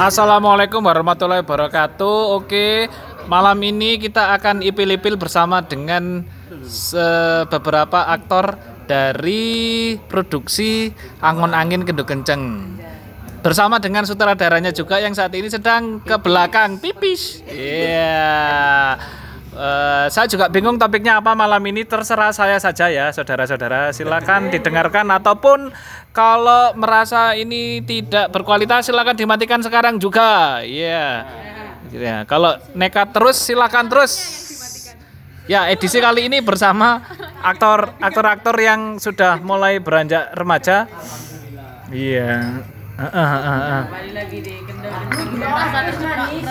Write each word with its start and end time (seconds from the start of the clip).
Assalamualaikum 0.00 0.80
warahmatullahi 0.80 1.44
wabarakatuh. 1.44 2.40
Oke, 2.40 2.88
malam 3.28 3.60
ini 3.60 4.00
kita 4.00 4.32
akan 4.32 4.64
ipil-ipil 4.64 5.20
bersama 5.20 5.60
dengan 5.60 6.24
beberapa 7.52 8.08
aktor 8.08 8.56
dari 8.88 10.00
produksi 10.08 10.96
Angon 11.20 11.52
Angin 11.52 11.84
Kendo 11.84 12.08
Kenceng. 12.08 12.64
Bersama 13.44 13.76
dengan 13.76 14.08
sutradaranya 14.08 14.72
juga 14.72 15.04
yang 15.04 15.12
saat 15.12 15.36
ini 15.36 15.52
sedang 15.52 16.00
ke 16.00 16.16
belakang 16.16 16.80
pipis. 16.80 17.44
Iya. 17.44 18.96
Eh, 19.50 20.06
saya 20.14 20.30
juga 20.30 20.46
bingung 20.46 20.78
topiknya 20.78 21.18
apa 21.18 21.34
malam 21.34 21.58
ini 21.66 21.82
terserah 21.82 22.30
saya 22.30 22.54
saja 22.62 22.86
ya 22.86 23.10
saudara-saudara. 23.10 23.90
Silakan 23.90 24.46
didengarkan 24.46 25.10
ataupun 25.10 25.74
kalau 26.14 26.70
merasa 26.78 27.34
ini 27.34 27.82
tidak 27.82 28.30
berkualitas 28.30 28.86
silakan 28.86 29.18
dimatikan 29.18 29.58
sekarang 29.58 29.98
juga. 29.98 30.62
Iya. 30.62 31.26
Ya, 31.90 32.22
kalau 32.30 32.54
nekat 32.78 33.10
terus 33.10 33.42
silakan 33.42 33.90
terus. 33.90 34.12
Ya 35.50 35.66
edisi 35.66 35.98
kali 35.98 36.30
ini 36.30 36.38
bersama 36.38 37.02
aktor 37.42 37.90
aktor-aktor 37.98 38.54
yang 38.54 39.02
sudah 39.02 39.42
mulai 39.42 39.82
beranjak 39.82 40.30
remaja. 40.30 40.86
Iya. 41.90 42.62
Ah, 43.00 43.02
ah, 43.02 43.32
ah, 43.34 43.60
ah. 43.66 43.82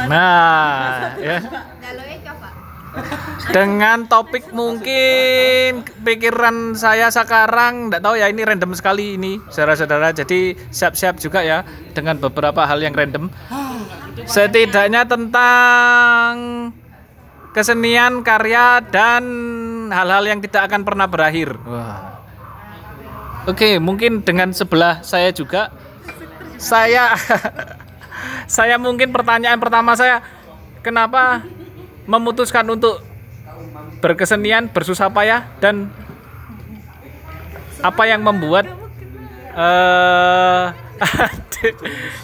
nah 0.09 1.13
ya 1.21 1.37
dengan 3.49 4.05
topik 4.05 4.49
mungkin 4.53 5.85
pikiran 6.05 6.77
saya 6.77 7.09
sekarang 7.09 7.89
tidak 7.89 8.01
tahu 8.01 8.15
ya 8.17 8.29
ini 8.29 8.41
random 8.45 8.73
sekali 8.77 9.17
ini 9.17 9.41
saudara-saudara. 9.49 10.13
Jadi 10.13 10.57
siap-siap 10.69 11.17
juga 11.17 11.41
ya 11.41 11.65
dengan 11.93 12.17
beberapa 12.17 12.65
hal 12.65 12.81
yang 12.81 12.93
random. 12.93 13.29
Setidaknya 14.25 15.05
tentang 15.05 16.33
kesenian 17.53 18.21
karya 18.21 18.83
dan 18.85 19.23
hal-hal 19.89 20.23
yang 20.29 20.39
tidak 20.45 20.69
akan 20.69 20.85
pernah 20.85 21.09
berakhir. 21.09 21.57
Oke 23.49 23.81
mungkin 23.81 24.21
dengan 24.21 24.53
sebelah 24.53 25.01
saya 25.01 25.33
juga 25.33 25.73
saya 26.61 27.17
saya 28.59 28.75
mungkin 28.77 29.09
pertanyaan 29.09 29.57
pertama 29.57 29.97
saya 29.97 30.21
kenapa 30.85 31.41
memutuskan 32.09 32.65
untuk 32.65 33.05
berkesenian 34.01 34.65
bersusah 34.73 35.13
payah 35.13 35.45
dan 35.61 35.93
apa 37.85 38.03
yang 38.09 38.25
membuat 38.25 38.65
eh 39.53 40.65
adik, 40.99 41.73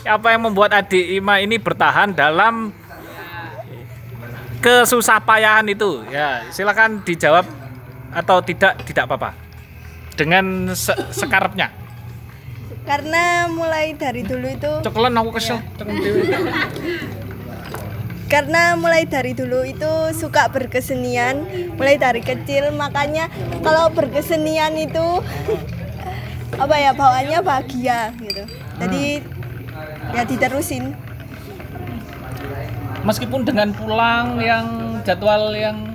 apa 0.18 0.28
yang 0.34 0.42
membuat 0.50 0.74
adik 0.74 1.06
Ima 1.22 1.38
ini 1.38 1.62
bertahan 1.62 2.18
dalam 2.18 2.74
kesusah 4.60 5.22
payahan 5.22 5.70
itu? 5.70 6.02
Ya 6.10 6.50
silakan 6.50 7.06
dijawab 7.06 7.46
atau 8.10 8.42
tidak 8.42 8.82
tidak 8.90 9.06
apa-apa. 9.06 9.38
Dengan 10.16 10.72
se 10.72 10.96
sekarapnya 11.12 11.76
Karena 12.88 13.52
mulai 13.52 13.92
dari 14.00 14.24
dulu 14.24 14.48
itu 14.48 14.72
cekelan 14.80 15.20
aku 15.20 15.30
kesel. 15.36 15.60
Dewe. 15.76 16.24
Karena 18.26 18.74
mulai 18.74 19.06
dari 19.06 19.38
dulu 19.38 19.62
itu 19.62 19.92
suka 20.18 20.50
berkesenian 20.50 21.46
mulai 21.78 21.98
dari 22.02 22.22
kecil. 22.26 22.74
Makanya 22.74 23.30
kalau 23.62 23.94
berkesenian 23.94 24.74
itu 24.78 25.22
apa 26.64 26.76
ya 26.78 26.92
bawaannya 26.98 27.40
bahagia 27.46 28.12
gitu. 28.18 28.44
Jadi 28.82 29.22
ya 30.14 30.24
diterusin. 30.26 30.98
Meskipun 33.06 33.46
dengan 33.46 33.70
pulang 33.70 34.42
yang 34.42 34.98
jadwal 35.06 35.54
yang 35.54 35.94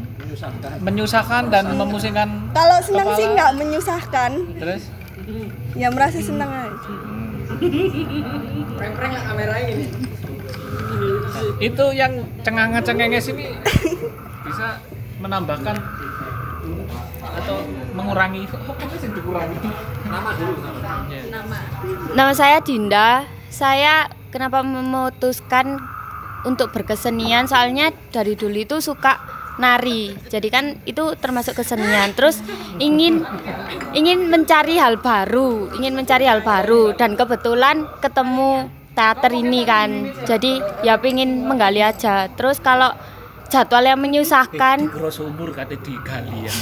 menyusahkan 0.78 1.50
dan 1.50 1.75
memusingkan 1.75 2.55
kalau 2.55 2.78
senang 2.78 3.19
sih 3.19 3.26
Kepala. 3.26 3.34
nggak 3.34 3.53
menyusahkan. 3.59 4.31
Terus? 4.62 4.82
Ya 5.75 5.91
merasa 5.91 6.22
senang 6.22 6.50
aja 6.50 6.94
itu 11.61 11.84
yang 11.93 12.12
cengangan 12.44 12.83
cengenges 12.84 13.33
ini 13.33 13.53
bisa 14.44 14.81
menambahkan 15.21 15.77
atau 17.21 17.56
mengurangi 17.94 18.49
apa 18.49 18.94
sih 18.99 19.11
dikurangi 19.12 19.59
nama 20.09 20.31
dulu 20.37 20.55
nama 21.31 21.56
Nama 22.11 22.33
saya 22.34 22.59
Dinda. 22.62 23.25
Saya 23.50 24.06
kenapa 24.34 24.62
memutuskan 24.62 25.78
untuk 26.47 26.75
berkesenian? 26.75 27.47
Soalnya 27.47 27.94
dari 28.11 28.34
dulu 28.34 28.59
itu 28.62 28.78
suka 28.82 29.19
nari. 29.61 30.15
Jadi 30.31 30.49
kan 30.49 30.78
itu 30.87 31.15
termasuk 31.19 31.59
kesenian. 31.59 32.15
Terus 32.15 32.43
ingin 32.82 33.22
ingin 33.94 34.27
mencari 34.31 34.78
hal 34.78 34.99
baru, 34.99 35.71
ingin 35.78 35.94
mencari 35.94 36.27
hal 36.27 36.43
baru 36.43 36.94
dan 36.94 37.15
kebetulan 37.15 37.87
ketemu 38.00 38.80
teater 38.95 39.33
ini 39.34 39.62
kan. 39.65 40.11
Jadi 40.27 40.61
ya 40.87 40.99
pengen 40.99 41.47
menggali 41.47 41.81
aja. 41.83 42.28
Terus 42.34 42.59
kalau 42.61 42.91
jadwal 43.51 43.83
yang 43.83 43.99
menyusahkan 43.99 44.87
umur 45.27 45.51
kata 45.51 45.75
gali 45.83 46.47
ya 46.47 46.53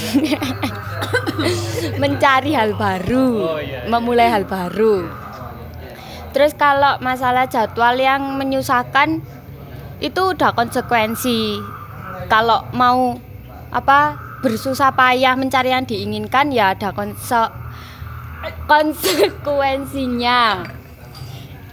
mencari 2.01 2.51
hal 2.57 2.73
baru, 2.73 3.29
Oh, 3.45 3.59
iya, 3.61 3.85
iya. 3.85 3.89
memulai 3.89 4.27
hal 4.33 4.49
baru. 4.49 5.05
Terus 6.33 6.57
kalau 6.57 6.97
masalah 7.01 7.45
jadwal 7.45 7.93
yang 7.97 8.37
menyusahkan 8.37 9.21
itu 10.01 10.21
udah 10.33 10.53
konsekuensi. 10.57 11.61
Kalau 12.29 12.65
mau 12.73 13.17
apa 13.69 14.17
bersusah 14.41 14.93
payah 14.93 15.37
mencari 15.37 15.69
yang 15.73 15.85
diinginkan 15.85 16.49
ya 16.49 16.73
ada 16.73 16.89
konse 16.93 17.49
konsekuensinya. 18.65 20.63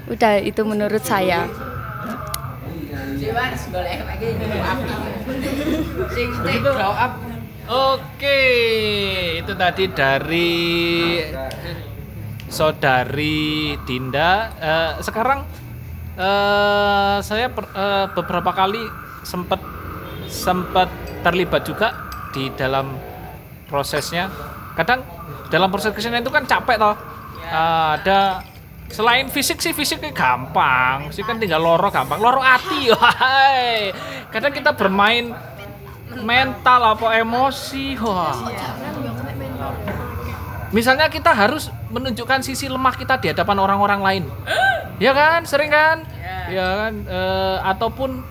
Udah 0.07 0.39
itu 0.39 0.63
menurut 0.63 1.03
saya. 1.03 1.51
Oke, 7.67 8.41
itu 9.43 9.53
tadi 9.59 9.85
dari 9.91 10.55
saudari 12.47 13.75
Dinda. 13.83 14.55
Eh, 14.55 14.91
sekarang 15.03 15.43
eh, 16.15 17.17
saya 17.27 17.51
per- 17.51 17.75
eh, 17.75 18.07
beberapa 18.15 18.55
kali 18.55 18.87
sempat 19.27 19.59
sempat 20.31 20.87
terlibat 21.27 21.67
juga 21.67 21.91
di 22.31 22.47
dalam 22.55 22.95
prosesnya. 23.67 24.31
Kadang 24.79 25.03
dalam 25.51 25.67
proses 25.67 25.91
kesenian 25.91 26.23
itu 26.23 26.31
kan 26.31 26.47
capek 26.47 26.79
toh. 26.79 26.95
Eh, 27.43 27.89
ada 27.99 28.47
selain 28.91 29.27
fisik 29.31 29.59
sih 29.59 29.73
fisiknya 29.75 30.13
gampang, 30.15 31.11
sih 31.11 31.23
kan 31.27 31.37
tinggal 31.37 31.63
loro 31.63 31.89
gampang, 31.91 32.19
loro 32.19 32.41
hati. 32.41 32.91
Wahai. 32.95 33.91
Kadang 34.31 34.53
kita 34.55 34.75
bermain 34.75 35.35
mental 36.23 36.97
apa 36.97 37.19
emosi 37.19 37.99
wah. 37.99 38.47
Misalnya 40.75 41.07
kita 41.07 41.31
harus 41.31 41.71
menunjukkan 41.95 42.43
sisi 42.43 42.67
lemah 42.67 42.95
kita 42.99 43.17
di 43.23 43.31
hadapan 43.31 43.57
orang-orang 43.59 44.01
lain. 44.03 44.25
Ya 44.97 45.13
kan? 45.13 45.45
Sering 45.45 45.69
kan? 45.69 46.09
Ya 46.49 46.89
kan? 46.89 47.05
Eh, 47.05 47.57
ataupun 47.69 48.25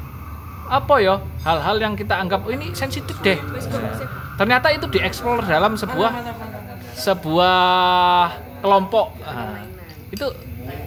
apa 0.66 0.98
ya? 0.98 1.22
Hal-hal 1.46 1.78
yang 1.78 1.94
kita 1.94 2.18
anggap 2.18 2.42
"Oh, 2.42 2.50
ini 2.50 2.74
sensitif 2.74 3.14
deh. 3.22 3.38
Ternyata 4.34 4.74
itu 4.74 4.90
dieksplor 4.90 5.46
dalam 5.46 5.78
sebuah 5.78 6.10
sebuah 6.98 7.62
kelompok. 8.66 9.14
Nah, 9.22 9.62
itu 10.16 10.28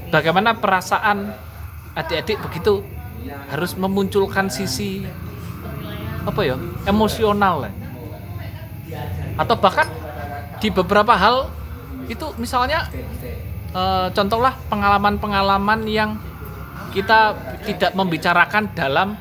bagaimana 0.08 0.56
perasaan 0.56 1.36
adik-adik 1.92 2.40
begitu 2.48 2.80
harus 3.52 3.76
memunculkan 3.76 4.48
sisi 4.48 5.04
apa 6.24 6.40
ya 6.44 6.56
emosional 6.88 7.68
lah. 7.68 7.72
atau 9.36 9.54
bahkan 9.60 9.88
di 10.58 10.72
beberapa 10.72 11.12
hal 11.12 11.52
itu 12.08 12.24
misalnya 12.40 12.88
eh, 13.76 14.08
contohlah 14.16 14.56
pengalaman-pengalaman 14.72 15.84
yang 15.84 16.16
kita 16.96 17.36
tidak 17.68 17.92
membicarakan 17.92 18.72
dalam 18.72 19.12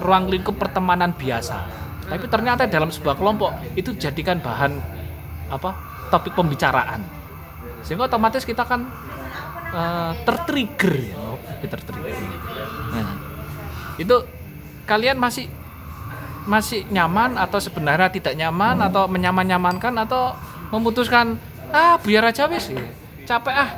ruang 0.00 0.32
lingkup 0.32 0.56
pertemanan 0.56 1.12
biasa 1.12 1.68
tapi 2.08 2.24
ternyata 2.26 2.64
dalam 2.66 2.88
sebuah 2.88 3.20
kelompok 3.20 3.52
itu 3.76 3.92
jadikan 4.00 4.40
bahan 4.40 4.80
apa 5.52 5.76
topik 6.08 6.32
pembicaraan 6.32 7.19
sehingga 7.84 8.06
otomatis 8.06 8.44
kita 8.44 8.64
kan 8.66 8.86
eh, 9.72 10.12
tertrigger 10.24 10.94
ya 11.12 11.16
oh, 11.16 11.38
tertrigger 11.64 12.16
nah, 12.92 13.14
itu 14.00 14.16
kalian 14.88 15.16
masih 15.20 15.46
masih 16.48 16.88
nyaman 16.88 17.36
atau 17.36 17.60
sebenarnya 17.60 18.08
tidak 18.10 18.34
nyaman 18.34 18.80
atau 18.80 19.06
menyaman-nyamankan 19.06 19.92
atau 20.02 20.34
memutuskan 20.72 21.36
ah 21.70 22.00
biar 22.00 22.32
aja 22.32 22.48
wis 22.50 22.72
capek 23.28 23.54
ah 23.54 23.70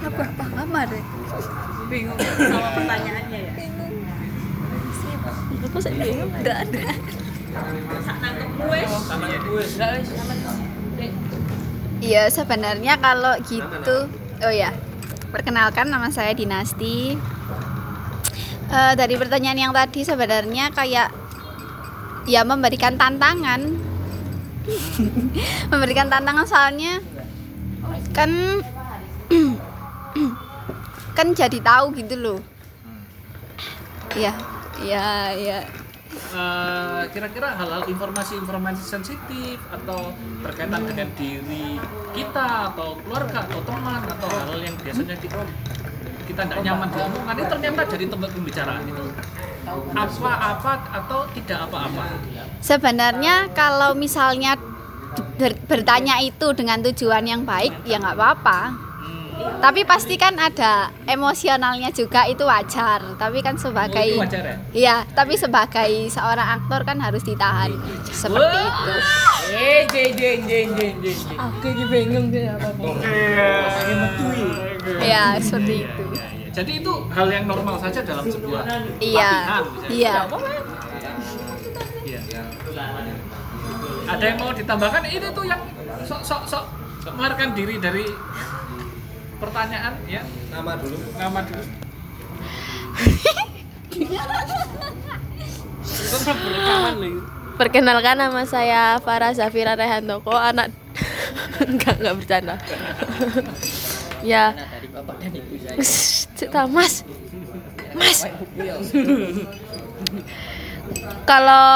Aku 0.00 0.20
apa 0.20 0.44
kamar 0.44 0.84
deh. 0.88 1.04
Bingung 1.88 2.18
sama 2.20 2.68
pertanyaannya 2.76 3.38
ya. 3.38 3.52
Aku 5.70 5.78
saya 5.80 5.94
bingung. 6.00 6.30
Enggak 6.32 6.58
ada. 6.68 6.82
Iya 12.00 12.32
sebenarnya 12.32 12.96
kalau 12.96 13.36
gitu 13.44 13.96
oh 14.40 14.54
ya 14.54 14.72
perkenalkan 15.30 15.90
nama 15.90 16.08
saya 16.10 16.32
Dinasti. 16.32 17.18
Eh, 18.70 18.92
dari 18.94 19.14
pertanyaan 19.18 19.58
yang 19.58 19.72
tadi 19.74 20.06
sebenarnya 20.06 20.70
kayak 20.70 21.10
ya 22.30 22.46
memberikan 22.46 22.94
tantangan. 22.94 23.90
Memberikan 25.72 26.06
tantangan 26.06 26.46
soalnya 26.46 27.02
kan 28.14 28.30
kan 31.18 31.26
jadi 31.34 31.58
tahu 31.58 31.96
gitu 31.98 32.14
loh. 32.18 32.40
Iya 34.14 34.34
iya 34.82 35.06
iya 35.34 35.58
Eh, 36.10 37.02
kira-kira 37.14 37.54
hal-hal 37.54 37.86
informasi-informasi 37.86 38.82
sensitif 38.82 39.62
atau 39.70 40.10
berkaitan 40.42 40.82
dengan 40.82 41.06
diri 41.14 41.78
kita 42.10 42.74
atau 42.74 42.98
keluarga 42.98 43.46
atau 43.46 43.62
teman 43.62 44.02
atau 44.04 44.26
hal-hal 44.26 44.58
yang 44.60 44.74
biasanya 44.74 45.14
kita 45.16 45.38
kita 46.26 46.42
tidak 46.44 46.58
nyaman 46.62 46.88
diomongkan 46.90 47.34
itu 47.34 47.46
ternyata 47.48 47.80
jadi 47.88 48.04
tempat 48.06 48.30
pembicaraan 48.30 48.82
itu 48.84 49.04
apa-apa 49.92 50.72
atau 50.92 51.20
tidak 51.30 51.58
apa-apa 51.66 52.04
Sebenarnya 52.60 53.34
kalau 53.50 53.94
misalnya 53.94 54.58
ber- 55.38 55.58
bertanya 55.64 56.18
itu 56.20 56.50
dengan 56.52 56.82
tujuan 56.82 57.22
yang 57.24 57.42
baik 57.42 57.74
ya 57.84 57.98
nggak 57.98 58.14
apa-apa. 58.14 58.89
Tapi 59.60 59.80
pasti 59.84 60.16
kan 60.16 60.34
ada 60.40 60.88
emosionalnya 61.04 61.92
juga 61.92 62.24
itu 62.24 62.44
wajar. 62.44 63.16
Tapi 63.20 63.38
kan 63.44 63.56
sebagai 63.60 64.00
Oh, 64.00 64.16
itu 64.16 64.22
wajar 64.24 64.42
ya? 64.44 64.56
Iya, 64.72 64.96
tapi 65.12 65.36
sebagai 65.36 65.90
seorang 66.08 66.48
aktor 66.60 66.80
kan 66.88 66.96
harus 67.00 67.20
ditahan 67.24 67.72
seperti 68.08 68.56
itu. 68.56 68.92
Eh, 69.50 69.80
jeng 69.90 70.12
jeng 70.16 70.40
jeng 70.48 70.68
jeng 70.76 70.94
jeng. 71.04 71.18
Aku 71.36 71.66
ini 71.68 71.84
bingung 71.88 72.26
deh 72.32 72.48
apa 72.48 72.68
Iya, 75.00 75.36
seperti 75.40 75.84
itu. 75.84 76.02
Iya, 76.10 76.24
iya. 76.24 76.50
jadi 76.50 76.72
itu 76.82 76.92
hal 77.12 77.28
yang 77.30 77.44
normal 77.46 77.76
saja 77.78 78.00
dalam 78.02 78.24
sebuah 78.26 78.62
Iya. 78.98 79.32
Iya. 79.86 80.14
Iya. 80.24 80.24
Ada 84.10 84.24
yang 84.26 84.38
mau 84.42 84.50
ditambahkan? 84.50 85.02
Ini 85.06 85.28
tuh 85.30 85.44
yang 85.46 85.60
sok 86.02 86.22
sok 86.26 86.42
sok 86.48 86.64
mengeluarkan 87.06 87.54
diri 87.54 87.76
dari 87.78 88.04
pertanyaan 89.40 89.94
ya. 90.04 90.22
Nama 90.52 90.72
dulu. 90.76 90.96
Nama 91.16 91.40
dulu. 91.48 91.64
Perkenalkan 97.60 98.16
nama 98.16 98.42
saya 98.48 98.96
Farah 99.04 99.36
Zafira 99.36 99.76
Rehandoko, 99.76 100.32
anak 100.32 100.72
enggak 101.64 101.96
enggak 102.00 102.14
bercanda. 102.16 102.54
ya. 104.24 104.52
Cerita 106.36 106.64
Mas. 106.68 107.04
Mas. 107.96 108.24
Kalau 111.28 111.68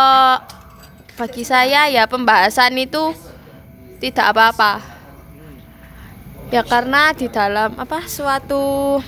bagi 1.14 1.44
saya 1.46 1.86
ya 1.92 2.08
pembahasan 2.08 2.74
itu 2.80 3.12
tidak 4.00 4.34
apa-apa. 4.34 4.93
Ya 6.54 6.62
karena 6.62 7.10
di 7.10 7.26
dalam 7.26 7.74
apa 7.74 8.06
suatu 8.06 9.02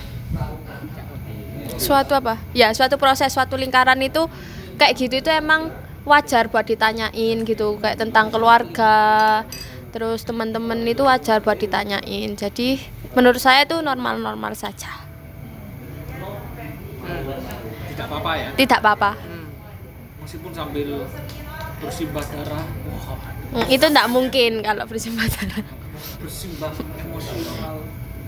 suatu 1.79 2.11
apa? 2.19 2.35
Ya, 2.51 2.75
suatu 2.75 2.99
proses, 2.99 3.31
suatu 3.31 3.55
lingkaran 3.55 4.03
itu 4.03 4.27
kayak 4.75 4.99
gitu 4.99 5.23
itu 5.23 5.31
emang 5.31 5.71
wajar 6.03 6.51
buat 6.51 6.67
ditanyain 6.67 7.47
gitu, 7.47 7.79
kayak 7.79 8.03
tentang 8.03 8.35
keluarga. 8.35 9.47
Terus 9.95 10.27
teman-teman 10.27 10.83
itu 10.83 11.07
wajar 11.07 11.39
buat 11.39 11.55
ditanyain. 11.55 12.35
Jadi 12.35 12.83
menurut 13.15 13.39
saya 13.39 13.63
itu 13.63 13.79
normal-normal 13.79 14.51
saja. 14.51 15.07
Tidak 17.95 18.05
apa-apa 18.11 18.31
ya. 18.35 18.49
Tidak 18.59 18.79
apa-apa. 18.83 19.11
Meskipun 20.19 20.51
sambil 20.51 21.07
bersimbah 21.79 22.27
darah, 22.27 22.65
wah, 22.91 23.15
Hmm, 23.47 23.63
itu 23.71 23.87
tidak 23.87 24.11
mungkin 24.11 24.59
kalau 24.59 24.83
bersimbah 24.83 25.23
darah. 25.31 25.86
Emosional. 27.01 27.75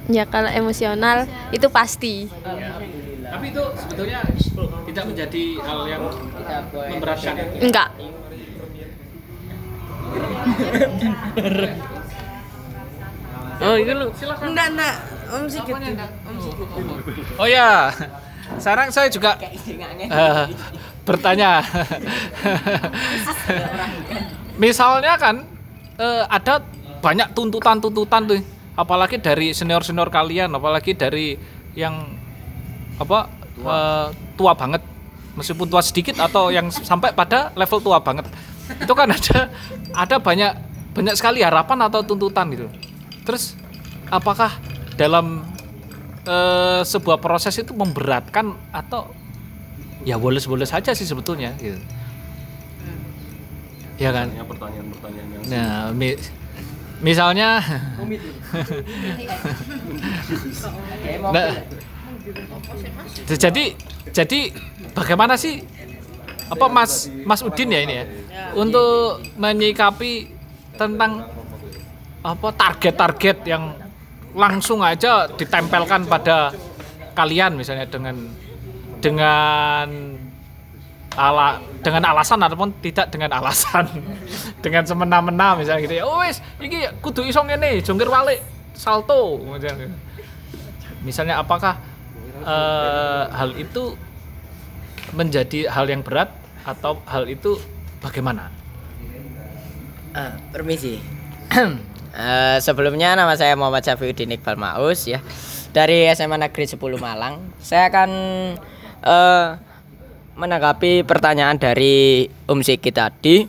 Ya 0.10 0.26
kalau 0.26 0.50
emosional 0.50 1.30
itu 1.54 1.68
pasti. 1.70 2.26
Ya. 2.30 2.82
Tapi 3.30 3.46
itu 3.54 3.64
sebetulnya 3.78 4.26
tidak 4.90 5.06
menjadi 5.06 5.44
hal 5.62 5.80
yang 5.86 6.04
memberatkan. 6.74 7.34
Enggak. 7.62 7.90
Oh, 13.60 13.76
itu 13.76 13.92
lu. 13.92 14.08
Silakan. 14.16 14.56
Enggak, 14.56 14.72
enggak. 14.72 14.96
Om 15.28 15.44
dulu. 15.52 15.76
Om 15.76 16.36
dulu. 16.40 16.64
Oh 17.36 17.44
ya, 17.44 17.92
sekarang 18.56 18.88
saya 18.88 19.12
juga 19.12 19.36
eh, 19.36 20.48
bertanya. 21.04 21.60
Misalnya 24.56 25.20
kan 25.20 25.44
eh, 26.00 26.24
ada 26.32 26.64
banyak 27.00 27.32
tuntutan-tuntutan 27.34 28.22
tuh, 28.28 28.40
apalagi 28.76 29.18
dari 29.20 29.56
senior-senior 29.56 30.12
kalian, 30.12 30.52
apalagi 30.54 30.94
dari 30.94 31.40
yang 31.74 32.16
apa 33.00 33.32
eh, 33.64 34.08
tua 34.36 34.54
banget, 34.54 34.84
meskipun 35.40 35.68
tua 35.72 35.82
sedikit 35.84 36.20
atau 36.20 36.52
yang 36.52 36.68
sampai 36.70 37.16
pada 37.16 37.56
level 37.56 37.80
tua 37.80 38.04
banget. 38.04 38.28
Itu 38.78 38.94
kan 38.94 39.10
ada 39.10 39.50
ada 39.96 40.16
banyak 40.20 40.52
banyak 40.94 41.16
sekali 41.16 41.42
harapan 41.42 41.88
atau 41.88 42.04
tuntutan 42.04 42.52
gitu. 42.52 42.68
Terus 43.24 43.56
apakah 44.12 44.60
dalam 45.00 45.48
eh, 46.28 46.82
sebuah 46.84 47.18
proses 47.24 47.56
itu 47.58 47.72
memberatkan 47.72 48.54
atau 48.76 49.10
ya 50.04 50.16
boleh-boleh 50.16 50.68
saja 50.68 50.96
sih 50.96 51.08
sebetulnya 51.08 51.56
gitu. 51.60 51.80
Ya 54.00 54.16
kan? 54.16 54.32
pertanyaan-pertanyaan 54.32 55.28
yang 55.28 55.44
Nah, 55.52 55.92
misalnya 57.00 57.64
Nah, 61.20 61.50
jadi 63.26 63.64
jadi 64.14 64.40
bagaimana 64.94 65.34
sih 65.36 65.62
apa 66.50 66.66
Mas 66.70 67.10
Mas 67.26 67.42
Udin 67.46 67.70
ya 67.74 67.82
ini 67.86 67.94
ya 68.02 68.06
untuk 68.58 69.22
menyikapi 69.38 70.34
tentang 70.78 71.30
apa 72.26 72.50
target-target 72.52 73.38
yang 73.46 73.78
langsung 74.34 74.82
aja 74.82 75.30
ditempelkan 75.30 76.06
pada 76.06 76.54
kalian 77.14 77.58
misalnya 77.58 77.86
dengan 77.90 78.16
dengan 79.00 79.88
ala 81.20 81.60
dengan 81.84 82.16
alasan 82.16 82.40
ataupun 82.40 82.80
tidak 82.80 83.12
dengan 83.12 83.36
alasan 83.36 83.92
dengan 84.64 84.88
semena-mena 84.88 85.60
misalnya 85.60 85.84
gitu 85.84 85.96
ya 86.00 86.04
oh 86.08 86.24
wis 86.24 86.40
iki 86.64 86.88
kudu 87.04 87.28
iso 87.28 87.44
ngene 87.44 87.84
jongkir 87.84 88.08
balik 88.08 88.40
salto 88.72 89.36
misalnya 89.44 89.92
misalnya 91.04 91.36
apakah 91.44 91.76
eh, 92.40 93.24
hal 93.36 93.52
itu 93.60 94.00
menjadi 95.12 95.68
hal 95.68 95.92
yang 95.92 96.00
berat 96.00 96.32
atau 96.64 97.04
hal 97.04 97.28
itu 97.28 97.60
bagaimana 98.00 98.60
Ah, 100.14 100.34
permisi. 100.54 100.98
Eh, 102.10 102.58
sebelumnya 102.60 103.14
nama 103.14 103.38
saya 103.38 103.54
Muhammad 103.54 103.86
Syafiuddin 103.86 104.34
Iqbal 104.34 104.58
Maus 104.58 105.06
ya. 105.06 105.22
Dari 105.70 106.10
SMA 106.18 106.42
Negeri 106.42 106.66
10 106.66 106.82
Malang. 106.98 107.54
Saya 107.62 107.86
akan 107.94 108.10
eh, 109.06 109.48
menanggapi 110.40 111.04
pertanyaan 111.04 111.60
dari 111.60 112.24
Om 112.48 112.64
Siki 112.64 112.96
tadi. 112.96 113.44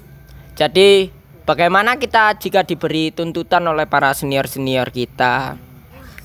Jadi 0.58 1.06
bagaimana 1.46 1.96
kita 2.02 2.34
jika 2.36 2.66
diberi 2.66 3.14
tuntutan 3.14 3.62
oleh 3.70 3.86
para 3.86 4.10
senior-senior 4.10 4.90
kita? 4.90 5.54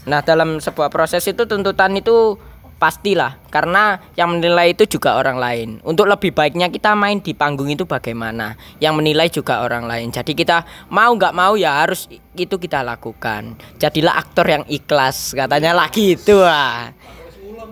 Nah, 0.09 0.21
dalam 0.25 0.57
sebuah 0.57 0.89
proses 0.89 1.21
itu 1.29 1.45
tuntutan 1.45 1.93
itu 1.93 2.37
pastilah 2.75 3.39
karena 3.47 4.03
yang 4.19 4.35
menilai 4.35 4.75
itu 4.75 4.85
juga 4.85 5.15
orang 5.15 5.39
lain. 5.39 5.69
Untuk 5.87 6.09
lebih 6.11 6.35
baiknya 6.35 6.67
kita 6.67 6.91
main 6.93 7.23
di 7.23 7.31
panggung 7.31 7.71
itu 7.71 7.87
bagaimana? 7.87 8.59
Yang 8.83 8.93
menilai 8.99 9.27
juga 9.31 9.63
orang 9.63 9.87
lain. 9.87 10.11
Jadi 10.11 10.35
kita 10.35 10.65
mau 10.91 11.13
nggak 11.15 11.33
mau 11.33 11.55
ya 11.55 11.85
harus 11.85 12.09
itu 12.35 12.55
kita 12.59 12.83
lakukan. 12.83 13.55
Jadilah 13.79 14.19
aktor 14.19 14.45
yang 14.45 14.63
ikhlas 14.67 15.31
katanya 15.33 15.71
lagi 15.71 16.17
itu 16.19 16.35
ah. 16.43 16.91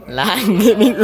Lah 0.07 0.39
ini 0.39 0.95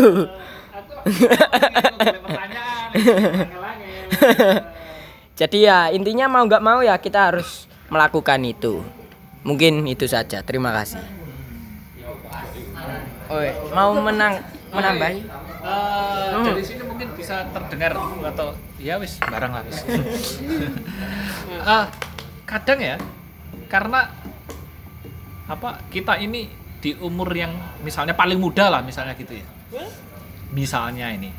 Jadi 5.40 5.58
ya 5.64 5.88
intinya 5.96 6.28
mau 6.28 6.44
nggak 6.44 6.64
mau 6.64 6.84
ya 6.84 7.00
kita 7.00 7.32
harus 7.32 7.72
melakukan 7.88 8.44
itu. 8.44 8.84
Mungkin 9.48 9.88
itu 9.88 10.04
saja. 10.04 10.44
Terima 10.44 10.76
kasih. 10.76 11.00
Oh, 13.30 13.46
mau 13.72 13.94
menang 13.94 14.42
menambahi? 14.74 15.22
Eh, 15.60 16.32
dari 16.40 16.64
sini 16.64 16.84
mungkin 16.88 17.12
bisa 17.14 17.44
terdengar 17.52 17.92
atau 18.00 18.56
ya 18.80 18.96
wis 18.98 19.20
barang 19.20 19.52
lah 19.52 19.64
wis. 19.68 19.80
Eh, 21.60 21.86
kadang 22.48 22.80
ya 22.80 22.96
karena 23.68 24.08
apa 25.50 25.82
kita 25.92 26.16
ini 26.22 26.48
di 26.80 26.96
umur 26.96 27.28
yang 27.36 27.52
misalnya 27.84 28.16
paling 28.16 28.40
muda 28.40 28.72
lah 28.72 28.80
misalnya 28.80 29.12
gitu 29.20 29.36
ya. 29.36 29.46
Misalnya 30.54 31.12
ini. 31.14 31.30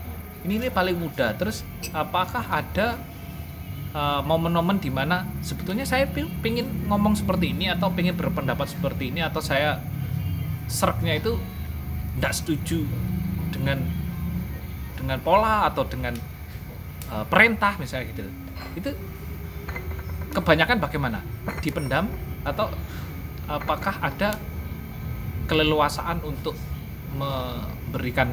Ini 0.46 0.52
ini 0.56 0.68
paling 0.72 0.96
muda. 0.96 1.36
Terus 1.36 1.62
apakah 1.92 2.46
ada 2.48 2.96
eh, 3.92 4.20
momen-momen 4.24 4.80
di 4.80 4.88
mana 4.88 5.26
sebetulnya 5.44 5.84
saya 5.84 6.08
pi- 6.08 6.30
pingin 6.40 6.88
ngomong 6.88 7.18
seperti 7.18 7.52
ini 7.52 7.68
atau 7.68 7.90
pingin 7.92 8.16
berpendapat 8.16 8.70
seperti 8.70 9.10
ini 9.12 9.20
atau 9.20 9.42
saya 9.42 9.78
serknya 10.70 11.18
itu 11.18 11.34
tidak 12.16 12.32
setuju 12.36 12.86
dengan 13.50 13.82
dengan 14.94 15.18
pola 15.18 15.66
atau 15.66 15.82
dengan 15.88 16.14
uh, 17.10 17.26
perintah 17.26 17.74
misalnya 17.80 18.12
gitu 18.14 18.22
itu 18.78 18.90
kebanyakan 20.30 20.78
bagaimana 20.78 21.18
dipendam 21.58 22.06
atau 22.46 22.70
apakah 23.50 23.98
ada 23.98 24.38
keleluasaan 25.50 26.22
untuk 26.22 26.54
memberikan 27.18 28.30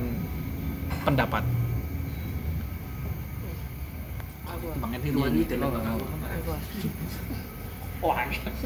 pendapat 1.05 1.43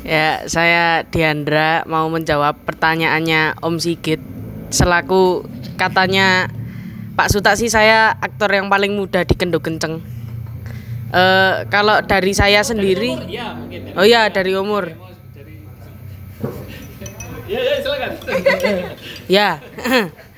Ya, 0.03 0.43
saya 0.47 1.07
Diandra 1.07 1.87
mau 1.87 2.11
menjawab 2.11 2.59
pertanyaannya 2.67 3.63
Om 3.63 3.79
Sigit. 3.79 4.19
Selaku 4.71 5.47
katanya 5.79 6.51
Pak 7.15 7.31
Suta 7.31 7.55
sih 7.55 7.71
saya 7.71 8.11
aktor 8.19 8.51
yang 8.51 8.67
paling 8.67 8.95
muda 8.95 9.23
di 9.23 9.35
Kendo 9.35 9.63
Kenceng. 9.63 10.03
Eh, 11.11 11.55
kalau 11.67 11.99
dari 12.07 12.31
saya 12.31 12.63
sendiri, 12.63 13.19
ya 13.27 13.51
mungkin 13.51 13.91
ya. 13.91 13.99
oh 13.99 14.05
ya 14.07 14.21
dari 14.31 14.55
umur, 14.55 14.95
Ya, 17.51 17.59
ya 17.59 17.75
silakan. 17.83 18.11
ya. 19.27 19.49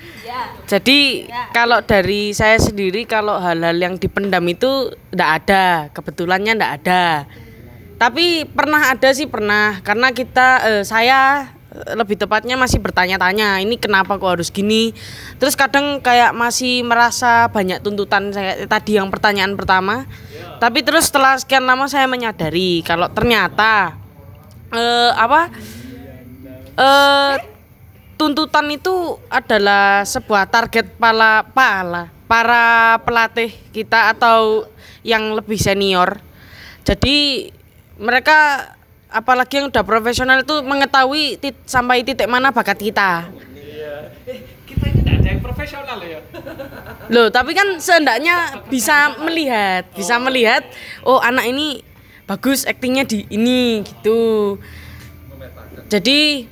Jadi 0.64 1.28
kalau 1.52 1.84
dari 1.84 2.32
saya 2.32 2.56
sendiri 2.56 3.04
kalau 3.04 3.38
hal-hal 3.38 3.76
yang 3.76 3.96
dipendam 4.00 4.44
itu 4.48 4.94
tidak 5.12 5.30
ada, 5.44 5.66
kebetulannya 5.92 6.54
tidak 6.56 6.72
ada. 6.84 7.06
Tapi 8.00 8.48
pernah 8.48 8.92
ada 8.92 9.10
sih 9.16 9.28
pernah 9.30 9.80
karena 9.80 10.12
kita 10.12 10.48
eh, 10.66 10.84
saya 10.84 11.52
eh, 11.72 11.94
lebih 11.96 12.20
tepatnya 12.20 12.60
masih 12.60 12.84
bertanya-tanya 12.84 13.64
ini 13.64 13.76
kenapa 13.80 14.18
kok 14.20 14.40
harus 14.40 14.50
gini. 14.50 14.92
Terus 15.40 15.56
kadang 15.56 16.00
kayak 16.00 16.36
masih 16.36 16.84
merasa 16.84 17.48
banyak 17.52 17.84
tuntutan 17.84 18.32
saya 18.32 18.64
tadi 18.68 19.00
yang 19.00 19.12
pertanyaan 19.12 19.56
pertama. 19.56 20.08
Tapi 20.60 20.80
terus 20.84 21.12
setelah 21.12 21.36
sekian 21.36 21.68
lama 21.68 21.88
saya 21.92 22.08
menyadari 22.08 22.80
kalau 22.84 23.12
ternyata 23.12 24.00
eh, 24.72 25.12
apa 25.14 25.52
eh 26.74 27.53
tuntutan 28.24 28.72
itu 28.72 29.20
adalah 29.28 30.08
sebuah 30.08 30.48
target 30.48 30.96
para 30.96 31.44
pala 31.52 32.08
para 32.24 32.96
pelatih 33.04 33.52
kita 33.76 34.16
atau 34.16 34.64
yang 35.04 35.36
lebih 35.36 35.60
senior. 35.60 36.24
Jadi 36.88 37.52
mereka 38.00 38.72
apalagi 39.12 39.60
yang 39.60 39.68
udah 39.68 39.84
profesional 39.84 40.40
itu 40.40 40.56
mengetahui 40.64 41.36
tit- 41.36 41.68
sampai 41.68 42.08
titik 42.08 42.32
mana 42.32 42.56
bakat 42.56 42.80
kita. 42.80 43.28
Kita 44.64 44.84
ini 44.88 45.04
tidak 45.04 45.16
ada 45.20 45.28
yang 45.28 45.42
profesional 45.44 46.00
ya. 46.00 46.20
Loh, 47.12 47.28
tapi 47.28 47.52
kan 47.52 47.76
seenggaknya 47.76 48.64
bisa 48.72 49.20
melihat, 49.20 49.84
bisa 49.92 50.16
melihat 50.16 50.64
oh 51.04 51.20
anak 51.20 51.44
ini 51.52 51.84
bagus 52.24 52.64
aktingnya 52.64 53.04
di 53.04 53.28
ini 53.28 53.84
gitu. 53.84 54.56
Jadi 55.92 56.48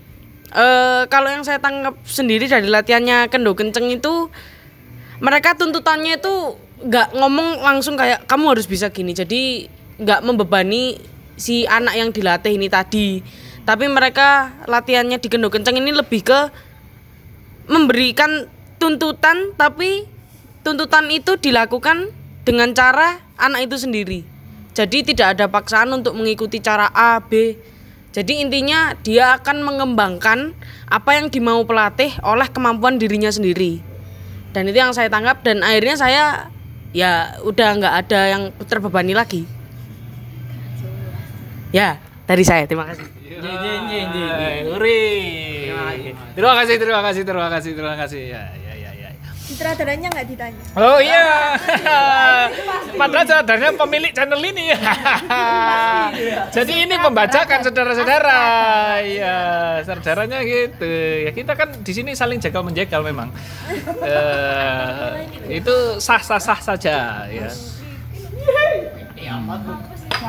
eh 0.51 1.03
kalau 1.07 1.31
yang 1.31 1.47
saya 1.47 1.63
tangkap 1.63 1.95
sendiri 2.03 2.51
dari 2.51 2.67
latihannya 2.67 3.31
Kendo 3.31 3.55
Kenceng 3.55 3.87
itu 3.87 4.27
mereka 5.23 5.55
tuntutannya 5.55 6.19
itu 6.19 6.59
nggak 6.81 7.13
ngomong 7.13 7.61
langsung 7.61 7.95
kayak 7.95 8.27
kamu 8.27 8.57
harus 8.57 8.67
bisa 8.67 8.91
gini. 8.91 9.15
Jadi 9.15 9.69
nggak 10.01 10.21
membebani 10.25 10.97
si 11.39 11.63
anak 11.63 11.95
yang 11.95 12.09
dilatih 12.11 12.57
ini 12.57 12.67
tadi. 12.67 13.23
Tapi 13.63 13.85
mereka 13.87 14.51
latihannya 14.67 15.21
di 15.21 15.27
Kendo 15.31 15.47
Kenceng 15.47 15.77
ini 15.79 15.93
lebih 15.93 16.25
ke 16.25 16.39
memberikan 17.69 18.49
tuntutan 18.81 19.53
tapi 19.55 20.09
tuntutan 20.65 21.07
itu 21.13 21.37
dilakukan 21.37 22.09
dengan 22.41 22.73
cara 22.73 23.21
anak 23.37 23.69
itu 23.69 23.77
sendiri. 23.77 24.25
Jadi 24.71 25.13
tidak 25.13 25.37
ada 25.37 25.45
paksaan 25.51 25.91
untuk 25.91 26.15
mengikuti 26.15 26.63
cara 26.63 26.89
A, 26.95 27.19
B. 27.19 27.59
Jadi 28.11 28.43
intinya 28.43 28.91
dia 28.99 29.39
akan 29.39 29.63
mengembangkan 29.63 30.51
apa 30.91 31.15
yang 31.15 31.31
dimau 31.31 31.63
pelatih 31.63 32.11
oleh 32.27 32.47
kemampuan 32.51 32.99
dirinya 32.99 33.31
sendiri. 33.31 33.79
Dan 34.51 34.67
itu 34.67 34.83
yang 34.83 34.91
saya 34.91 35.07
tangkap 35.07 35.39
dan 35.47 35.63
akhirnya 35.63 35.95
saya 35.95 36.23
ya 36.91 37.39
udah 37.47 37.69
nggak 37.79 37.95
ada 38.03 38.21
yang 38.27 38.43
terbebani 38.67 39.15
lagi. 39.15 39.47
Ya, 41.71 42.03
dari 42.27 42.43
saya 42.43 42.67
terima 42.67 42.83
kasih. 42.83 43.07
Terima 46.35 46.53
kasih, 46.59 46.75
terima 46.75 46.99
kasih, 46.99 47.23
terima 47.23 47.47
kasih, 47.47 47.71
terima 47.71 47.95
kasih. 47.95 48.60
Sutradaranya 49.51 50.07
nggak 50.15 50.27
ditanya. 50.31 50.63
Oh 50.79 50.97
iya. 51.03 51.59
Padahal 52.99 53.25
sadarnya 53.27 53.75
pemilik 53.75 54.15
channel 54.15 54.39
ini. 54.39 54.71
Jadi 56.55 56.87
ini 56.87 56.95
pembacakan 56.95 57.59
saudara-saudara. 57.59 58.39
Iya, 59.03 59.39
saudaranya 59.83 60.39
gitu. 60.47 60.87
Ya 61.27 61.35
kita 61.35 61.59
kan 61.59 61.83
di 61.83 61.91
sini 61.91 62.15
saling 62.15 62.39
jaga 62.39 62.63
menjegal 62.63 63.03
memang. 63.03 63.27
Eh, 64.01 65.61
itu 65.61 65.75
sah-sah-sah 66.01 66.59
saja 66.59 67.27
ya. 67.29 67.49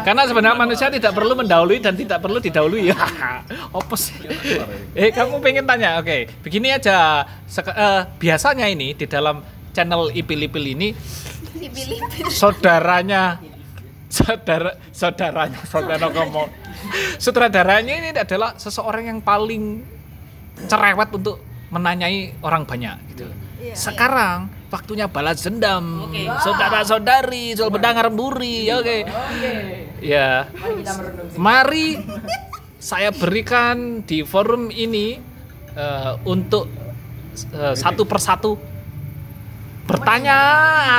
Karena 0.03 0.23
sebenarnya 0.27 0.59
manusia 0.59 0.89
tidak 0.89 1.13
perlu 1.13 1.35
mendahului 1.35 1.79
dan 1.79 1.95
tidak 1.95 2.19
perlu 2.19 2.39
didahului 2.39 2.83
ya. 2.91 2.99
Opus. 3.71 4.11
eh 4.93 5.11
kamu 5.11 5.39
pengen 5.39 5.65
tanya? 5.65 5.99
Oke, 5.99 6.27
begini 6.43 6.71
aja. 6.71 7.23
Sek- 7.47 7.71
eh, 7.71 8.03
biasanya 8.19 8.67
ini 8.67 8.95
di 8.95 9.07
dalam 9.07 9.43
channel 9.73 10.13
Ipil-Ipil 10.13 10.65
ini 10.75 10.89
saudaranya 12.29 13.41
saudara 14.13 14.77
saudaranya 14.93 15.61
saudara 15.65 16.07
ngomong 16.15 16.49
sutradaranya 17.17 17.95
ini 18.05 18.09
adalah 18.13 18.53
seseorang 18.61 19.09
yang 19.09 19.21
paling 19.25 19.81
cerewet 20.69 21.09
untuk 21.11 21.41
menanyai 21.73 22.37
orang 22.45 22.69
banyak 22.69 22.97
gitu. 23.17 23.25
Sekarang 23.73 24.53
waktunya 24.73 25.05
balas 25.05 25.45
dendam, 25.45 26.09
saudara-saudari, 26.41 27.53
soal 27.53 27.69
bedang 27.69 28.01
remburi, 28.01 28.73
oke. 28.73 29.05
Ya, 30.01 30.49
mari 31.37 32.01
saya 32.81 33.13
berikan 33.13 34.03
di 34.03 34.25
forum 34.25 34.73
ini 34.73 35.21
eh, 35.77 36.13
untuk 36.25 36.67
eh, 37.53 37.77
satu 37.77 38.03
persatu 38.09 38.59
bertanya 39.87 40.41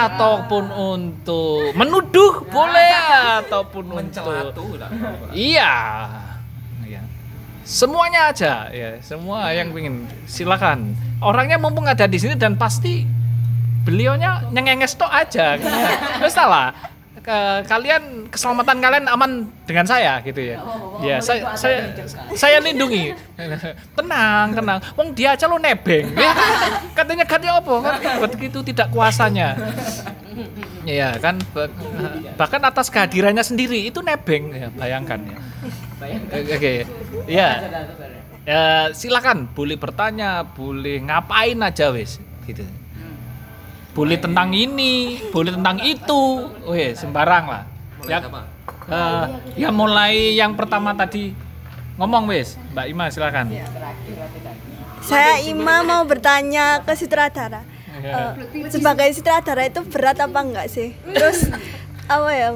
ataupun 0.08 0.70
untuk 0.70 1.72
menuduh 1.74 2.46
boleh 2.48 2.96
ataupun 3.44 3.86
untuk 3.96 4.27
iya. 5.32 5.74
Iya. 6.84 7.01
semuanya 7.63 8.27
aja 8.36 8.68
ya 8.70 9.00
semua 9.00 9.56
yang 9.56 9.72
ingin 9.72 10.03
silakan. 10.27 10.94
Orangnya 11.24 11.56
mumpung 11.56 11.88
ada 11.88 12.03
di 12.03 12.20
sini 12.20 12.36
dan 12.36 12.60
pasti 12.60 13.23
beliaunya 13.84 14.48
nyengenges 14.50 14.96
tok 14.96 15.08
aja. 15.08 15.60
Terus 16.18 16.34
salah 16.34 16.72
ke- 17.24 17.63
kalian 17.63 18.28
keselamatan 18.28 18.84
kalian 18.84 19.06
aman 19.08 19.32
dengan 19.63 19.88
saya 19.88 20.20
gitu 20.20 20.44
ya. 20.44 20.58
Ya 21.00 21.18
saya 21.20 21.56
saya 21.56 21.88
saya 22.36 22.60
lindungi. 22.60 23.16
Tenang 23.96 24.52
tenang. 24.52 24.80
Wong 24.96 25.16
dia 25.16 25.32
aja 25.32 25.48
lo 25.48 25.56
nebeng 25.56 26.12
ya, 26.16 26.32
katanya 26.92 27.24
katanya 27.24 27.63
apa? 27.63 27.75
Kan 27.80 27.96
begitu 28.28 28.60
tidak 28.60 28.92
kuasanya. 28.92 29.56
Iya 30.84 31.16
kan 31.16 31.40
Ba- 31.56 31.72
bahkan 32.36 32.60
atas 32.60 32.92
kehadirannya 32.92 33.40
sendiri 33.40 33.88
itu 33.88 34.04
nebeng. 34.04 34.52
Ya 34.52 34.68
bayangkan 34.74 35.20
ya. 35.24 35.38
Oke 36.52 36.84
ya 37.24 37.50
ya 38.44 38.63
silakan. 38.92 39.48
Boleh 39.48 39.80
bertanya 39.80 40.44
boleh 40.44 41.00
ngapain 41.00 41.56
aja 41.63 41.88
wes. 41.96 42.20
Gitu 42.44 42.68
boleh 43.93 44.17
tentang 44.17 44.50
ini, 44.51 45.21
boleh 45.29 45.53
tentang 45.53 45.77
itu, 45.79 46.21
weh 46.65 46.91
sembarang 46.93 47.45
lah. 47.45 47.63
Ya, 48.03 48.19
eh, 48.89 49.25
ya 49.55 49.69
mulai 49.71 50.35
yang 50.35 50.57
pertama 50.57 50.91
tadi 50.91 51.31
ngomong 51.95 52.27
wes, 52.27 52.59
Mbak 52.73 52.85
Ima 52.89 53.05
silakan. 53.07 53.53
saya 55.03 55.39
Ima 55.39 55.83
mau 55.83 56.03
bertanya 56.03 56.81
ke 56.81 56.93
sutradara. 56.95 57.62
Eh, 57.93 58.31
sebagai 58.67 59.07
sutradara 59.13 59.63
itu 59.63 59.85
berat 59.85 60.17
apa 60.17 60.39
enggak 60.41 60.67
sih? 60.67 60.97
Terus 61.05 61.47
apa 62.09 62.29
ya? 62.33 62.50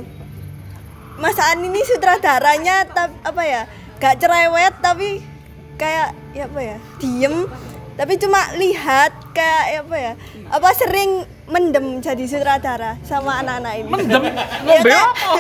Mas 1.18 1.38
An 1.38 1.62
ini 1.62 1.82
sutradaranya 1.82 2.90
tap- 2.90 3.22
apa 3.22 3.42
ya? 3.42 3.62
Gak 3.98 4.20
cerewet 4.20 4.74
tapi 4.78 5.22
kayak 5.76 6.14
ya 6.34 6.46
apa 6.46 6.60
ya? 6.60 6.78
Diem 6.98 7.46
tapi 7.98 8.14
cuma 8.16 8.54
lihat 8.54 9.10
kayak 9.34 9.64
ya 9.68 9.80
apa 9.82 9.98
ya? 9.98 10.14
Apa 10.48 10.70
sering 10.72 11.10
mendem 11.46 11.98
jadi 11.98 12.24
sutradara 12.24 13.02
sama 13.02 13.42
anak-anak 13.42 13.74
ini? 13.76 13.90
Mendem? 13.90 14.22
Ya, 14.24 14.46
Ngombe 14.64 14.86
kayak- 14.86 15.10
apa? 15.10 15.32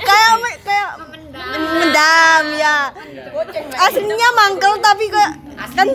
kayak 0.00 0.32
kayak 0.62 0.90
mendam 1.76 2.44
ya. 2.56 2.76
Aslinya 3.76 4.28
mangkel 4.32 4.72
tapi 4.80 5.06
kayak 5.06 5.32
kan 5.72 5.88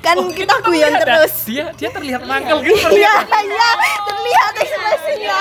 kan 0.00 0.16
kita 0.30 0.54
guyon 0.62 0.94
Ada- 0.94 1.02
terus. 1.02 1.34
Dia 1.44 1.64
dia 1.74 1.90
terlihat 1.90 2.22
mangkel 2.24 2.62
gitu. 2.62 2.94
Iya, 2.94 3.26
terlihat. 3.26 3.42
iya, 3.42 3.68
terlihat 4.06 4.52
ekspresinya. 4.56 5.38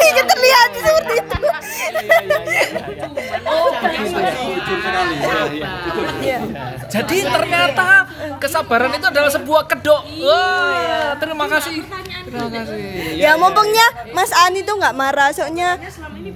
Iya, 0.00 0.22
terlihat 0.24 0.68
seperti 0.74 1.14
itu. 5.50 6.00
Iya. 6.20 6.38
Jadi 6.90 7.16
ternyata 7.24 7.88
kesabaran 8.42 8.92
itu 8.94 9.06
adalah 9.08 9.30
sebuah 9.32 9.62
kedok. 9.70 10.02
Wah, 10.20 11.16
terima 11.16 11.46
kasih. 11.48 11.84
Terima 12.26 12.48
kasih. 12.52 12.78
Ya, 13.16 13.34
mumpungnya 13.40 13.86
Mas 14.12 14.30
Ani 14.34 14.62
tuh 14.62 14.76
nggak 14.76 14.96
marah, 14.96 15.30
soalnya 15.32 15.80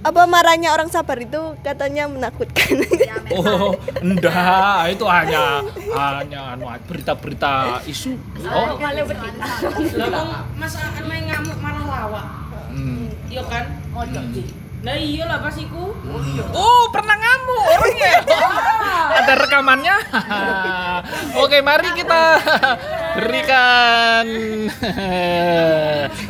apa 0.04 0.22
marahnya 0.24 0.72
orang 0.72 0.88
sabar 0.88 1.20
itu 1.20 1.56
katanya 1.60 2.08
menakutkan. 2.08 2.80
Oh, 3.34 3.72
enggak, 4.04 4.94
itu 4.94 5.04
hanya 5.08 5.64
hanya 5.90 6.54
anu, 6.54 6.68
berita-berita 6.86 7.80
isu. 7.88 8.14
Oh, 8.46 8.76
Mas 10.54 10.74
main 11.08 11.24
ngamuk 11.26 11.58
malah 11.58 11.84
lawak. 11.88 12.26
hmm. 12.70 13.08
Iya 13.32 13.42
kan? 13.48 13.64
Nah 14.84 15.00
iya 15.00 15.24
lah 15.24 15.40
pas 15.40 15.56
iku. 15.56 15.96
Oh, 16.52 16.84
pernah 16.92 17.16
ngamuk 17.16 17.62
orangnya. 17.72 18.14
Ada 19.24 19.32
rekamannya. 19.40 19.96
Oke, 21.42 21.64
mari 21.64 21.88
kita 21.96 22.22
berikan 23.16 24.24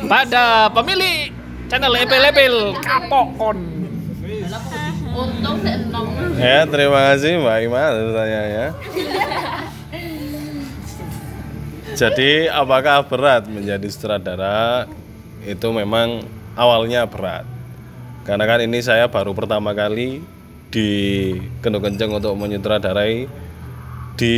pada 0.07 0.71
pemilik 0.71 1.35
channel 1.67 1.99
Epel-Epel 1.99 2.79
Kapokon. 2.79 3.59
Ya, 6.39 6.63
terima 6.63 7.11
kasih 7.11 7.39
Mbak 7.43 7.57
Ima 7.59 7.81
atas 7.91 8.03
pertanyaannya. 8.07 8.67
Jadi, 11.95 12.31
apakah 12.51 13.03
berat 13.07 13.47
menjadi 13.47 13.87
sutradara? 13.91 14.87
Itu 15.43 15.71
memang 15.75 16.23
awalnya 16.55 17.07
berat. 17.07 17.54
Karena 18.25 18.49
kan 18.49 18.59
ini 18.65 18.81
saya 18.81 19.05
baru 19.05 19.37
pertama 19.37 19.77
kali 19.77 20.25
di 20.73 20.89
Kendung 21.61 21.85
Kenceng 21.85 22.09
untuk 22.09 22.33
menyutradarai 22.33 23.29
di 24.17 24.37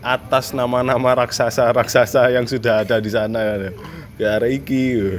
atas 0.00 0.56
nama-nama 0.56 1.12
raksasa-raksasa 1.20 2.32
yang 2.32 2.48
sudah 2.48 2.88
ada 2.88 2.96
di 3.04 3.10
sana. 3.12 3.68
Kayak 4.16 4.32
ada 4.40 4.48
iki, 4.48 5.18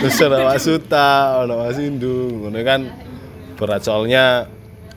terus 0.00 0.20
ada 0.24 0.46
Pak 0.46 0.58
Suta, 0.60 1.42
ada 1.42 1.52
Mas 1.52 1.80
Indung, 1.80 2.48
ini 2.48 2.60
kan 2.64 2.88
berat. 3.60 3.84
Soalnya 3.84 4.48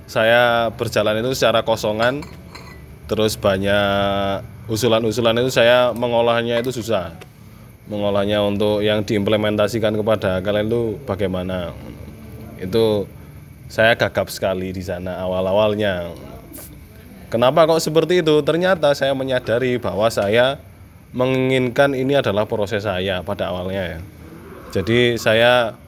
saya 0.08 0.70
berjalan 0.72 1.20
itu 1.20 1.34
secara 1.34 1.66
kosongan 1.66 2.22
terus 3.10 3.36
banyak 3.38 4.46
usulan-usulan 4.70 5.42
itu 5.42 5.52
saya 5.52 5.92
mengolahnya 5.92 6.64
itu 6.64 6.72
susah. 6.72 7.18
Mengolahnya 7.86 8.42
untuk 8.42 8.82
yang 8.82 9.06
diimplementasikan 9.06 9.94
kepada 9.94 10.42
kalian 10.42 10.70
itu 10.70 10.98
bagaimana 11.06 11.74
itu 12.62 13.10
saya 13.68 13.98
gagap 13.98 14.30
sekali 14.30 14.70
di 14.72 14.84
sana 14.86 15.20
awal-awalnya 15.22 16.14
kenapa 17.34 17.66
kok 17.66 17.82
seperti 17.82 18.22
itu 18.22 18.40
ternyata 18.46 18.94
saya 18.94 19.12
menyadari 19.18 19.82
bahwa 19.82 20.08
saya 20.08 20.62
menginginkan 21.16 21.96
ini 21.96 22.20
adalah 22.20 22.46
proses 22.46 22.84
saya 22.84 23.26
pada 23.26 23.50
awalnya 23.50 23.98
ya 23.98 24.00
jadi 24.76 25.16
saya 25.16 25.80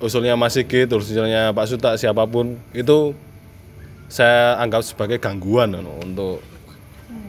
usulnya 0.00 0.36
Mas 0.40 0.56
Sigit, 0.56 0.88
usulnya 0.88 1.52
Pak 1.52 1.66
Suta 1.68 1.96
siapa 2.00 2.24
pun 2.24 2.56
itu 2.72 3.12
saya 4.08 4.56
anggap 4.56 4.80
sebagai 4.86 5.20
gangguan 5.20 5.76
untuk 5.76 6.40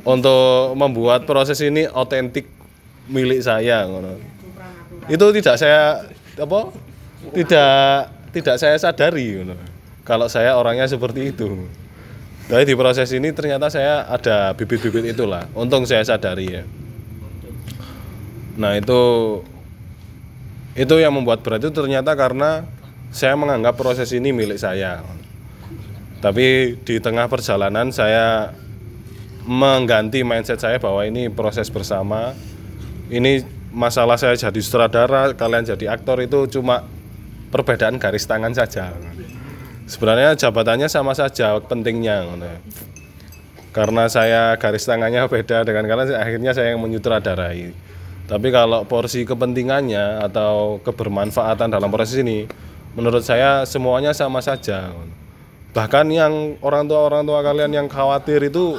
untuk 0.07 0.79
membuat 0.79 1.27
proses 1.27 1.59
ini 1.59 1.91
otentik 1.91 2.47
milik 3.11 3.43
saya. 3.43 3.83
Itu 5.11 5.31
tidak 5.35 5.59
saya 5.59 6.07
apa? 6.39 6.71
Tidak 7.35 7.83
tidak 8.39 8.61
saya 8.61 8.77
sadari 8.77 9.41
ngono. 9.41 9.57
Kalau 10.07 10.31
saya 10.31 10.55
orangnya 10.55 10.87
seperti 10.87 11.35
itu. 11.35 11.67
Tapi 12.47 12.63
di 12.63 12.75
proses 12.79 13.11
ini 13.11 13.35
ternyata 13.35 13.67
saya 13.67 14.07
ada 14.07 14.55
bibit-bibit 14.55 15.11
itulah. 15.11 15.51
Untung 15.51 15.83
saya 15.83 16.05
sadari 16.07 16.47
ya. 16.47 16.63
Nah, 18.55 18.79
itu 18.79 19.01
itu 20.77 20.95
yang 21.01 21.11
membuat 21.11 21.41
berat 21.41 21.65
itu 21.65 21.73
ternyata 21.73 22.13
karena 22.13 22.63
saya 23.09 23.33
menganggap 23.33 23.73
proses 23.75 24.13
ini 24.13 24.29
milik 24.29 24.61
saya 24.61 25.01
tapi 26.17 26.77
di 26.81 26.97
tengah 26.97 27.29
perjalanan 27.29 27.93
saya 27.93 28.53
mengganti 29.45 30.25
mindset 30.25 30.59
saya 30.59 30.81
bahwa 30.81 31.05
ini 31.05 31.29
proses 31.29 31.69
bersama 31.69 32.33
ini 33.07 33.45
masalah 33.71 34.17
saya 34.17 34.33
jadi 34.33 34.59
sutradara 34.59 35.31
kalian 35.37 35.65
jadi 35.65 35.93
aktor 35.93 36.19
itu 36.25 36.49
cuma 36.57 36.83
perbedaan 37.57 37.97
garis 37.97 38.29
tangan 38.29 38.53
saja 38.53 38.93
sebenarnya 39.89 40.37
jabatannya 40.37 40.85
sama 40.85 41.17
saja 41.17 41.57
pentingnya 41.65 42.29
karena 43.73 44.05
saya 44.05 44.53
garis 44.61 44.85
tangannya 44.85 45.25
beda 45.25 45.65
dengan 45.65 45.89
kalian 45.89 46.13
akhirnya 46.13 46.53
saya 46.53 46.77
yang 46.77 46.85
menyutradarai 46.85 47.87
tapi 48.27 48.51
kalau 48.51 48.83
porsi 48.83 49.23
kepentingannya 49.23 50.19
atau 50.19 50.83
kebermanfaatan 50.83 51.71
dalam 51.71 51.87
proses 51.87 52.19
ini, 52.19 52.43
menurut 52.91 53.23
saya 53.23 53.63
semuanya 53.63 54.11
sama 54.11 54.43
saja. 54.43 54.91
Bahkan 55.71 56.11
yang 56.11 56.59
orang 56.59 56.91
tua 56.91 57.07
orang 57.07 57.23
tua 57.23 57.39
kalian 57.39 57.71
yang 57.71 57.87
khawatir 57.87 58.51
itu 58.51 58.75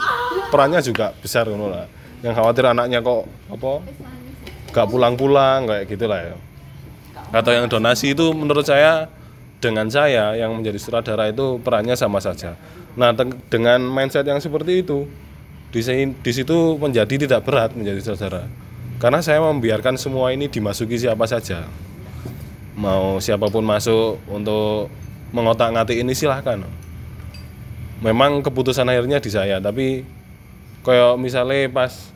perannya 0.52 0.84
juga 0.84 1.16
besar. 1.16 1.48
Yang 2.20 2.34
khawatir 2.36 2.64
anaknya 2.68 3.00
kok 3.00 3.24
apa? 3.48 3.72
Gak 4.68 4.86
pulang-pulang 4.92 5.64
kayak 5.64 5.84
gitulah 5.88 6.20
ya. 6.20 6.36
Atau 7.28 7.52
yang 7.52 7.68
donasi 7.68 8.16
itu 8.16 8.32
menurut 8.32 8.64
saya 8.64 9.08
dengan 9.58 9.90
saya 9.90 10.38
yang 10.38 10.54
menjadi 10.54 10.78
sutradara 10.80 11.28
itu 11.28 11.60
perannya 11.60 11.98
sama 11.98 12.22
saja. 12.22 12.54
Nah, 12.94 13.12
dengan 13.50 13.82
mindset 13.82 14.24
yang 14.26 14.40
seperti 14.40 14.86
itu 14.86 15.06
di, 15.70 15.80
di 16.24 16.32
situ 16.32 16.78
menjadi 16.80 17.14
tidak 17.28 17.44
berat 17.44 17.74
menjadi 17.76 18.00
sutradara. 18.00 18.48
Karena 18.98 19.22
saya 19.22 19.38
membiarkan 19.44 19.94
semua 19.94 20.34
ini 20.34 20.50
dimasuki 20.50 20.98
siapa 20.98 21.26
saja. 21.28 21.68
Mau 22.78 23.18
siapa 23.18 23.50
pun 23.50 23.62
masuk 23.66 24.22
untuk 24.30 24.90
mengotak 25.30 25.74
ngatik 25.74 25.98
ini 26.02 26.14
silahkan. 26.14 26.62
Memang 27.98 28.42
keputusan 28.46 28.86
akhirnya 28.86 29.18
di 29.18 29.30
saya 29.30 29.58
tapi 29.58 30.06
kayak 30.86 31.18
misalnya 31.18 31.66
pas 31.68 32.14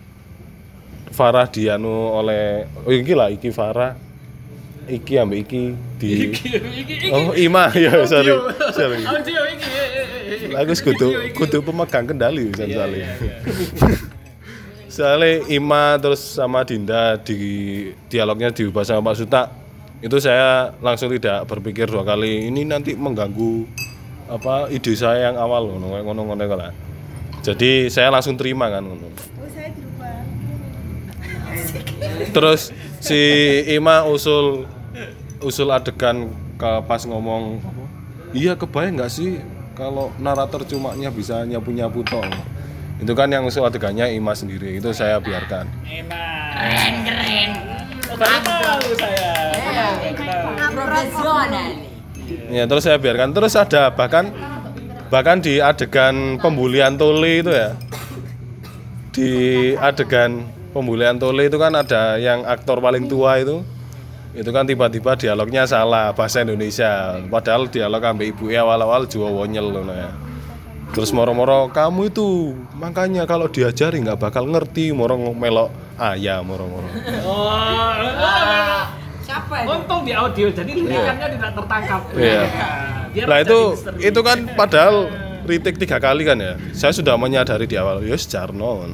Farah 1.12 1.44
dianu 1.44 2.16
oleh 2.16 2.64
oh 2.86 2.94
iki 2.94 3.12
lah 3.12 3.28
iki 3.28 3.52
Farah 3.52 3.98
iki 4.90 5.14
ambek 5.18 5.46
iki 5.46 5.62
di 5.98 6.10
oh 7.14 7.34
Ima 7.38 7.70
ya 7.78 8.02
sorry 8.06 8.34
sorry. 8.74 9.02
Aku 10.52 10.72
kudu 10.72 11.08
kudu 11.36 11.58
pemegang 11.64 12.04
kendali 12.08 12.50
bisa 12.50 12.66
soalnya 12.66 13.06
soalnya 14.92 15.30
Ima 15.48 15.96
terus 15.96 16.20
sama 16.20 16.66
Dinda 16.66 17.16
di 17.20 17.40
dialognya 18.12 18.52
diubah 18.52 18.84
sama 18.84 19.12
Pak 19.12 19.16
Suta. 19.16 19.42
Itu 20.02 20.18
saya 20.18 20.74
langsung 20.82 21.14
tidak 21.14 21.46
berpikir 21.46 21.86
dua 21.86 22.02
kali 22.02 22.50
ini 22.50 22.66
nanti 22.66 22.98
mengganggu 22.98 23.64
apa 24.32 24.72
ide 24.72 24.96
saya 24.96 25.30
yang 25.30 25.36
awal 25.36 25.68
ngono 25.68 25.92
ngono 25.92 26.22
ngono 26.24 26.40
ngono 26.40 26.56
lah. 26.56 26.72
jadi 27.44 27.90
saya 27.92 28.08
langsung 28.08 28.38
terima 28.40 28.72
kan 28.72 28.80
ngono. 28.80 29.12
terus 32.32 32.72
si 33.02 33.18
Ima 33.66 34.06
usul 34.06 34.70
usul 35.42 35.74
adegan 35.74 36.30
ke 36.54 36.70
pas 36.86 37.02
ngomong 37.02 37.58
iya 38.30 38.54
kebayang 38.54 39.02
nggak 39.02 39.10
sih 39.10 39.42
kalau 39.74 40.14
narator 40.22 40.62
cuma 40.62 40.94
nya 40.94 41.10
bisa 41.10 41.42
nyapu 41.42 41.74
nyapu 41.74 42.06
toh? 42.06 42.22
Itu 43.02 43.18
kan 43.18 43.26
yang 43.34 43.42
usul 43.42 43.66
adegannya 43.66 44.06
Ima 44.14 44.30
sendiri 44.38 44.78
itu 44.78 44.94
saya 44.94 45.18
biarkan. 45.18 45.66
Ya 52.52 52.64
terus 52.70 52.86
saya 52.86 53.02
biarkan. 53.02 53.34
Terus 53.34 53.58
ada 53.58 53.90
bahkan 53.90 54.30
bahkan 55.10 55.42
di 55.42 55.58
adegan 55.58 56.38
pembulian 56.38 56.94
Tole 56.94 57.42
itu 57.42 57.50
ya. 57.50 57.74
Di 59.10 59.30
adegan 59.82 60.46
pembulian 60.72 61.20
Tole 61.20 61.46
itu 61.46 61.60
kan 61.60 61.72
ada 61.76 62.16
yang 62.18 62.42
aktor 62.48 62.80
paling 62.80 63.06
tua 63.06 63.38
itu 63.38 63.60
itu 64.32 64.48
kan 64.48 64.64
tiba-tiba 64.64 65.12
dialognya 65.12 65.68
salah 65.68 66.16
bahasa 66.16 66.40
Indonesia 66.40 67.20
padahal 67.28 67.68
dialog 67.68 68.00
ambek 68.00 68.32
ibu 68.32 68.48
awal-awal 68.48 69.04
jual 69.04 69.28
wonyel 69.28 69.68
ngono 69.68 69.92
ya 69.92 70.10
terus 70.96 71.12
moro-moro 71.12 71.68
kamu 71.68 72.08
itu 72.08 72.56
makanya 72.76 73.28
kalau 73.28 73.48
diajari 73.52 74.00
nggak 74.00 74.16
bakal 74.16 74.48
ngerti 74.48 74.92
moro 74.96 75.20
melok 75.20 75.68
ayam 76.00 76.48
moro-moro 76.48 76.88
Untung 79.52 80.04
di 80.04 80.12
audio, 80.16 80.48
jadi 80.48 80.72
lirikannya 80.72 81.28
tidak 81.38 81.50
tertangkap. 81.56 82.00
Iya. 82.16 82.42
Biar 83.12 83.26
Nah 83.28 83.38
itu 83.44 83.58
misteri. 83.76 83.98
itu 84.08 84.20
kan 84.24 84.38
padahal 84.56 84.96
retake 85.44 85.76
tiga 85.76 86.00
kali 86.00 86.24
kan 86.24 86.40
ya. 86.40 86.56
Saya 86.72 86.92
sudah 86.96 87.20
menyadari 87.20 87.68
di 87.68 87.76
awal, 87.76 88.00
ya 88.04 88.16
Jarno. 88.16 88.88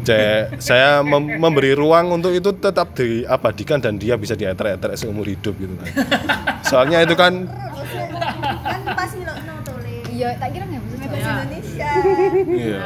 Cek, 0.00 0.58
saya 0.58 1.00
mem- 1.00 1.36
memberi 1.36 1.72
ruang 1.72 2.12
untuk 2.12 2.30
itu 2.30 2.50
tetap 2.52 2.92
diabadikan 2.92 3.78
dan 3.78 3.94
dia 3.94 4.14
bisa 4.14 4.32
dietrek-etrek 4.32 4.94
seumur 4.94 5.24
hidup 5.24 5.54
gitu 5.54 5.74
kan. 5.74 5.88
Soalnya 6.62 7.02
itu 7.02 7.12
kan 7.12 7.44
kan 7.44 8.80
pas 8.88 9.10
milokno 9.10 9.54
tole 9.62 9.94
Iya, 10.08 10.28
tak 10.34 10.48
kira 10.50 10.64
nggak 10.64 10.82
bisa 10.82 11.04
bahasa 11.04 11.30
Indonesia 11.36 11.90
iya. 12.48 12.80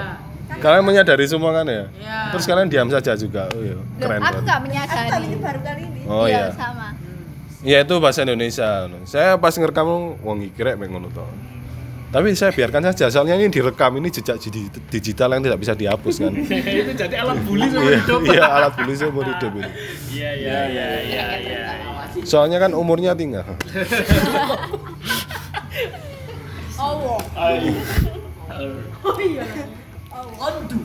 Kalian 0.52 0.84
menyadari 0.84 1.24
semua 1.24 1.50
kan 1.52 1.64
ya? 1.64 1.84
Terus 2.30 2.44
kalian 2.44 2.68
diam 2.68 2.86
saja 2.86 3.12
juga. 3.14 3.48
Oh 3.50 3.60
iya, 3.60 3.74
Loh, 3.74 3.84
keren 3.98 4.18
aku 4.18 4.26
banget. 4.28 4.42
nggak 4.44 4.60
menyadari. 4.60 5.08
ini 5.22 5.36
baru 5.38 5.60
kali 5.60 5.82
ini 5.82 6.00
Oh 6.06 6.26
iya, 6.26 6.38
iya. 6.38 6.46
sama. 6.52 6.86
Iya 7.62 7.78
itu 7.80 7.94
bahasa 7.96 8.20
Indonesia. 8.20 8.70
Saya 9.06 9.38
pas 9.38 9.54
ngerekam 9.54 9.86
wong 10.18 10.38
iki 10.44 10.60
pengen 10.60 10.90
ngono 10.92 11.08
to. 11.08 11.24
Tapi 12.12 12.36
saya 12.36 12.52
biarkan 12.52 12.92
saja, 12.92 13.08
soalnya 13.08 13.40
ini 13.40 13.48
direkam 13.48 13.96
ini 13.96 14.12
jejak 14.12 14.36
di- 14.36 14.68
digital 14.92 15.32
yang 15.32 15.40
tidak 15.40 15.58
bisa 15.58 15.72
dihapus 15.72 16.14
kan. 16.20 16.32
itu 16.84 16.92
jadi 16.92 17.24
alat 17.24 17.40
bully 17.48 17.64
seumur 17.66 17.88
Iya, 17.88 17.98
hidup. 18.04 18.20
iya 18.28 18.44
alat 18.46 18.72
tulis 18.76 18.96
seumur 19.00 19.24
hidup 19.24 19.52
ini. 19.56 19.70
Iya, 20.12 20.30
iya, 20.36 20.58
iya, 20.68 20.88
iya, 21.00 21.26
iya. 21.40 21.60
Soalnya 22.22 22.60
kan 22.60 22.76
umurnya 22.76 23.16
tinggal. 23.16 23.48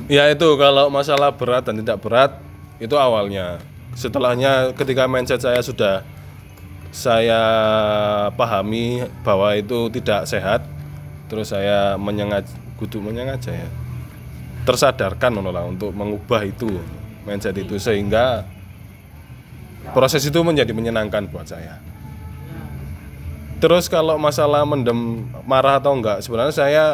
Ya 0.07 0.31
itu 0.31 0.47
kalau 0.55 0.87
masalah 0.87 1.35
berat 1.35 1.67
dan 1.67 1.75
tidak 1.83 1.99
berat 1.99 2.31
itu 2.79 2.95
awalnya. 2.95 3.59
Setelahnya 3.97 4.71
ketika 4.77 5.09
mindset 5.09 5.41
saya 5.41 5.59
sudah 5.59 6.05
saya 6.93 7.41
pahami 8.33 9.03
bahwa 9.25 9.51
itu 9.57 9.89
tidak 9.91 10.23
sehat, 10.23 10.63
terus 11.27 11.51
saya 11.51 11.95
menyengat 11.99 12.47
kudu 12.79 13.03
menyengaja 13.03 13.51
ya. 13.53 13.69
Tersadarkan 14.67 15.39
lah 15.39 15.63
untuk 15.63 15.95
mengubah 15.95 16.43
itu 16.43 16.67
mindset 17.23 17.55
itu 17.55 17.79
sehingga 17.79 18.43
proses 19.95 20.23
itu 20.27 20.39
menjadi 20.43 20.71
menyenangkan 20.75 21.27
buat 21.31 21.47
saya. 21.47 21.79
Terus 23.57 23.89
kalau 23.89 24.19
masalah 24.21 24.67
mendem 24.67 25.25
marah 25.47 25.81
atau 25.81 25.95
enggak, 25.95 26.21
sebenarnya 26.21 26.53
saya 26.53 26.85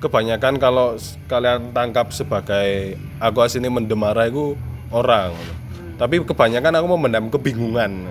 kebanyakan 0.00 0.56
kalau 0.56 0.96
kalian 1.28 1.76
tangkap 1.76 2.08
sebagai 2.14 2.96
aku 3.20 3.38
asini 3.44 3.68
mendem 3.68 4.00
marah 4.00 4.24
itu 4.24 4.56
orang. 4.88 5.36
Tapi 6.00 6.24
kebanyakan 6.24 6.72
aku 6.80 6.86
memendam 6.96 7.28
kebingungan. 7.28 8.08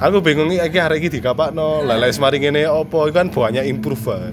Aku 0.00 0.18
bingung 0.24 0.50
iki 0.50 0.80
hari 0.80 0.98
ini 0.98 1.20
dikapakno, 1.20 1.84
lah 1.84 2.00
lek 2.00 2.16
semari 2.16 2.40
ngene 2.40 2.64
opo 2.66 3.04
itu 3.06 3.14
kan 3.14 3.28
banyak 3.28 3.68
improve. 3.68 4.32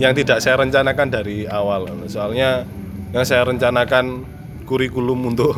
Yang 0.00 0.16
tidak 0.16 0.40
saya 0.40 0.56
rencanakan 0.56 1.12
dari 1.12 1.44
awal. 1.44 1.84
Soalnya 2.08 2.64
yang 3.12 3.24
saya 3.28 3.44
rencanakan 3.44 4.24
kurikulum 4.64 5.36
untuk 5.36 5.52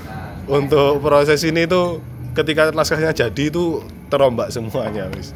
untuk 0.60 1.00
proses 1.00 1.40
ini 1.48 1.64
itu 1.64 2.04
ketika 2.36 2.68
naskahnya 2.76 3.16
jadi 3.16 3.48
itu 3.48 3.80
terombak 4.12 4.52
semuanya 4.52 5.08
wis. 5.16 5.32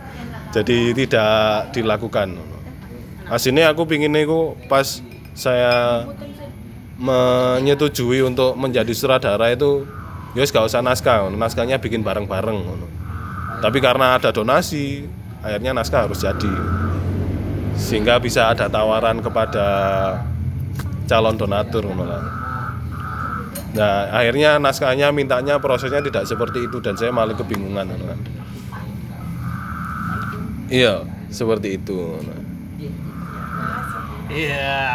Jadi 0.53 0.92
tidak 0.92 1.73
dilakukan. 1.73 2.37
Aslinya 3.31 3.73
aku 3.73 3.87
pingin 3.88 4.12
itu 4.12 4.59
pas 4.68 5.01
saya 5.33 6.05
menyetujui 7.01 8.20
untuk 8.20 8.59
menjadi 8.61 8.90
sutradara 8.92 9.55
itu 9.55 9.88
ya 10.37 10.44
gak 10.44 10.66
usah 10.66 10.83
naskah, 10.85 11.31
naskahnya 11.33 11.81
bikin 11.81 12.03
bareng-bareng. 12.05 12.61
Tapi 13.62 13.79
karena 13.79 14.18
ada 14.18 14.35
donasi, 14.35 15.07
akhirnya 15.40 15.73
naskah 15.73 16.11
harus 16.11 16.20
jadi. 16.20 16.51
Sehingga 17.81 18.21
bisa 18.21 18.53
ada 18.53 18.69
tawaran 18.69 19.25
kepada 19.25 19.66
calon 21.09 21.35
donatur. 21.35 21.88
Nah, 23.71 24.11
akhirnya 24.14 24.62
naskahnya 24.62 25.11
mintanya 25.11 25.59
prosesnya 25.59 25.99
tidak 25.99 26.27
seperti 26.29 26.71
itu 26.71 26.79
dan 26.79 26.95
saya 26.95 27.11
malah 27.11 27.35
kebingungan 27.35 27.88
kan. 27.90 28.19
Iya, 30.71 31.03
seperti 31.35 31.83
itu. 31.83 32.14
Iya, 34.31 34.87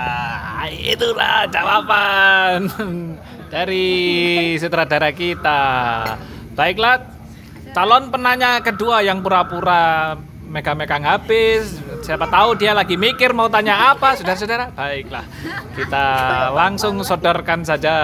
itulah 0.71 1.43
jawaban 1.52 2.71
dari 3.52 4.56
sutradara 4.56 5.12
kita. 5.12 5.63
Baiklah, 6.56 7.04
calon 7.76 8.08
penanya 8.08 8.63
kedua 8.63 9.04
yang 9.04 9.19
pura-pura 9.19 10.15
megang-megang 10.48 11.04
habis. 11.04 11.84
Siapa 12.05 12.29
tahu 12.29 12.53
dia 12.53 12.77
lagi 12.77 12.93
mikir 13.01 13.33
mau 13.33 13.49
tanya 13.49 13.97
apa, 13.97 14.13
saudara-saudara. 14.13 14.69
Baiklah, 14.77 15.25
kita 15.73 16.05
langsung 16.53 17.01
sodorkan 17.01 17.65
saja. 17.65 17.97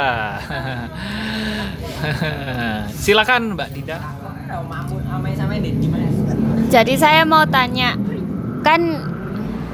Silakan 3.06 3.54
Mbak 3.54 3.70
Dinda. 3.78 4.02
Jadi 6.74 6.98
saya 6.98 7.30
mau 7.30 7.46
tanya, 7.46 7.94
kan 8.66 8.82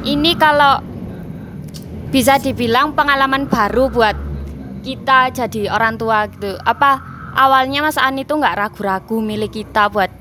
ini 0.03 0.35
kalau 0.35 0.83
bisa 2.11 2.35
dibilang 2.35 2.91
pengalaman 2.99 3.47
baru 3.47 3.87
buat 3.87 4.19
kita 4.83 5.31
jadi 5.31 5.71
orang 5.71 5.95
tua 5.95 6.27
gitu. 6.35 6.51
Apa 6.67 6.99
awalnya 7.31 7.79
Mas 7.79 7.95
An 7.95 8.19
itu 8.19 8.35
nggak 8.35 8.59
ragu-ragu 8.59 9.23
milik 9.23 9.63
kita 9.63 9.87
buat 9.87 10.11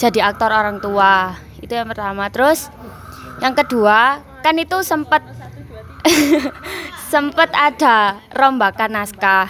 jadi 0.00 0.32
aktor 0.32 0.48
orang 0.48 0.80
tua? 0.80 1.36
Itu 1.60 1.76
yang 1.76 1.92
pertama. 1.92 2.32
Terus 2.32 2.72
yang 3.40 3.56
kedua, 3.56 4.20
kan 4.44 4.54
itu 4.60 4.84
sempat 4.84 5.24
sempat 7.12 7.50
ada 7.56 8.20
rombakan 8.36 9.00
naskah. 9.00 9.48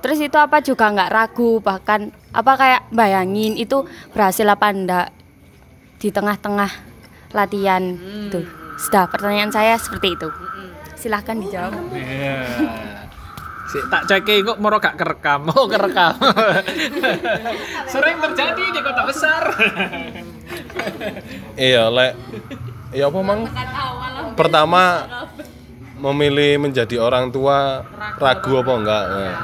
Terus 0.00 0.18
itu 0.22 0.36
apa 0.40 0.60
juga 0.64 0.92
nggak 0.92 1.12
ragu 1.12 1.60
bahkan 1.60 2.12
apa 2.32 2.52
kayak 2.56 2.82
bayangin 2.92 3.56
itu 3.56 3.84
berhasil 4.12 4.46
apa 4.48 4.66
enggak 4.72 5.08
di 6.00 6.08
tengah-tengah 6.12 6.70
latihan 7.32 7.82
itu. 8.28 8.44
Sudah 8.76 9.08
pertanyaan 9.08 9.52
saya 9.52 9.76
seperti 9.80 10.16
itu. 10.16 10.28
Silahkan 10.96 11.36
dijawab. 11.36 11.72
Iya. 11.96 12.44
Si 13.66 13.82
tak 13.90 14.06
cek 14.06 14.30
kok 14.46 14.58
moro 14.62 14.78
gak 14.78 14.94
kerekam. 14.94 15.50
Oh, 15.50 15.66
kerekam. 15.66 16.14
Sering 17.92 18.16
terjadi 18.22 18.64
di 18.70 18.80
kota 18.84 19.02
besar. 19.10 19.42
Iya, 21.58 21.90
lek 21.90 22.14
ya 22.92 23.08
apa 23.08 23.18
mang? 23.22 23.40
Pertama 24.36 24.82
memilih 25.96 26.60
menjadi 26.60 27.00
orang 27.00 27.32
tua 27.32 27.82
ragu 28.20 28.52
apa 28.60 28.72
enggak? 28.76 29.04
Nah. 29.08 29.36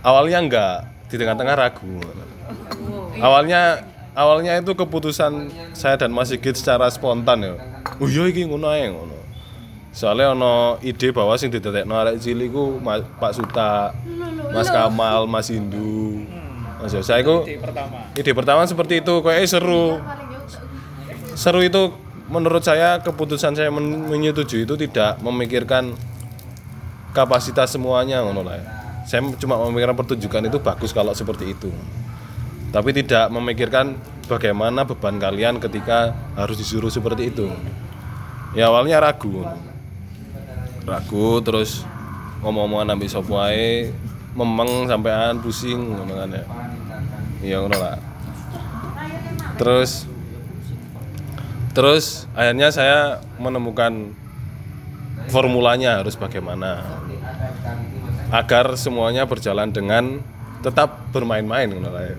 Awalnya 0.00 0.38
enggak, 0.40 0.76
di 1.08 1.16
tengah-tengah 1.16 1.54
ragu. 1.56 1.96
Awalnya 3.20 3.84
awalnya 4.16 4.52
itu 4.60 4.72
keputusan 4.72 5.52
saya 5.76 5.96
dan 5.96 6.12
Mas 6.12 6.32
Sigit 6.32 6.56
secara 6.56 6.88
spontan 6.88 7.44
ya. 7.44 7.54
Oh 8.00 8.08
iya 8.08 8.28
iki 8.28 8.48
ngono 8.48 8.68
ae 8.72 8.88
ngono. 8.88 9.16
Soalnya 9.90 10.38
ono 10.38 10.78
ide 10.86 11.10
bahwa 11.10 11.34
sing 11.34 11.50
didadekno 11.50 11.98
arek 11.98 12.22
cilik 12.22 12.46
iku 12.54 12.78
Ma- 12.78 13.02
Pak 13.02 13.34
Suta, 13.34 13.90
Mas 14.54 14.70
Kamal, 14.70 15.26
Mas 15.26 15.50
Hindu. 15.50 16.22
Mas 16.80 16.94
Yo, 16.94 17.02
saya 17.02 17.20
iku 17.20 17.42
ide 18.14 18.32
pertama 18.32 18.62
seperti 18.64 19.02
itu, 19.02 19.14
kayak 19.20 19.50
seru. 19.50 19.98
Seru 21.34 21.60
itu 21.60 21.92
menurut 22.30 22.62
saya 22.62 23.02
keputusan 23.02 23.58
saya 23.58 23.68
men- 23.74 24.06
menyetujui 24.06 24.62
itu 24.62 24.74
tidak 24.78 25.18
memikirkan 25.18 25.98
kapasitas 27.10 27.74
semuanya 27.74 28.22
ngono 28.22 28.46
ya. 28.46 28.62
Saya 29.04 29.26
cuma 29.42 29.58
memikirkan 29.66 29.98
pertunjukan 29.98 30.46
itu 30.46 30.62
bagus 30.62 30.94
kalau 30.94 31.10
seperti 31.10 31.50
itu. 31.50 31.68
Tapi 32.70 32.94
tidak 32.94 33.26
memikirkan 33.34 33.98
bagaimana 34.30 34.86
beban 34.86 35.18
kalian 35.18 35.58
ketika 35.58 36.14
harus 36.38 36.54
disuruh 36.54 36.86
seperti 36.86 37.34
itu. 37.34 37.50
Ya 38.54 38.70
awalnya 38.70 39.02
ragu. 39.02 39.42
Ragu 40.86 41.42
terus 41.42 41.82
ngomong-ngomongan 42.46 42.94
ambil 42.94 43.10
sop 43.10 43.26
memeng 44.30 44.86
sampean 44.86 45.42
pusing 45.42 45.98
ngono 45.98 46.14
kan 46.14 46.30
ya. 46.30 46.44
Iya 47.42 47.56
ngono 47.66 47.76
lah. 47.78 47.98
Terus 49.58 50.09
terus 51.70 52.26
akhirnya 52.34 52.74
saya 52.74 53.22
menemukan 53.38 54.12
formulanya 55.30 56.02
harus 56.02 56.18
bagaimana 56.18 56.82
agar 58.30 58.74
semuanya 58.78 59.26
berjalan 59.26 59.70
dengan 59.70 60.22
tetap 60.60 61.10
bermain-main 61.10 61.70
lah 61.82 62.04
ya. 62.04 62.16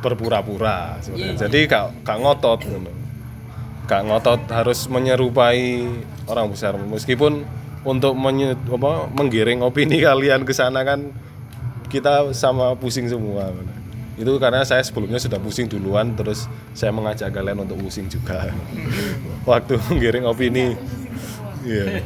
Berpura-pura. 0.00 0.96
Jadi 1.36 1.68
gak, 1.68 2.04
gak 2.06 2.18
ngotot. 2.20 2.60
Gak 3.90 4.02
ngotot 4.06 4.40
harus 4.48 4.86
menyerupai 4.86 5.84
orang 6.30 6.46
besar 6.52 6.78
meskipun 6.78 7.42
untuk 7.82 8.14
menye, 8.14 8.54
apa, 8.54 9.08
menggiring 9.10 9.64
opini 9.66 9.98
kalian 10.06 10.46
ke 10.46 10.52
sana 10.54 10.86
kan 10.86 11.10
kita 11.90 12.30
sama 12.36 12.78
pusing 12.78 13.10
semua. 13.10 13.50
Itu 14.20 14.36
karena 14.36 14.60
saya 14.68 14.84
sebelumnya 14.84 15.16
sudah 15.16 15.40
pusing 15.40 15.64
duluan 15.64 16.12
terus 16.12 16.44
saya 16.76 16.92
mengajak 16.92 17.32
kalian 17.32 17.64
untuk 17.64 17.80
pusing 17.80 18.04
juga. 18.04 18.52
Waktu 19.48 19.80
menggiring 19.88 20.28
opini. 20.28 20.76
Iya. 21.64 22.04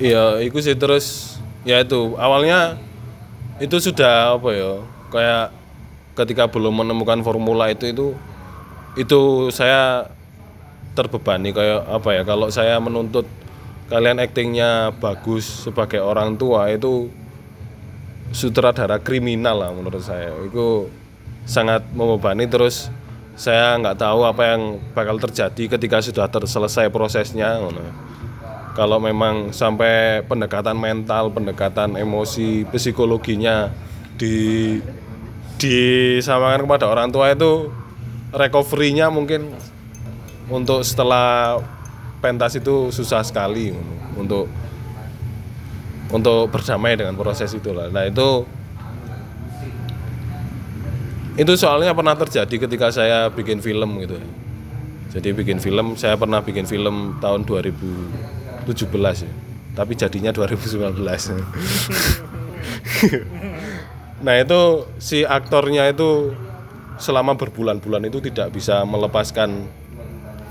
Iya, 0.00 0.24
itu 0.40 0.58
sih 0.64 0.74
terus 0.74 1.36
ya 1.62 1.84
itu 1.84 2.16
awalnya 2.16 2.80
itu 3.62 3.76
sudah 3.78 4.40
apa 4.40 4.50
ya 4.50 4.72
kayak 5.14 5.46
ketika 6.18 6.44
belum 6.50 6.82
menemukan 6.82 7.22
formula 7.22 7.70
itu 7.70 7.90
itu 7.90 8.06
itu 8.98 9.20
saya 9.54 10.10
terbebani 10.94 11.50
kayak 11.50 11.86
apa 11.86 12.08
ya 12.14 12.22
kalau 12.26 12.50
saya 12.50 12.78
menuntut 12.78 13.26
kalian 13.90 14.22
aktingnya 14.22 14.94
bagus 14.98 15.66
sebagai 15.66 16.02
orang 16.02 16.34
tua 16.38 16.70
itu 16.70 17.10
sutradara 18.34 18.98
kriminal 18.98 19.62
lah 19.62 19.70
menurut 19.70 20.02
saya. 20.02 20.34
Itu 20.42 20.90
sangat 21.46 21.86
membebani. 21.94 22.50
Terus 22.50 22.90
saya 23.38 23.78
nggak 23.78 23.98
tahu 23.98 24.26
apa 24.26 24.42
yang 24.54 24.78
bakal 24.94 25.18
terjadi 25.18 25.78
ketika 25.78 25.98
sudah 26.02 26.26
terselesai 26.30 26.90
prosesnya 26.90 27.58
kalau 28.74 28.98
memang 29.02 29.50
sampai 29.50 30.22
pendekatan 30.26 30.78
mental 30.78 31.34
pendekatan 31.34 31.98
emosi 31.98 32.62
psikologinya 32.70 33.70
di 34.14 34.78
disamakan 35.58 36.66
kepada 36.66 36.86
orang 36.90 37.10
tua 37.10 37.34
itu 37.34 37.70
recovery-nya 38.34 39.10
mungkin 39.10 39.54
untuk 40.50 40.82
setelah 40.86 41.58
pentas 42.18 42.54
itu 42.58 42.90
susah 42.90 43.22
sekali 43.22 43.74
untuk 44.18 44.50
untuk 46.10 46.50
berdamai 46.52 46.98
dengan 46.98 47.16
proses 47.16 47.52
itulah. 47.54 47.88
Nah 47.88 48.04
itu 48.04 48.44
itu 51.34 51.52
soalnya 51.58 51.90
pernah 51.90 52.14
terjadi 52.14 52.54
ketika 52.68 52.94
saya 52.94 53.26
bikin 53.30 53.58
film 53.58 53.98
gitu. 54.02 54.18
Jadi 55.14 55.30
bikin 55.30 55.62
film, 55.62 55.94
saya 55.94 56.18
pernah 56.18 56.42
bikin 56.42 56.66
film 56.66 57.18
tahun 57.22 57.46
2017 57.46 58.66
ya. 59.22 59.32
Tapi 59.74 59.92
jadinya 59.94 60.30
2019. 60.34 60.94
nah 64.24 64.34
itu 64.38 64.60
si 65.02 65.26
aktornya 65.26 65.90
itu 65.90 66.34
selama 66.98 67.34
berbulan-bulan 67.34 68.06
itu 68.06 68.22
tidak 68.22 68.54
bisa 68.54 68.86
melepaskan 68.86 69.66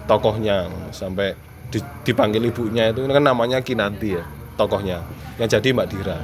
tokohnya 0.05 0.67
sampai 0.91 1.39
di- 1.71 1.91
dipanggil 2.03 2.43
ibunya 2.51 2.91
itu 2.91 3.07
kan 3.07 3.23
namanya 3.23 3.63
Kinanti 3.63 4.19
ya 4.19 4.27
tokohnya 4.55 5.01
yang 5.41 5.49
jadi 5.49 5.67
Mbak 5.73 5.87
Dira. 5.89 6.17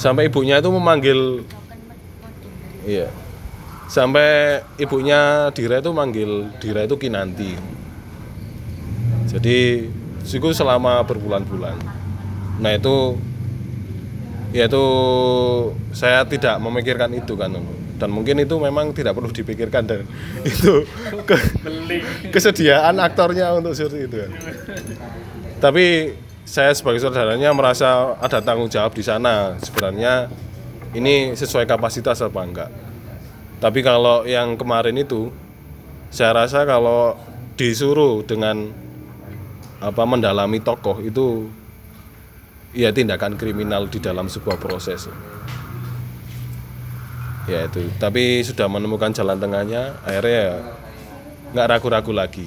Sampai 0.00 0.32
ibunya 0.32 0.56
itu 0.58 0.70
memanggil 0.72 1.44
iya. 2.88 3.08
Sampai 3.90 4.62
ibunya 4.80 5.50
Dira 5.52 5.82
itu 5.82 5.90
manggil 5.92 6.48
Dira 6.62 6.86
itu 6.86 6.96
Kinanti. 6.96 7.58
Jadi 9.28 9.90
itu 10.20 10.48
selama 10.56 11.02
berbulan-bulan. 11.04 11.76
Nah 12.62 12.72
itu 12.76 13.18
ya 14.50 14.66
itu 14.66 14.84
saya 15.94 16.26
tidak 16.26 16.58
memikirkan 16.58 17.14
itu 17.14 17.38
kan 17.38 17.54
dan 18.00 18.10
mungkin 18.10 18.40
itu 18.40 18.56
memang 18.56 18.90
tidak 18.96 19.14
perlu 19.14 19.30
dipikirkan 19.30 19.84
dan 19.86 20.02
itu 20.50 20.82
ke- 21.22 21.46
kesediaan 22.32 22.96
aktornya 22.98 23.52
untuk 23.54 23.76
seperti 23.76 24.08
itu 24.08 24.16
kan 24.26 24.30
tapi 25.60 26.16
saya 26.48 26.72
sebagai 26.72 26.98
saudaranya 26.98 27.52
merasa 27.52 28.16
ada 28.18 28.40
tanggung 28.42 28.72
jawab 28.72 28.96
di 28.96 29.04
sana. 29.04 29.54
Sebenarnya 29.60 30.26
ini 30.96 31.36
sesuai 31.36 31.68
kapasitas 31.68 32.18
apa 32.24 32.40
enggak. 32.42 32.70
Tapi 33.60 33.84
kalau 33.84 34.24
yang 34.26 34.56
kemarin 34.56 34.96
itu 34.96 35.30
saya 36.10 36.34
rasa 36.34 36.66
kalau 36.66 37.14
disuruh 37.54 38.24
dengan 38.24 38.72
apa 39.78 40.02
mendalami 40.08 40.58
tokoh 40.64 40.98
itu 41.04 41.46
ya 42.74 42.90
tindakan 42.90 43.36
kriminal 43.36 43.86
di 43.86 44.00
dalam 44.00 44.26
sebuah 44.26 44.56
proses. 44.56 45.06
Ya 47.46 47.68
itu. 47.68 47.84
Tapi 48.00 48.40
sudah 48.42 48.64
menemukan 48.66 49.12
jalan 49.12 49.36
tengahnya 49.36 50.00
akhirnya 50.02 50.40
ya 50.40 50.56
nggak 51.50 51.66
ragu-ragu 51.66 52.14
lagi 52.14 52.46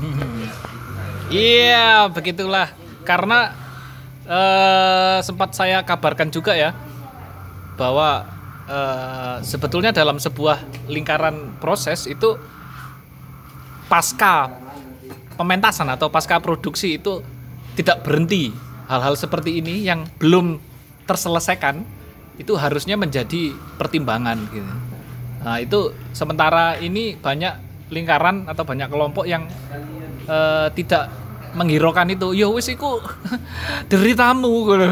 Iya, 1.30 2.10
begitulah. 2.10 2.74
Karena 3.06 3.54
eh, 4.26 5.18
sempat 5.22 5.54
saya 5.54 5.86
kabarkan 5.86 6.28
juga 6.34 6.58
ya 6.58 6.74
bahwa 7.78 8.26
eh, 8.66 9.36
sebetulnya 9.46 9.94
dalam 9.94 10.18
sebuah 10.18 10.90
lingkaran 10.90 11.56
proses 11.62 12.10
itu 12.10 12.34
pasca 13.86 14.50
pementasan 15.38 15.88
atau 15.90 16.10
pasca 16.10 16.42
produksi 16.42 16.98
itu 16.98 17.22
tidak 17.78 18.02
berhenti. 18.02 18.50
Hal-hal 18.90 19.14
seperti 19.14 19.62
ini 19.62 19.86
yang 19.86 20.02
belum 20.18 20.58
terselesaikan 21.06 21.86
itu 22.42 22.58
harusnya 22.58 22.98
menjadi 22.98 23.54
pertimbangan 23.78 24.38
gitu. 24.50 24.72
Nah, 25.40 25.56
itu 25.62 25.94
sementara 26.10 26.76
ini 26.82 27.14
banyak 27.14 27.54
lingkaran 27.90 28.50
atau 28.50 28.66
banyak 28.66 28.90
kelompok 28.90 29.24
yang 29.30 29.46
eh, 30.28 30.68
tidak 30.74 31.08
menghiraukan 31.54 32.10
itu. 32.10 32.34
Ya 32.34 32.46
wis 32.50 32.68
iku 32.70 33.00
deritamu 33.90 34.52
gitu. 34.70 34.86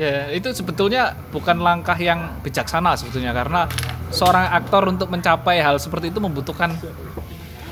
Ya, 0.00 0.32
itu 0.32 0.48
sebetulnya 0.56 1.12
bukan 1.28 1.60
langkah 1.60 1.98
yang 1.98 2.40
bijaksana 2.40 2.96
sebetulnya 2.96 3.36
karena 3.36 3.68
seorang 4.08 4.48
aktor 4.48 4.88
untuk 4.88 5.12
mencapai 5.12 5.60
hal 5.60 5.76
seperti 5.76 6.08
itu 6.08 6.24
membutuhkan 6.24 6.72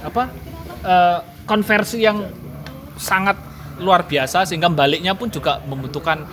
apa? 0.05 0.29
eh, 0.85 1.19
konversi 1.49 2.05
yang 2.05 2.29
sangat 3.01 3.39
luar 3.81 4.05
biasa 4.05 4.45
sehingga 4.45 4.69
baliknya 4.69 5.15
pun 5.17 5.33
juga 5.33 5.63
membutuhkan 5.65 6.27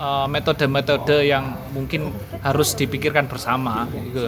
eh, 0.00 0.26
metode-metode 0.26 1.22
yang 1.22 1.54
mungkin 1.70 2.10
harus 2.42 2.74
dipikirkan 2.74 3.30
bersama 3.30 3.86
gitu. 3.92 4.26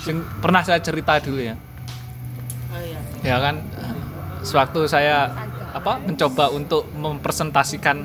Sing 0.00 0.24
pernah 0.40 0.64
saya 0.64 0.80
cerita 0.80 1.20
dulu 1.20 1.42
ya. 1.42 1.56
Ya 3.20 3.36
kan 3.36 3.60
sewaktu 4.42 4.88
saya 4.88 5.30
apa 5.70 6.02
mencoba 6.02 6.50
untuk 6.50 6.88
mempresentasikan 6.96 8.02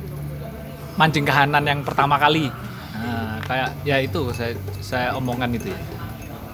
mancing 0.95 1.26
kahanan 1.28 1.63
yang 1.65 1.82
pertama 1.82 2.15
kali. 2.15 2.48
Nah, 2.95 3.41
kayak 3.43 3.69
ya 3.84 3.98
itu 4.00 4.32
saya 4.32 4.56
saya 4.80 5.08
omongan 5.17 5.52
itu 5.56 5.71
ya. 5.71 5.80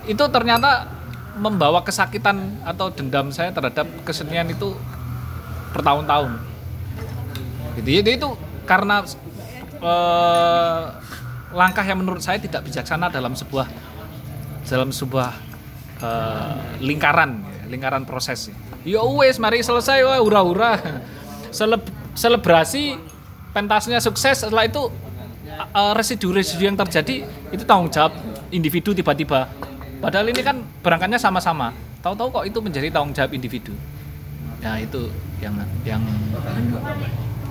Itu 0.09 0.23
ternyata 0.33 0.89
membawa 1.37 1.85
kesakitan 1.85 2.59
atau 2.65 2.91
dendam 2.91 3.31
saya 3.31 3.53
terhadap 3.53 3.87
kesenian 4.03 4.49
itu 4.49 4.73
bertahun-tahun. 5.71 6.41
Gitu. 7.79 7.89
Jadi 8.03 8.09
itu 8.19 8.29
karena 8.67 9.05
eh, 9.79 10.81
langkah 11.51 11.85
yang 11.85 12.03
menurut 12.03 12.23
saya 12.23 12.39
tidak 12.39 12.67
bijaksana 12.67 13.07
dalam 13.11 13.37
sebuah 13.37 13.67
dalam 14.67 14.89
sebuah 14.91 15.31
eh, 16.01 16.53
lingkaran 16.83 17.45
lingkaran 17.69 18.03
proses. 18.03 18.51
Ya 18.51 18.60
wes 18.85 19.37
mari 19.37 19.61
selesai 19.61 20.01
wah 20.05 20.19
hura-hura. 20.19 20.79
Seleb- 21.51 21.91
selebrasi 22.15 22.95
pentasnya 23.51 23.99
sukses 23.99 24.39
setelah 24.39 24.63
itu 24.63 24.87
eh, 25.51 25.93
residu-residu 25.95 26.63
yang 26.63 26.77
terjadi 26.79 27.27
itu 27.51 27.63
tanggung 27.67 27.91
jawab 27.91 28.15
individu 28.49 28.95
tiba-tiba. 28.95 29.51
Padahal 30.01 30.31
ini 30.31 30.41
kan 30.41 30.63
berangkatnya 30.81 31.21
sama-sama. 31.21 31.75
Tahu-tahu 32.01 32.41
kok 32.41 32.45
itu 32.49 32.59
menjadi 32.63 32.87
tanggung 32.89 33.13
jawab 33.13 33.31
individu. 33.35 33.75
Nah, 34.61 34.77
itu 34.77 35.09
yang 35.41 35.57
yang 35.85 36.01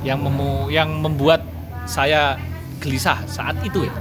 yang 0.01 0.19
memu, 0.23 0.71
yang 0.71 0.89
membuat 1.03 1.43
saya 1.85 2.39
gelisah 2.81 3.21
saat 3.29 3.59
itu 3.61 3.85
ya. 3.85 3.95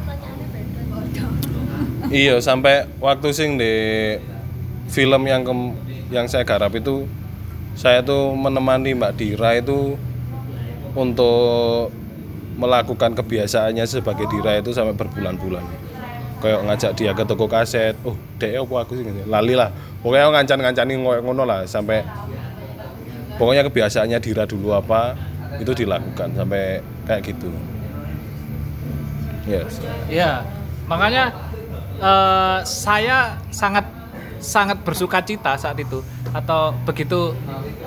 iya 2.09 2.35
sampai 2.41 2.87
waktu 2.97 3.29
sing 3.35 3.59
di 3.59 3.73
film 4.89 5.27
yang 5.27 5.45
kem- 5.45 5.75
yang 6.09 6.25
saya 6.25 6.41
garap 6.45 6.73
itu 6.73 7.05
saya 7.77 8.01
tuh 8.01 8.33
menemani 8.33 8.97
Mbak 8.97 9.13
Dira 9.15 9.55
itu 9.55 9.95
untuk 10.97 11.93
melakukan 12.59 13.15
kebiasaannya 13.15 13.85
sebagai 13.87 14.27
Dira 14.27 14.59
itu 14.59 14.75
sampai 14.75 14.97
berbulan-bulan. 14.97 15.63
Kayak 16.39 16.59
ngajak 16.65 16.91
dia 16.95 17.11
ke 17.11 17.23
toko 17.27 17.51
kaset 17.51 17.95
oh 18.03 18.15
dek 18.39 18.63
apa 18.63 18.75
aku 18.83 18.99
sih? 18.99 19.05
Lali 19.27 19.53
lah. 19.55 19.71
Pokoknya 19.99 20.31
ngancan-ngancani 20.31 20.93
ngono 20.99 21.43
lah 21.43 21.67
sampai 21.67 22.03
pokoknya 23.35 23.67
kebiasaannya 23.67 24.19
dira 24.19 24.43
dulu 24.43 24.75
apa 24.75 25.15
itu 25.59 25.71
dilakukan 25.71 26.35
sampai 26.35 26.79
kayak 27.07 27.21
gitu. 27.31 27.51
Yes. 29.43 29.83
Ya, 30.07 30.47
makanya 30.87 31.35
eh, 31.99 32.59
saya 32.63 33.35
sangat 33.51 33.98
sangat 34.39 34.81
bersuka 34.83 35.19
cita 35.23 35.55
saat 35.55 35.77
itu 35.79 36.03
atau 36.31 36.71
begitu 36.83 37.35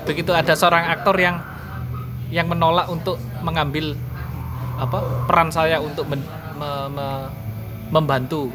begitu 0.05 0.31
ada 0.33 0.53
seorang 0.53 0.89
aktor 0.89 1.17
yang 1.17 1.41
yang 2.33 2.49
menolak 2.49 2.89
untuk 2.89 3.21
mengambil 3.45 3.93
apa 4.77 5.05
peran 5.29 5.53
saya 5.53 5.77
untuk 5.77 6.09
men- 6.09 6.25
me- 6.57 6.89
me- 6.89 7.29
membantu 7.93 8.49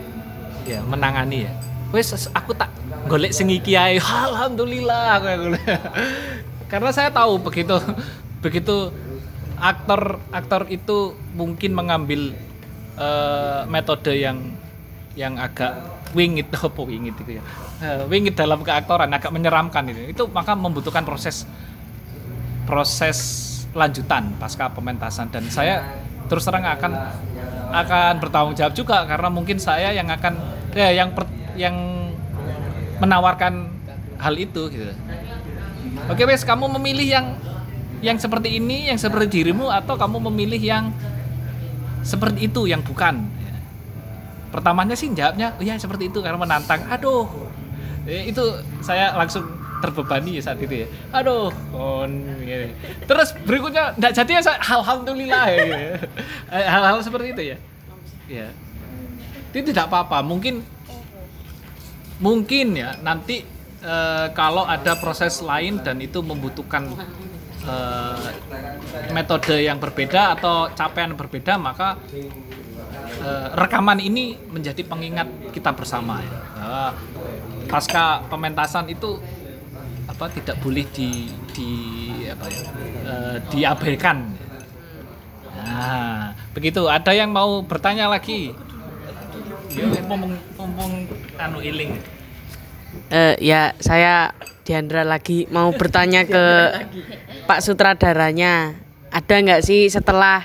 ya 0.66 0.82
menangani 0.82 1.46
ya. 1.46 1.52
Wes 1.94 2.12
aku 2.34 2.52
tak 2.52 2.68
golek 3.06 3.32
sing 3.32 3.48
iki 3.48 3.78
ae. 3.78 4.02
Alhamdulillah 4.28 5.22
aku 5.22 5.26
yang 5.30 5.40
golek. 5.46 5.64
Karena 6.68 6.90
saya 6.92 7.08
tahu 7.14 7.38
begitu 7.40 7.78
begitu 8.44 8.92
aktor 9.58 10.18
aktor 10.34 10.66
itu 10.68 11.14
mungkin 11.34 11.74
mengambil 11.74 12.34
eh, 12.98 13.60
metode 13.70 14.12
yang 14.14 14.42
yang 15.18 15.34
agak 15.34 15.74
wingit 16.14 16.46
apa 16.54 16.80
wingit 16.86 17.18
itu 17.18 17.42
ya? 17.42 17.44
Eh, 17.82 18.06
wingit 18.06 18.38
dalam 18.38 18.62
keaktoran 18.62 19.10
agak 19.10 19.34
menyeramkan 19.34 19.82
itu. 19.90 20.14
Itu 20.14 20.22
maka 20.30 20.54
membutuhkan 20.54 21.02
proses 21.02 21.42
proses 22.62 23.18
lanjutan 23.74 24.38
pasca 24.38 24.70
pementasan. 24.70 25.26
Dan 25.34 25.50
saya 25.50 25.82
terus 26.30 26.46
terang 26.46 26.62
akan 26.62 26.92
akan 27.68 28.14
bertanggung 28.22 28.54
jawab 28.54 28.72
juga 28.72 29.04
karena 29.04 29.28
mungkin 29.28 29.58
saya 29.58 29.92
yang 29.92 30.08
akan 30.08 30.38
ya 30.72 30.94
yang 30.94 31.12
per- 31.12 31.34
yang 31.58 31.74
menawarkan 33.02 33.68
hal 34.22 34.34
itu 34.38 34.70
gitu. 34.70 34.94
Oke 36.08 36.24
wes 36.24 36.46
kamu 36.46 36.70
memilih 36.78 37.06
yang 37.06 37.26
yang 37.98 38.16
seperti 38.16 38.62
ini 38.62 38.88
yang 38.88 38.96
seperti 38.96 39.42
dirimu 39.42 39.68
atau 39.68 39.98
kamu 39.98 40.30
memilih 40.30 40.62
yang 40.62 40.84
seperti 42.06 42.46
itu 42.46 42.70
yang 42.70 42.80
bukan 42.80 43.26
pertamanya 44.48 44.96
sih 44.96 45.12
jawabnya 45.12 45.54
oh 45.56 45.64
ya 45.64 45.76
seperti 45.76 46.08
itu 46.10 46.18
karena 46.20 46.38
menantang. 46.40 46.84
Aduh. 46.88 47.28
Eh, 48.08 48.32
itu 48.32 48.40
saya 48.80 49.12
langsung 49.12 49.44
terbebani 49.78 50.38
ya 50.38 50.42
saat 50.42 50.58
itu 50.58 50.84
ya. 50.84 50.88
Aduh 51.14 51.52
kon 51.70 52.10
gini. 52.42 52.74
terus 53.06 53.32
berikutnya 53.46 53.94
enggak 53.94 54.12
jadi 54.16 54.30
ya 54.40 54.54
alhamdulillah 54.58 55.44
ya 55.48 55.56
gitu 55.62 55.76
ya. 55.76 55.92
Eh, 56.48 56.66
hal-hal 56.66 56.98
seperti 57.04 57.28
itu 57.36 57.42
ya. 57.54 57.56
Ya. 58.28 58.48
Itu 59.54 59.72
tidak 59.72 59.88
apa-apa. 59.88 60.20
Mungkin 60.24 60.60
mungkin 62.18 62.74
ya 62.74 62.98
nanti 63.00 63.46
eh, 63.82 64.26
kalau 64.34 64.66
ada 64.66 64.98
proses 64.98 65.38
lain 65.38 65.80
dan 65.86 66.02
itu 66.02 66.18
membutuhkan 66.20 66.90
eh, 67.62 68.30
metode 69.14 69.62
yang 69.62 69.78
berbeda 69.78 70.38
atau 70.38 70.70
capaian 70.74 71.14
berbeda 71.14 71.54
maka 71.56 71.94
eh, 73.18 73.46
rekaman 73.54 73.98
ini 73.98 74.38
menjadi 74.50 74.82
pengingat 74.86 75.28
kita 75.54 75.74
bersama 75.74 76.22
ya. 76.22 76.40
Bahwa 76.54 76.84
pasca 77.68 78.24
pementasan 78.26 78.88
itu 78.88 79.20
apa 80.08 80.32
tidak 80.32 80.56
boleh 80.64 80.88
di 80.90 81.28
di 81.52 81.70
apa 82.26 82.46
ya 82.48 82.64
eh, 83.06 83.36
diabaikan. 83.52 84.18
Nah, 85.58 86.32
begitu. 86.54 86.86
Ada 86.86 87.12
yang 87.12 87.34
mau 87.34 87.60
bertanya 87.66 88.06
lagi? 88.06 88.54
Ya, 89.74 89.84
mumpung, 90.06 90.38
mumpung 90.56 90.92
anu 91.36 91.58
iling. 91.60 91.98
Eh, 93.12 93.34
ya 93.44 93.76
saya 93.78 94.32
Diandra 94.68 95.00
lagi 95.00 95.48
mau 95.48 95.72
bertanya 95.72 96.28
ke 96.28 96.44
Pak 97.48 97.64
sutradaranya 97.64 98.76
ada 99.08 99.34
nggak 99.40 99.64
sih 99.64 99.88
setelah 99.88 100.44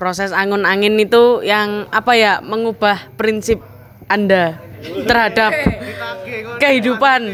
proses 0.00 0.32
angun 0.32 0.64
angin 0.64 0.96
itu 0.96 1.44
yang 1.44 1.84
apa 1.92 2.16
ya 2.16 2.32
mengubah 2.40 3.12
prinsip 3.20 3.60
anda 4.08 4.56
terhadap 5.04 5.52
kehidupan. 6.56 7.28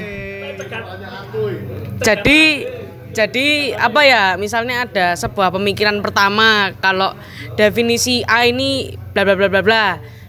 Jadi 2.02 2.66
jadi 3.14 3.46
apa 3.78 4.02
ya 4.02 4.22
misalnya 4.34 4.82
ada 4.82 5.14
sebuah 5.14 5.54
pemikiran 5.54 6.02
pertama 6.02 6.74
kalau 6.82 7.14
definisi 7.54 8.26
A 8.26 8.50
ini 8.50 8.98
bla 9.14 9.22
bla 9.22 9.38
bla 9.38 9.46
bla 9.46 9.62
bla 9.62 9.86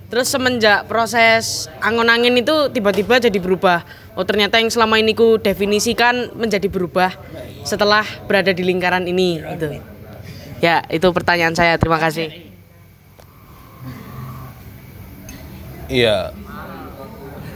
terus 0.07 0.31
semenjak 0.31 0.87
proses 0.87 1.67
angon 1.83 2.07
angin 2.07 2.37
itu 2.37 2.69
tiba-tiba 2.69 3.17
jadi 3.17 3.35
berubah. 3.41 3.81
Oh 4.13 4.23
ternyata 4.23 4.61
yang 4.61 4.69
selama 4.69 5.01
ini 5.01 5.17
ku 5.17 5.41
definisikan 5.41 6.37
menjadi 6.37 6.69
berubah 6.69 7.17
setelah 7.65 8.05
berada 8.29 8.53
di 8.53 8.61
lingkaran 8.61 9.03
ini 9.09 9.41
itu 9.41 9.96
ya 10.63 10.83
itu 10.89 11.07
pertanyaan 11.11 11.55
saya. 11.55 11.75
Terima 11.77 11.97
kasih. 11.97 12.33
Iya. 15.87 16.35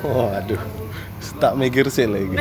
Oh 0.01 0.31
aduh 0.33 0.81
tak 1.41 1.57
mikir 1.57 1.89
sih 1.89 2.05
lagi. 2.05 2.37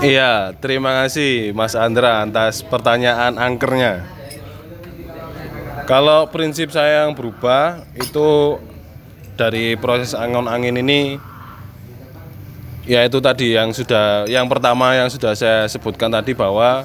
Iya, 0.00 0.56
terima 0.56 1.04
kasih 1.04 1.52
Mas 1.52 1.76
Andra 1.76 2.24
atas 2.24 2.64
pertanyaan 2.64 3.36
angkernya. 3.36 4.04
Kalau 5.84 6.28
prinsip 6.30 6.72
saya 6.72 7.04
yang 7.04 7.12
berubah 7.12 7.84
itu 7.98 8.60
dari 9.40 9.72
proses 9.80 10.12
angon 10.12 10.44
angin 10.44 10.76
ini 10.76 11.16
ya 12.84 13.08
itu 13.08 13.16
tadi 13.24 13.56
yang 13.56 13.72
sudah 13.72 14.28
yang 14.28 14.44
pertama 14.52 14.92
yang 14.92 15.08
sudah 15.08 15.32
saya 15.32 15.64
sebutkan 15.64 16.12
tadi 16.12 16.36
bahwa 16.36 16.84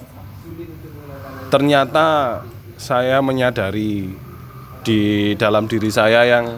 ternyata 1.52 2.40
saya 2.80 3.20
menyadari 3.20 4.08
di 4.88 5.34
dalam 5.36 5.68
diri 5.68 5.92
saya 5.92 6.24
yang 6.24 6.56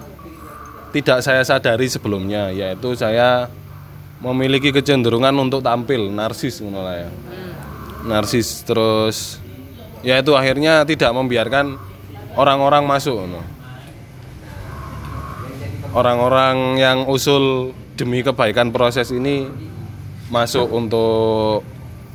tidak 0.94 1.26
saya 1.26 1.42
sadari 1.42 1.90
sebelumnya 1.90 2.54
yaitu 2.54 2.94
saya 2.94 3.50
memiliki 4.22 4.70
kecenderungan 4.74 5.34
untuk 5.38 5.62
tampil 5.62 6.10
narsis 6.10 6.62
lah 6.62 7.08
ya. 7.08 7.10
Narsis 8.06 8.62
terus 8.66 9.42
ya 10.02 10.22
itu 10.22 10.34
akhirnya 10.34 10.86
tidak 10.86 11.12
membiarkan 11.14 11.78
orang-orang 12.38 12.86
masuk. 12.86 13.18
Orang-orang 15.98 16.78
yang 16.78 17.10
usul 17.10 17.74
demi 17.98 18.22
kebaikan 18.22 18.70
proses 18.70 19.10
ini 19.10 19.50
masuk 20.30 20.70
untuk 20.70 21.66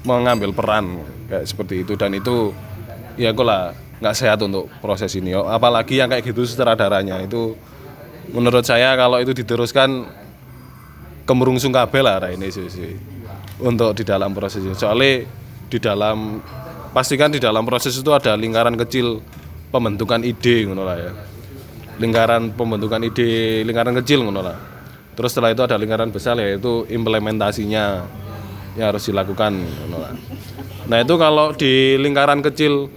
mengambil 0.07 0.55
peran 0.55 1.03
kayak 1.27 1.51
seperti 1.51 1.83
itu. 1.83 1.99
Dan 1.99 2.15
itu 2.15 2.55
ya 3.19 3.35
lah 3.35 3.75
nggak 3.99 4.15
sehat 4.15 4.39
untuk 4.47 4.71
proses 4.79 5.11
ini. 5.19 5.35
Apalagi 5.35 5.99
yang 5.99 6.07
kayak 6.15 6.31
gitu 6.31 6.47
sutradaranya. 6.47 7.27
Itu 7.27 7.59
menurut 8.31 8.63
saya 8.63 8.95
kalau 8.95 9.19
itu 9.19 9.35
diteruskan 9.35 10.07
kemerungsung 11.27 11.75
kabel 11.75 12.07
lah 12.07 12.31
ini 12.31 12.55
sih, 12.55 12.71
sih. 12.71 12.95
Untuk 13.59 13.99
di 13.99 14.07
dalam 14.07 14.31
proses 14.31 14.63
ini. 14.63 14.79
Soalnya 14.79 15.27
di 15.67 15.79
dalam 15.83 16.39
pastikan 16.95 17.35
di 17.35 17.43
dalam 17.43 17.67
proses 17.67 17.99
itu 17.99 18.15
ada 18.15 18.39
lingkaran 18.39 18.79
kecil 18.79 19.19
pembentukan 19.75 20.23
ide 20.23 20.71
ngono 20.71 20.87
lah 20.87 20.99
ya 21.03 21.32
lingkaran 22.03 22.51
pembentukan 22.59 23.07
ide 23.07 23.63
lingkaran 23.63 23.95
kecil 24.03 24.27
ngono 24.27 24.43
terus 25.15 25.31
setelah 25.31 25.55
itu 25.55 25.63
ada 25.63 25.79
lingkaran 25.79 26.11
besar 26.11 26.35
yaitu 26.43 26.83
implementasinya 26.91 28.03
yang 28.75 28.87
harus 28.91 29.07
dilakukan 29.07 29.55
ngono 29.55 30.19
nah 30.91 30.99
itu 30.99 31.15
kalau 31.15 31.55
di 31.55 31.95
lingkaran 32.03 32.43
kecil 32.43 32.91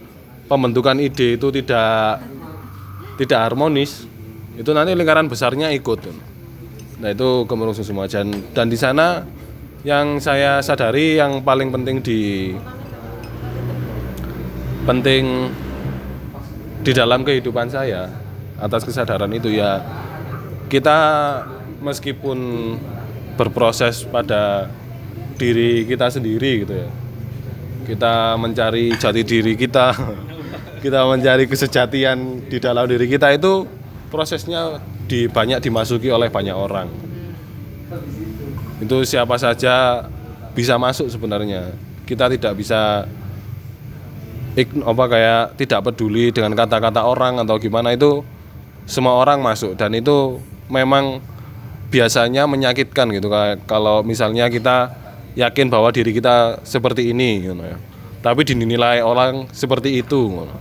pembentukan 0.50 0.98
ide 0.98 1.38
itu 1.38 1.54
tidak 1.54 2.26
tidak 3.22 3.40
harmonis 3.46 4.10
itu 4.56 4.72
nanti 4.72 4.96
lingkaran 4.96 5.28
besarnya 5.28 5.72
ikut. 5.76 6.00
Nah 7.04 7.10
itu 7.12 7.44
kemerungsung 7.44 7.84
semua. 7.84 8.08
Dan 8.08 8.32
dan 8.56 8.72
di 8.72 8.80
sana 8.80 9.28
yang 9.84 10.24
saya 10.24 10.64
sadari 10.64 11.20
yang 11.20 11.44
paling 11.44 11.70
penting 11.76 12.00
di 12.00 12.56
penting 14.88 15.52
di 16.86 16.92
dalam 16.94 17.26
kehidupan 17.26 17.68
saya 17.68 18.08
atas 18.60 18.88
kesadaran 18.88 19.32
itu 19.36 19.52
ya 19.52 19.84
kita 20.72 20.98
meskipun 21.84 22.40
berproses 23.36 24.08
pada 24.08 24.72
diri 25.36 25.84
kita 25.84 26.08
sendiri 26.08 26.64
gitu 26.64 26.74
ya 26.74 26.90
kita 27.86 28.40
mencari 28.40 28.96
jati 28.96 29.22
diri 29.22 29.54
kita 29.60 29.94
kita 30.86 31.02
mencari 31.10 31.50
kesejatian 31.50 32.48
di 32.48 32.58
dalam 32.62 32.86
diri 32.86 33.10
kita 33.10 33.34
itu 33.34 33.66
prosesnya 34.10 34.80
di 35.06 35.30
banyak 35.30 35.62
dimasuki 35.62 36.10
oleh 36.10 36.30
banyak 36.30 36.54
orang. 36.54 36.90
Itu 38.82 39.06
siapa 39.06 39.38
saja 39.38 40.06
bisa 40.58 40.76
masuk 40.78 41.08
sebenarnya. 41.10 41.74
Kita 42.06 42.30
tidak 42.30 42.54
bisa 42.58 43.06
apa 44.88 45.04
kayak 45.12 45.44
tidak 45.60 45.84
peduli 45.84 46.32
dengan 46.32 46.56
kata-kata 46.56 47.04
orang 47.04 47.44
atau 47.44 47.60
gimana 47.60 47.92
itu 47.92 48.24
semua 48.86 49.18
orang 49.18 49.42
masuk 49.42 49.74
dan 49.74 49.94
itu 49.98 50.38
memang 50.70 51.22
biasanya 51.90 52.46
menyakitkan 52.50 53.10
gitu 53.14 53.30
kalau 53.66 54.02
misalnya 54.02 54.50
kita 54.50 54.94
yakin 55.38 55.68
bahwa 55.70 55.90
diri 55.92 56.16
kita 56.16 56.62
seperti 56.64 57.12
ini 57.12 57.44
gitu 57.46 57.58
ya. 57.58 57.78
tapi 58.22 58.42
dinilai 58.46 59.02
orang 59.02 59.50
seperti 59.52 60.02
itu 60.02 60.32
gitu. 60.32 60.56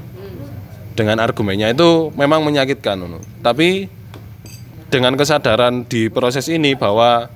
dengan 0.96 1.20
argumennya 1.20 1.72
itu 1.72 2.12
memang 2.16 2.44
menyakitkan 2.44 2.96
gitu. 3.00 3.18
tapi 3.40 3.88
dengan 4.88 5.16
kesadaran 5.16 5.84
di 5.84 6.08
proses 6.08 6.48
ini 6.48 6.76
bahwa 6.76 7.28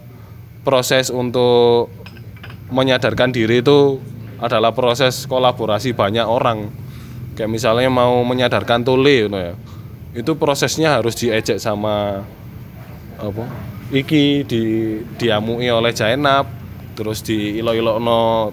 proses 0.65 1.09
untuk 1.09 1.89
menyadarkan 2.69 3.33
diri 3.33 3.65
itu 3.65 3.99
adalah 4.39 4.71
proses 4.77 5.27
kolaborasi 5.27 5.97
banyak 5.97 6.23
orang 6.23 6.71
kayak 7.35 7.51
misalnya 7.51 7.91
mau 7.91 8.23
menyadarkan 8.23 8.87
tule 8.87 9.27
gitu 9.27 9.39
ya 9.39 9.55
itu 10.17 10.33
prosesnya 10.37 11.01
harus 11.01 11.17
diejek 11.17 11.61
sama 11.61 12.25
apa 13.19 13.45
iki 13.93 14.45
di 14.47 14.63
diamui 15.21 15.69
oleh 15.69 15.93
Jainab 15.93 16.49
terus 16.97 17.21
di 17.25 17.61
ilo 17.61 17.73
no 18.01 18.53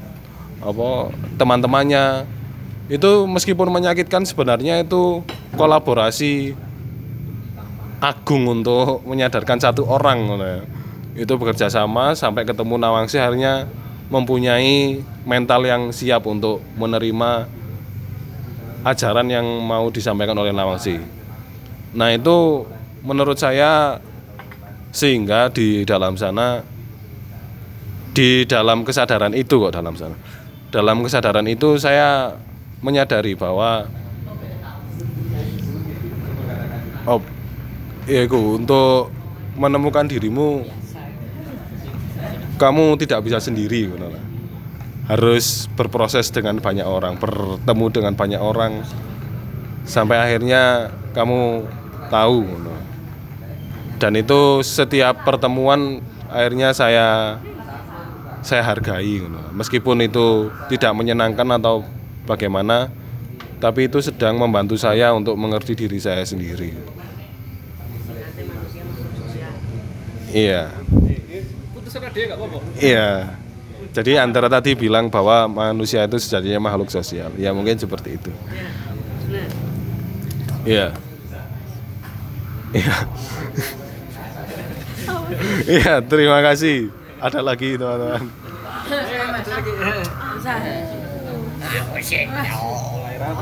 apa 0.63 1.11
teman-temannya 1.37 2.25
itu 2.87 3.25
meskipun 3.25 3.69
menyakitkan 3.73 4.23
sebenarnya 4.23 4.85
itu 4.85 5.25
kolaborasi 5.57 6.53
agung 8.03 8.45
untuk 8.45 9.01
menyadarkan 9.07 9.57
satu 9.57 9.89
orang 9.89 10.19
ya. 10.37 10.57
itu 11.25 11.33
bekerja 11.39 11.71
sama 11.71 12.13
sampai 12.13 12.45
ketemu 12.45 12.77
Nawangsi 12.77 13.17
akhirnya 13.17 13.65
mempunyai 14.13 15.01
mental 15.25 15.65
yang 15.65 15.89
siap 15.89 16.29
untuk 16.29 16.61
menerima 16.77 17.49
ajaran 18.85 19.27
yang 19.33 19.45
mau 19.65 19.89
disampaikan 19.89 20.37
oleh 20.37 20.53
Nawangsi. 20.53 21.14
Nah 21.95 22.11
itu 22.11 22.67
menurut 23.01 23.39
saya 23.39 24.03
sehingga 24.91 25.47
di 25.51 25.87
dalam 25.87 26.19
sana 26.19 26.59
di 28.15 28.47
dalam 28.47 28.87
kesadaran 28.87 29.35
itu 29.35 29.59
kok 29.59 29.75
dalam 29.75 29.95
sana. 29.95 30.15
Dalam 30.71 31.03
kesadaran 31.03 31.47
itu 31.47 31.79
saya 31.79 32.35
menyadari 32.83 33.35
bahwa 33.35 33.87
oh 37.07 37.23
ya 38.07 38.23
iku, 38.27 38.59
untuk 38.59 39.11
menemukan 39.55 40.07
dirimu 40.07 40.67
kamu 42.55 42.95
tidak 42.99 43.23
bisa 43.23 43.39
sendiri 43.39 43.91
harus 45.05 45.67
berproses 45.75 46.31
dengan 46.31 46.57
banyak 46.59 46.87
orang 46.87 47.19
bertemu 47.19 47.85
dengan 47.93 48.13
banyak 48.17 48.41
orang 48.41 48.81
sampai 49.85 50.17
akhirnya 50.17 50.89
kamu 51.13 51.67
tahu 52.09 52.43
dan 53.97 54.11
itu 54.19 54.61
setiap 54.61 55.23
pertemuan 55.23 56.03
akhirnya 56.27 56.75
saya 56.75 57.39
saya 58.45 58.61
hargai 58.61 59.23
meskipun 59.55 60.05
itu 60.05 60.51
tidak 60.69 60.93
menyenangkan 60.93 61.47
atau 61.57 61.81
bagaimana 62.29 62.91
tapi 63.57 63.87
itu 63.87 64.03
sedang 64.03 64.37
membantu 64.37 64.75
saya 64.75 65.15
untuk 65.15 65.33
mengerti 65.39 65.73
diri 65.73 65.97
saya 65.97 66.21
sendiri 66.27 66.75
iya 70.35 70.69
Iya. 72.79 73.35
Jadi 73.95 74.19
antara 74.19 74.51
tadi 74.51 74.75
bilang 74.75 75.07
bahwa 75.07 75.47
manusia 75.47 76.03
itu 76.03 76.19
sejatinya 76.19 76.59
makhluk 76.59 76.91
sosial. 76.91 77.31
Ya 77.39 77.55
mungkin 77.55 77.79
seperti 77.79 78.19
itu. 78.19 78.31
Iya. 80.67 80.91
Iya. 82.73 82.95
Iya, 85.65 85.93
terima 86.05 86.39
kasih. 86.41 86.89
Ada 87.21 87.39
lagi 87.41 87.77
teman-teman. 87.77 88.29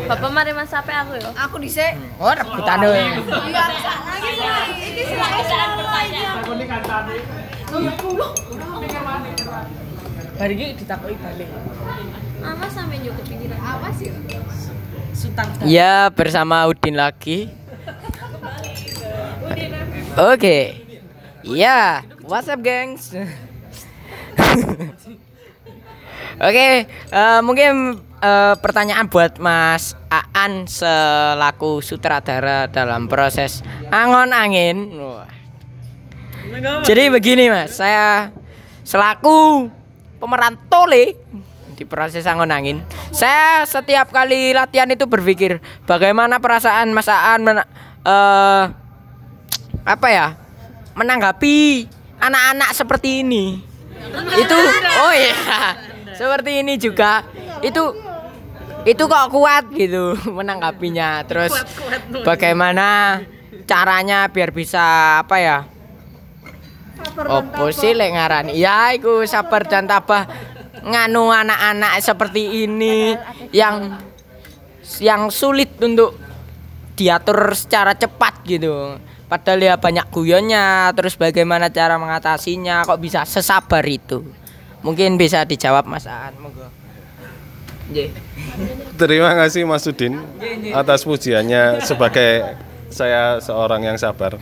Bapak 0.08 0.30
mari 0.32 0.52
mas 0.56 0.70
sampai 0.72 0.96
aku 0.96 1.20
ya. 1.20 1.30
Aku 1.48 1.56
dhisik. 1.60 1.98
Oh, 2.22 2.32
rebutan 2.32 2.78
dong. 2.80 2.96
Iya, 2.96 3.12
lagi 3.68 4.72
iki 4.94 5.04
Hari 10.34 10.54
ini 10.58 10.66
ditakoki 10.78 11.16
balik. 11.22 11.50
Awas 12.44 12.72
sampai 12.74 13.00
juga 13.00 13.22
kepikiran. 13.22 13.60
Awas 13.62 13.98
ya. 14.02 14.14
Sultan. 15.14 15.46
Ya, 15.64 16.10
bersama 16.10 16.66
Udin 16.66 16.98
lagi. 16.98 17.63
Oke. 20.14 20.78
Ya, 21.44 22.06
what's 22.24 22.48
up, 22.48 22.62
gengs? 22.62 23.12
Oke, 26.40 26.68
eh, 26.88 27.40
mungkin 27.44 27.98
eh, 28.22 28.56
pertanyaan 28.58 29.06
buat 29.06 29.38
Mas 29.38 29.94
Aan 30.10 30.66
selaku 30.66 31.82
sutradara 31.82 32.66
dalam 32.70 33.10
proses 33.10 33.62
Angon 33.90 34.32
Angin. 34.32 34.94
Jadi 36.86 37.04
begini 37.10 37.50
Mas, 37.50 37.76
saya 37.76 38.30
selaku 38.86 39.68
pemeran 40.18 40.58
Tole 40.70 41.18
di 41.74 41.84
proses 41.84 42.24
Angon 42.24 42.54
Angin, 42.54 42.86
saya 43.10 43.66
setiap 43.66 44.14
kali 44.14 44.54
latihan 44.54 44.90
itu 44.90 45.10
berpikir 45.10 45.58
bagaimana 45.84 46.38
perasaan 46.38 46.94
Mas 46.94 47.10
Aan 47.10 47.42
mena- 47.44 47.70
eh, 48.06 48.64
apa 49.84 50.08
ya 50.10 50.28
menanggapi 50.96 51.88
anak-anak 52.20 52.70
seperti 52.72 53.24
ini. 53.24 53.60
Itu 54.40 54.58
oh 55.00 55.14
iya 55.14 55.36
seperti 56.20 56.62
ini 56.64 56.78
juga 56.80 57.24
itu 57.64 57.82
itu 58.84 59.04
kok 59.08 59.32
kuat 59.32 59.72
gitu 59.72 60.16
menanggapinya 60.38 61.24
terus 61.24 61.56
bagaimana 62.28 63.20
caranya 63.64 64.28
biar 64.28 64.52
bisa 64.52 65.18
apa 65.24 65.38
ya 65.40 65.58
Opo 67.14 67.70
sih 67.70 67.94
lek 67.94 68.16
ngarani? 68.16 68.58
Ya 68.58 68.90
iku 68.96 69.22
sabar 69.28 69.68
dan 69.68 69.86
tabah 69.86 70.26
nganu 70.82 71.30
anak-anak 71.30 72.00
seperti 72.02 72.66
ini 72.66 73.14
yang 73.54 74.02
yang 74.98 75.30
sulit 75.30 75.78
untuk 75.84 76.18
diatur 76.98 77.54
secara 77.54 77.94
cepat 77.94 78.42
gitu. 78.48 78.98
Padahal 79.34 79.66
ya 79.66 79.76
banyak 79.82 80.14
guyonnya, 80.14 80.94
terus 80.94 81.18
bagaimana 81.18 81.74
cara 81.74 81.98
mengatasinya 81.98 82.86
kok 82.86 83.02
bisa 83.02 83.26
sesabar 83.26 83.82
itu? 83.82 84.22
Mungkin 84.86 85.18
bisa 85.18 85.42
dijawab 85.42 85.90
Mas 85.90 86.06
Aan, 86.06 86.38
monggo. 86.38 86.70
Terima 88.94 89.34
kasih 89.34 89.66
Mas 89.66 89.90
Udin 89.90 90.22
atas 90.70 91.02
pujiannya 91.02 91.82
sebagai 91.82 92.62
saya 92.94 93.42
seorang 93.42 93.90
yang 93.90 93.98
sabar. 93.98 94.38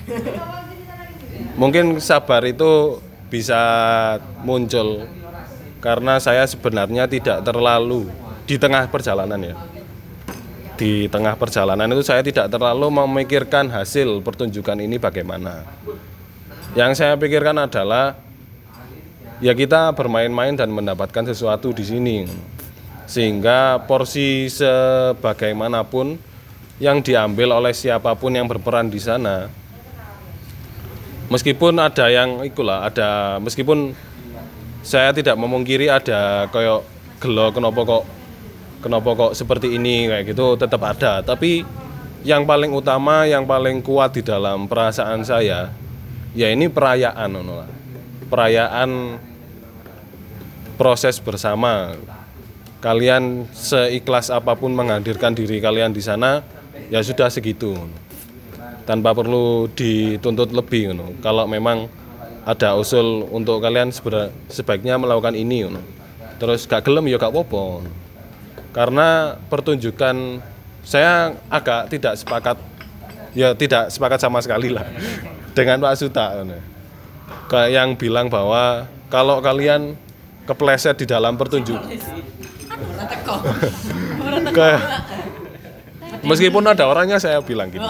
Mungkin 1.56 2.04
sabar 2.04 2.44
itu 2.44 3.00
bisa 3.32 3.64
muncul 4.44 5.08
karena 5.80 6.20
saya 6.20 6.44
sebenarnya 6.44 7.08
tidak 7.08 7.48
terlalu 7.48 8.12
di 8.44 8.60
tengah 8.60 8.92
perjalanan 8.92 9.40
ya. 9.40 9.56
Di 10.82 11.06
tengah 11.14 11.38
perjalanan 11.38 11.86
itu 11.94 12.02
saya 12.02 12.26
tidak 12.26 12.50
terlalu 12.50 12.90
memikirkan 12.90 13.70
hasil 13.70 14.18
pertunjukan 14.26 14.82
ini 14.82 14.98
bagaimana. 14.98 15.62
Yang 16.74 17.06
saya 17.06 17.14
pikirkan 17.22 17.54
adalah 17.54 18.18
ya 19.38 19.54
kita 19.54 19.94
bermain-main 19.94 20.58
dan 20.58 20.74
mendapatkan 20.74 21.30
sesuatu 21.30 21.70
di 21.70 21.86
sini. 21.86 22.18
Sehingga 23.06 23.86
porsi 23.86 24.50
sebagaimanapun 24.50 26.18
yang 26.82 27.06
diambil 27.06 27.62
oleh 27.62 27.78
siapa 27.78 28.18
pun 28.18 28.34
yang 28.34 28.50
berperan 28.50 28.90
di 28.90 28.98
sana 28.98 29.54
meskipun 31.30 31.78
ada 31.78 32.10
yang 32.10 32.42
ikulah 32.42 32.90
ada 32.90 33.38
meskipun 33.38 33.94
saya 34.82 35.14
tidak 35.14 35.38
memungkiri 35.38 35.94
ada 35.94 36.50
kayak 36.50 36.82
gelo 37.22 37.54
kenapa 37.54 37.80
kok 37.86 38.04
kenapa 38.82 39.14
kok 39.14 39.34
seperti 39.38 39.78
ini 39.78 40.10
kayak 40.10 40.34
gitu 40.34 40.58
tetap 40.58 40.82
ada. 40.84 41.22
Tapi 41.22 41.64
yang 42.26 42.44
paling 42.44 42.74
utama 42.74 43.24
yang 43.30 43.46
paling 43.46 43.82
kuat 43.82 44.14
di 44.18 44.22
dalam 44.22 44.70
perasaan 44.70 45.26
saya 45.26 45.74
ya 46.34 46.48
ini 46.50 46.68
perayaan 46.68 47.32
perayaan 48.28 49.22
proses 50.76 51.22
bersama. 51.22 51.96
Kalian 52.82 53.46
seikhlas 53.54 54.34
apa 54.34 54.58
pun 54.58 54.74
menghadirkan 54.74 55.38
diri 55.38 55.62
kalian 55.62 55.94
di 55.94 56.02
sana 56.02 56.42
ya 56.90 57.06
sudah 57.06 57.30
segitu. 57.30 57.78
Tanpa 58.90 59.14
perlu 59.14 59.70
dituntut 59.70 60.50
lebih. 60.50 60.98
Kalau 61.22 61.46
memang 61.46 61.86
ada 62.42 62.74
usul 62.74 63.30
untuk 63.30 63.62
kalian 63.62 63.94
sebaiknya 64.50 64.98
melakukan 64.98 65.38
ini 65.38 65.70
terus 66.42 66.66
gak 66.66 66.90
gelem 66.90 67.06
ya 67.06 67.22
gak 67.22 67.30
apa-apa 67.30 67.86
karena 68.72 69.38
pertunjukan 69.52 70.40
saya 70.82 71.36
agak 71.52 71.92
tidak 71.92 72.14
sepakat 72.18 72.58
ya 73.38 73.54
tidak 73.56 73.92
sepakat 73.92 74.20
sama 74.20 74.40
sekali 74.42 74.72
lah 74.74 74.88
dengan 75.58 75.80
Pak 75.84 75.96
Suta 76.00 76.42
kayak 77.52 77.70
yang 77.72 77.90
bilang 78.00 78.32
bahwa 78.32 78.88
kalau 79.12 79.44
kalian 79.44 79.96
kepleset 80.48 80.98
di 80.98 81.06
dalam 81.06 81.36
pertunjukan 81.36 81.92
meskipun 86.26 86.64
ada 86.66 86.86
orangnya 86.88 87.18
saya 87.18 87.42
bilang 87.42 87.70
gitu. 87.74 87.86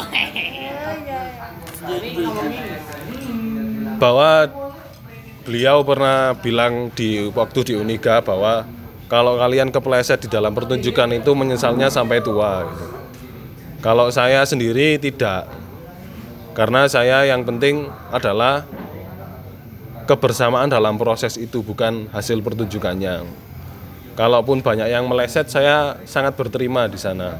Bahwa 4.01 4.49
beliau 5.45 5.85
pernah 5.85 6.33
bilang 6.37 6.89
di 6.93 7.29
waktu 7.33 7.59
di 7.65 7.73
Uniga 7.77 8.21
bahwa 8.21 8.65
kalau 9.11 9.35
kalian 9.35 9.75
kepleset 9.75 10.23
di 10.23 10.31
dalam 10.31 10.55
pertunjukan 10.55 11.11
itu 11.11 11.35
menyesalnya 11.35 11.91
sampai 11.91 12.23
tua 12.23 12.63
gitu. 12.63 12.87
Kalau 13.83 14.07
saya 14.07 14.47
sendiri 14.47 14.95
tidak. 14.95 15.51
Karena 16.55 16.87
saya 16.87 17.27
yang 17.27 17.43
penting 17.43 17.91
adalah 18.07 18.63
kebersamaan 20.07 20.71
dalam 20.71 20.95
proses 20.95 21.35
itu 21.35 21.59
bukan 21.59 22.07
hasil 22.15 22.39
pertunjukannya. 22.39 23.27
Kalaupun 24.15 24.63
banyak 24.63 24.87
yang 24.87 25.11
meleset 25.11 25.51
saya 25.51 25.99
sangat 26.07 26.39
berterima 26.39 26.87
di 26.87 26.95
sana. 26.95 27.35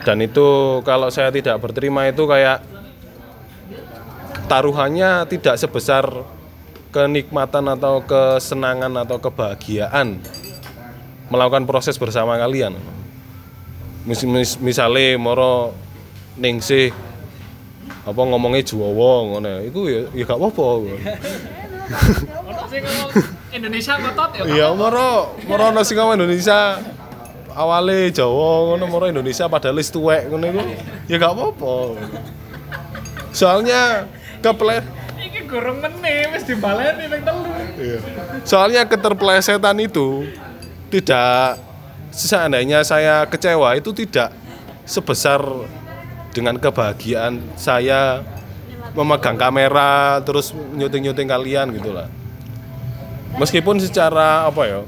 Dan 0.00 0.24
itu 0.24 0.80
kalau 0.88 1.12
saya 1.12 1.28
tidak 1.28 1.60
berterima 1.60 2.08
itu 2.08 2.24
kayak 2.24 2.64
taruhannya 4.48 5.28
tidak 5.28 5.60
sebesar 5.60 6.24
kenikmatan 6.88 7.68
atau 7.68 8.00
kesenangan 8.00 8.96
atau 9.04 9.20
kebahagiaan 9.20 10.20
melakukan 11.30 11.64
proses 11.64 11.96
bersama 11.96 12.36
kalian. 12.36 12.76
Mis, 14.04 14.20
mis, 14.26 14.58
misale 14.58 15.14
moro 15.14 15.72
ningsih 16.34 16.90
apa 18.00 18.16
ngomongnya 18.16 18.64
Jawa 18.64 19.12
ngono 19.28 19.60
iku 19.62 19.80
ya 19.86 20.00
ya 20.16 20.24
gak 20.26 20.40
apa-apa. 20.40 20.68
Ngomong 22.26 22.58
Indonesia 23.54 23.92
ngotot 24.00 24.30
ya. 24.40 24.42
Iya 24.48 24.66
moro 24.74 25.36
moro 25.46 25.62
ono 25.70 25.80
sing 25.86 26.00
Indonesia 26.00 26.80
awale 27.54 28.08
Jawa 28.10 28.74
ngono 28.74 28.84
moro 28.88 29.04
Indonesia 29.06 29.46
padahal 29.46 29.78
wis 29.78 29.92
tuwek 29.92 30.26
ngono 30.32 30.44
iku 30.48 30.60
ya 31.06 31.16
gak 31.20 31.32
apa-apa. 31.36 31.74
Soalnya 33.30 34.10
keplet 34.42 34.82
Iki 35.20 35.52
gorong 35.52 35.84
meneh 35.84 36.32
wis 36.32 36.48
dibaleni 36.48 37.04
ping 37.04 37.22
telu. 37.22 37.52
Iya. 37.76 38.00
Soalnya 38.48 38.88
keterpelesetan 38.88 39.76
itu 39.84 40.24
tidak 40.90 41.62
seandainya 42.10 42.82
saya 42.82 43.22
kecewa 43.30 43.78
itu 43.78 43.94
tidak 43.94 44.34
sebesar 44.82 45.38
dengan 46.34 46.58
kebahagiaan 46.58 47.38
saya 47.54 48.22
memegang 48.94 49.38
kamera 49.38 50.18
terus 50.26 50.50
nyuting-nyuting 50.54 51.30
kalian 51.30 51.70
gitu 51.78 51.94
lah. 51.94 52.10
Meskipun 53.38 53.78
secara 53.78 54.50
apa 54.50 54.62
ya 54.66 54.80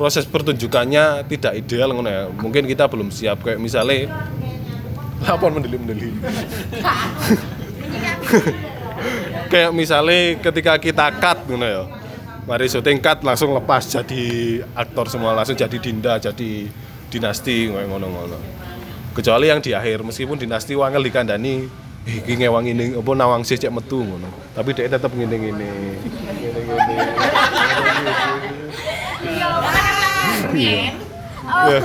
proses 0.00 0.24
pertunjukannya 0.24 1.28
tidak 1.28 1.52
ideal 1.60 1.92
ngono 1.92 2.08
ya. 2.08 2.24
Mungkin 2.32 2.64
kita 2.64 2.88
belum 2.88 3.12
siap 3.12 3.44
kayak 3.44 3.60
misalnya 3.60 4.08
apa 5.28 5.46
mendeli-mendeli. 5.52 6.16
kayak 9.52 9.72
misalnya 9.72 10.36
ketika 10.40 10.76
kita 10.76 11.06
cut 11.16 11.38
gitu 11.48 11.56
ya 11.64 11.97
mari 12.48 12.64
syuting 12.64 13.04
cut 13.04 13.20
langsung 13.20 13.52
lepas 13.52 13.84
jadi 13.84 14.24
aktor 14.72 15.12
semua 15.12 15.36
langsung 15.36 15.52
jadi 15.52 15.76
dinda 15.76 16.16
jadi 16.16 16.64
dinasti 17.12 17.68
ngono-ngono 17.68 18.40
kecuali 19.12 19.52
yang 19.52 19.60
di 19.60 19.76
akhir 19.76 20.00
meskipun 20.00 20.40
dinasti 20.40 20.72
wangel 20.72 21.04
dikandani 21.04 21.68
eh 22.08 22.24
iki 22.24 22.40
ngewang 22.40 22.64
ini 22.72 22.96
apa 22.96 23.10
nawang 23.12 23.44
sih 23.44 23.60
cek 23.60 23.68
metu 23.68 24.00
ngono 24.00 24.32
tapi 24.56 24.72
dia 24.72 24.88
tetap 24.88 25.12
ngene 25.12 25.36
ngene 25.36 25.70
Iya. 30.48 30.88
Ya. 31.68 31.80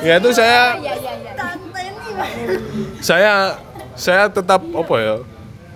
ya 0.00 0.14
itu 0.16 0.30
saya 0.32 0.60
saya 3.04 3.32
saya 3.92 4.24
tetap 4.32 4.64
apa 4.64 4.94
ya 4.96 5.16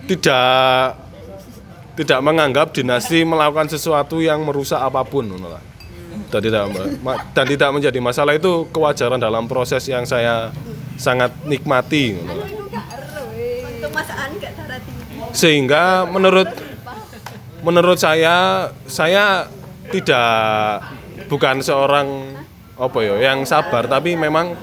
tidak 0.09 1.02
tidak 1.93 2.19
menganggap 2.25 2.73
dinasti 2.73 3.21
melakukan 3.21 3.69
sesuatu 3.69 4.17
yang 4.19 4.41
merusak 4.41 4.81
apa 4.81 5.05
pun 5.05 5.29
dan 6.29 6.41
tidak 6.41 6.63
dan 7.37 7.45
tidak 7.45 7.69
menjadi 7.69 7.99
masalah 8.01 8.33
itu 8.33 8.65
kewajaran 8.73 9.21
dalam 9.21 9.45
proses 9.45 9.85
yang 9.85 10.01
saya 10.05 10.49
sangat 10.97 11.29
nikmati 11.45 12.17
sehingga 15.33 16.09
menurut 16.09 16.49
menurut 17.61 17.97
saya 18.01 18.69
saya 18.89 19.47
tidak 19.89 20.81
bukan 21.29 21.61
seorang 21.61 22.33
apa 22.73 22.99
ya 23.05 23.31
yang 23.31 23.45
sabar 23.45 23.85
tapi 23.85 24.17
memang 24.17 24.57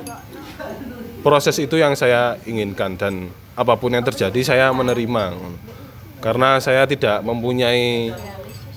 proses 1.21 1.57
itu 1.61 1.77
yang 1.77 1.95
saya 1.95 2.37
inginkan. 2.49 2.97
Dan 2.97 3.31
apa 3.55 3.77
pun 3.77 3.93
yang 3.93 4.05
terjadi 4.05 4.41
saya 4.41 4.67
menerima 4.73 5.37
karena 6.21 6.61
saya 6.61 6.85
tidak 6.85 7.25
mempunyai 7.25 8.13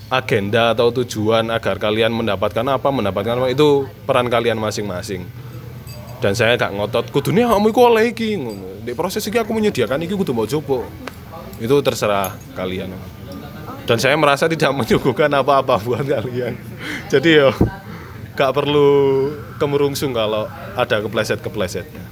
agenda 0.08 0.72
atau 0.72 0.92
tujuan 0.92 1.48
agar 1.52 1.76
kalian 1.76 2.12
mendapatkan 2.12 2.64
apa 2.64 2.88
mendapatkan 2.88 3.40
apa. 3.40 3.48
Itu 3.52 3.88
peran 4.08 4.32
kalian 4.32 4.56
masing-masing. 4.56 5.24
Dan 6.24 6.32
saya 6.32 6.56
gak 6.56 6.72
ngotot 6.72 7.12
kudunya 7.12 7.44
kamu 7.48 7.68
iku 7.68 7.80
oleh 7.92 8.16
iki. 8.16 8.40
Ngono. 8.40 8.80
di 8.84 8.92
proses 8.92 9.24
iki 9.24 9.40
aku 9.40 9.56
menyediakan 9.56 10.04
iki 10.04 10.12
kudu 10.12 10.36
mau 10.36 10.44
coba 10.44 10.84
itu 11.60 11.76
terserah 11.84 12.32
kalian. 12.56 12.92
Dan 13.84 14.00
saya 14.00 14.16
merasa 14.16 14.48
tidak 14.48 14.72
menyuguhkan 14.80 15.28
apa-apa 15.28 15.76
buat 15.84 16.04
kalian. 16.04 16.56
Jadi 17.12 17.44
yo 17.44 17.52
gak 18.32 18.56
perlu 18.56 18.88
kemerungsung 19.60 20.16
kalau 20.16 20.48
ada 20.74 20.96
kepleset-keplesetnya. 21.04 22.04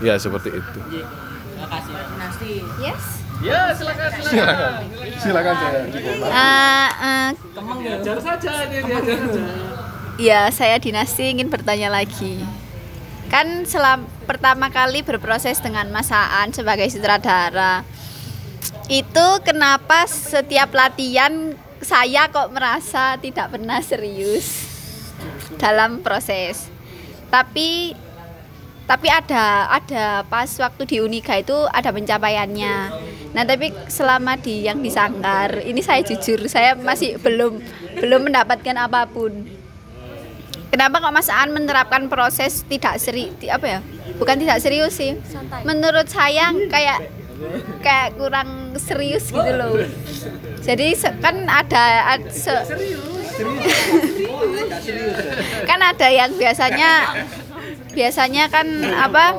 Ya 0.00 0.16
seperti 0.16 0.48
itu. 0.56 0.80
Yes. 2.80 3.19
Ya, 3.40 3.72
silakan 3.72 4.08
silakan. 4.20 4.72
silakan 5.16 5.54
saya 5.56 5.80
Diajar 7.80 8.18
saja 8.20 8.52
dia 8.68 8.80
diajar 8.84 9.16
saja. 9.16 9.42
Ya, 10.20 10.40
saya 10.52 10.76
dinasti 10.76 11.32
ingin 11.32 11.48
bertanya 11.48 11.88
lagi. 11.88 12.44
Kan 13.32 13.64
selam, 13.64 14.04
pertama 14.28 14.68
kali 14.68 15.00
berproses 15.00 15.56
dengan 15.64 15.88
Mas 15.88 16.12
Aan 16.12 16.52
sebagai 16.52 16.84
sutradara. 16.92 17.88
Itu 18.92 19.40
kenapa 19.40 20.04
setiap 20.04 20.76
latihan 20.76 21.56
saya 21.80 22.28
kok 22.28 22.52
merasa 22.52 23.16
tidak 23.16 23.56
pernah 23.56 23.80
serius 23.80 24.68
dalam 25.56 26.04
proses. 26.04 26.68
Tapi 27.32 27.96
tapi 28.90 29.06
ada 29.06 29.70
ada 29.70 30.26
pas 30.26 30.50
waktu 30.58 30.82
di 30.82 30.96
Uniga 30.98 31.38
itu 31.38 31.54
ada 31.70 31.94
pencapaiannya. 31.94 32.76
Nah, 33.30 33.46
tapi 33.46 33.70
selama 33.86 34.34
di 34.34 34.66
yang 34.66 34.82
di 34.82 34.90
Sanggar, 34.90 35.62
ini 35.62 35.78
saya 35.78 36.02
jujur 36.02 36.50
saya 36.50 36.74
masih 36.74 37.14
belum 37.22 37.62
belum 38.02 38.20
mendapatkan 38.26 38.74
apa 38.74 39.06
pun. 39.06 39.46
Kenapa 40.74 40.98
kok 40.98 41.14
Mas 41.14 41.30
Aan 41.30 41.54
menerapkan 41.54 42.10
proses 42.10 42.66
tidak 42.66 42.98
seri 42.98 43.30
apa 43.46 43.66
ya? 43.66 43.78
Bukan 44.18 44.42
tidak 44.42 44.58
serius 44.58 44.98
sih. 44.98 45.14
Menurut 45.62 46.10
saya 46.10 46.50
kayak 46.50 47.06
kayak 47.86 48.18
kurang 48.18 48.74
serius 48.74 49.30
gitu 49.30 49.50
loh. 49.54 49.86
Jadi 50.66 50.98
kan 51.22 51.46
ada, 51.46 52.18
ad- 52.18 52.34
se- 52.34 52.66
kan 55.70 55.78
ada 55.78 56.08
yang 56.10 56.34
biasanya 56.34 57.14
biasanya 57.92 58.48
kan 58.48 58.66
apa 58.86 59.38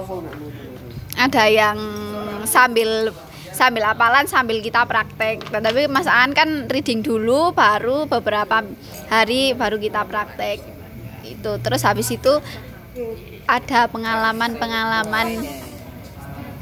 ada 1.17 1.43
yang 1.47 1.77
sambil 2.47 3.11
sambil 3.51 3.83
apalan 3.85 4.25
sambil 4.25 4.57
kita 4.63 4.87
praktek. 4.87 5.43
Tapi 5.51 5.85
Mas 5.91 6.07
Aan 6.07 6.33
kan 6.33 6.65
reading 6.71 7.03
dulu 7.03 7.51
baru 7.51 8.07
beberapa 8.07 8.63
hari 9.11 9.53
baru 9.53 9.77
kita 9.77 10.07
praktek. 10.07 10.63
Itu 11.21 11.59
terus 11.61 11.85
habis 11.85 12.09
itu 12.09 12.41
ada 13.45 13.87
pengalaman-pengalaman 13.87 15.27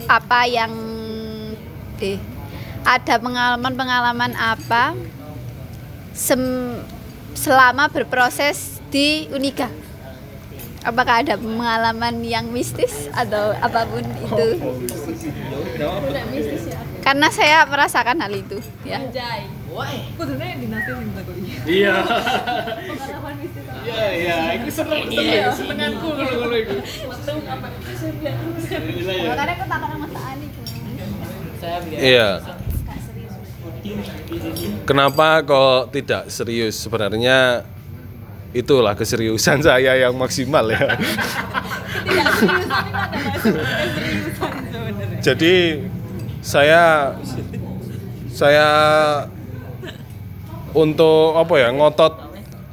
apa 0.10 0.40
yang 0.50 0.72
eh, 2.02 2.20
ada 2.86 3.16
pengalaman-pengalaman 3.22 4.34
apa 4.38 4.94
sem- 6.14 6.82
selama 7.34 7.90
berproses 7.90 8.82
di 8.90 9.30
Uniga 9.34 9.70
apakah 10.90 11.22
ada 11.22 11.38
pengalaman 11.38 12.26
yang 12.26 12.50
mistis 12.50 13.08
atau 13.14 13.54
apa 13.62 13.86
pun 13.86 14.04
itu? 14.04 14.48
Karena 17.00 17.28
saya 17.32 17.64
merasakan 17.70 18.20
hal 18.20 18.34
itu 18.34 18.58
ya. 18.84 19.00
Iya. 21.70 21.96
Iya, 23.80 24.06
iya, 24.12 24.38
itu 24.60 24.70
seru 24.76 24.92
seru 24.92 25.24
ya, 25.24 25.50
senenganku 25.56 26.08
kalau 26.14 26.36
kalau 26.46 26.58
itu. 26.58 26.76
Makanya 29.24 29.54
aku 29.56 29.66
takut 29.66 29.88
sama 29.88 29.98
Mas 30.04 30.16
Ani. 30.20 30.48
Iya. 31.96 32.30
Kenapa 34.84 35.28
kok 35.48 35.96
tidak 35.96 36.28
serius? 36.28 36.76
Sebenarnya 36.78 37.64
itulah 38.54 38.98
keseriusan 38.98 39.62
saya 39.62 39.96
yang 39.98 40.18
maksimal 40.18 40.66
ya. 40.70 40.98
Jadi 45.26 45.84
saya 46.40 47.14
saya 48.32 48.68
untuk 50.72 51.36
apa 51.36 51.54
ya 51.60 51.70
ngotot 51.76 52.14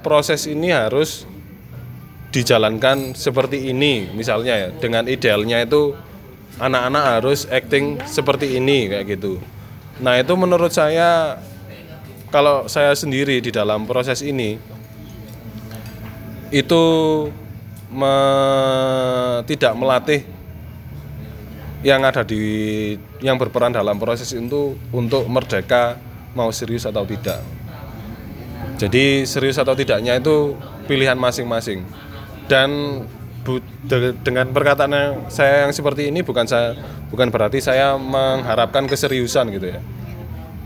proses 0.06 0.46
ini 0.46 0.70
harus 0.70 1.26
dijalankan 2.30 3.16
seperti 3.16 3.72
ini 3.72 4.12
misalnya 4.12 4.54
ya 4.54 4.68
dengan 4.76 5.08
idealnya 5.08 5.64
itu 5.64 5.96
anak-anak 6.60 7.04
harus 7.18 7.48
acting 7.48 7.98
seperti 8.06 8.60
ini 8.60 8.88
kayak 8.92 9.18
gitu. 9.18 9.40
Nah 9.98 10.20
itu 10.20 10.32
menurut 10.36 10.70
saya 10.70 11.40
kalau 12.28 12.68
saya 12.68 12.92
sendiri 12.92 13.40
di 13.40 13.50
dalam 13.50 13.88
proses 13.88 14.20
ini 14.20 14.60
itu 16.50 16.84
me- 17.90 19.42
tidak 19.46 19.72
melatih 19.74 20.20
yang 21.86 22.02
ada 22.02 22.26
di 22.26 22.42
yang 23.22 23.38
berperan 23.38 23.70
dalam 23.70 23.94
proses 24.00 24.30
itu 24.34 24.74
untuk 24.90 25.26
merdeka 25.30 25.98
mau 26.34 26.50
serius 26.50 26.84
atau 26.84 27.06
tidak. 27.06 27.40
Jadi 28.76 29.24
serius 29.24 29.56
atau 29.56 29.72
tidaknya 29.72 30.20
itu 30.20 30.58
pilihan 30.84 31.16
masing-masing. 31.16 31.86
Dan 32.50 33.02
bu- 33.46 33.64
de- 33.86 34.14
dengan 34.20 34.50
perkataan 34.50 35.30
saya 35.32 35.64
yang 35.66 35.72
seperti 35.72 36.10
ini 36.10 36.20
bukan 36.26 36.44
saya 36.44 36.76
bukan 37.08 37.30
berarti 37.30 37.62
saya 37.62 37.94
mengharapkan 37.96 38.84
keseriusan 38.84 39.54
gitu 39.54 39.72
ya. 39.72 39.80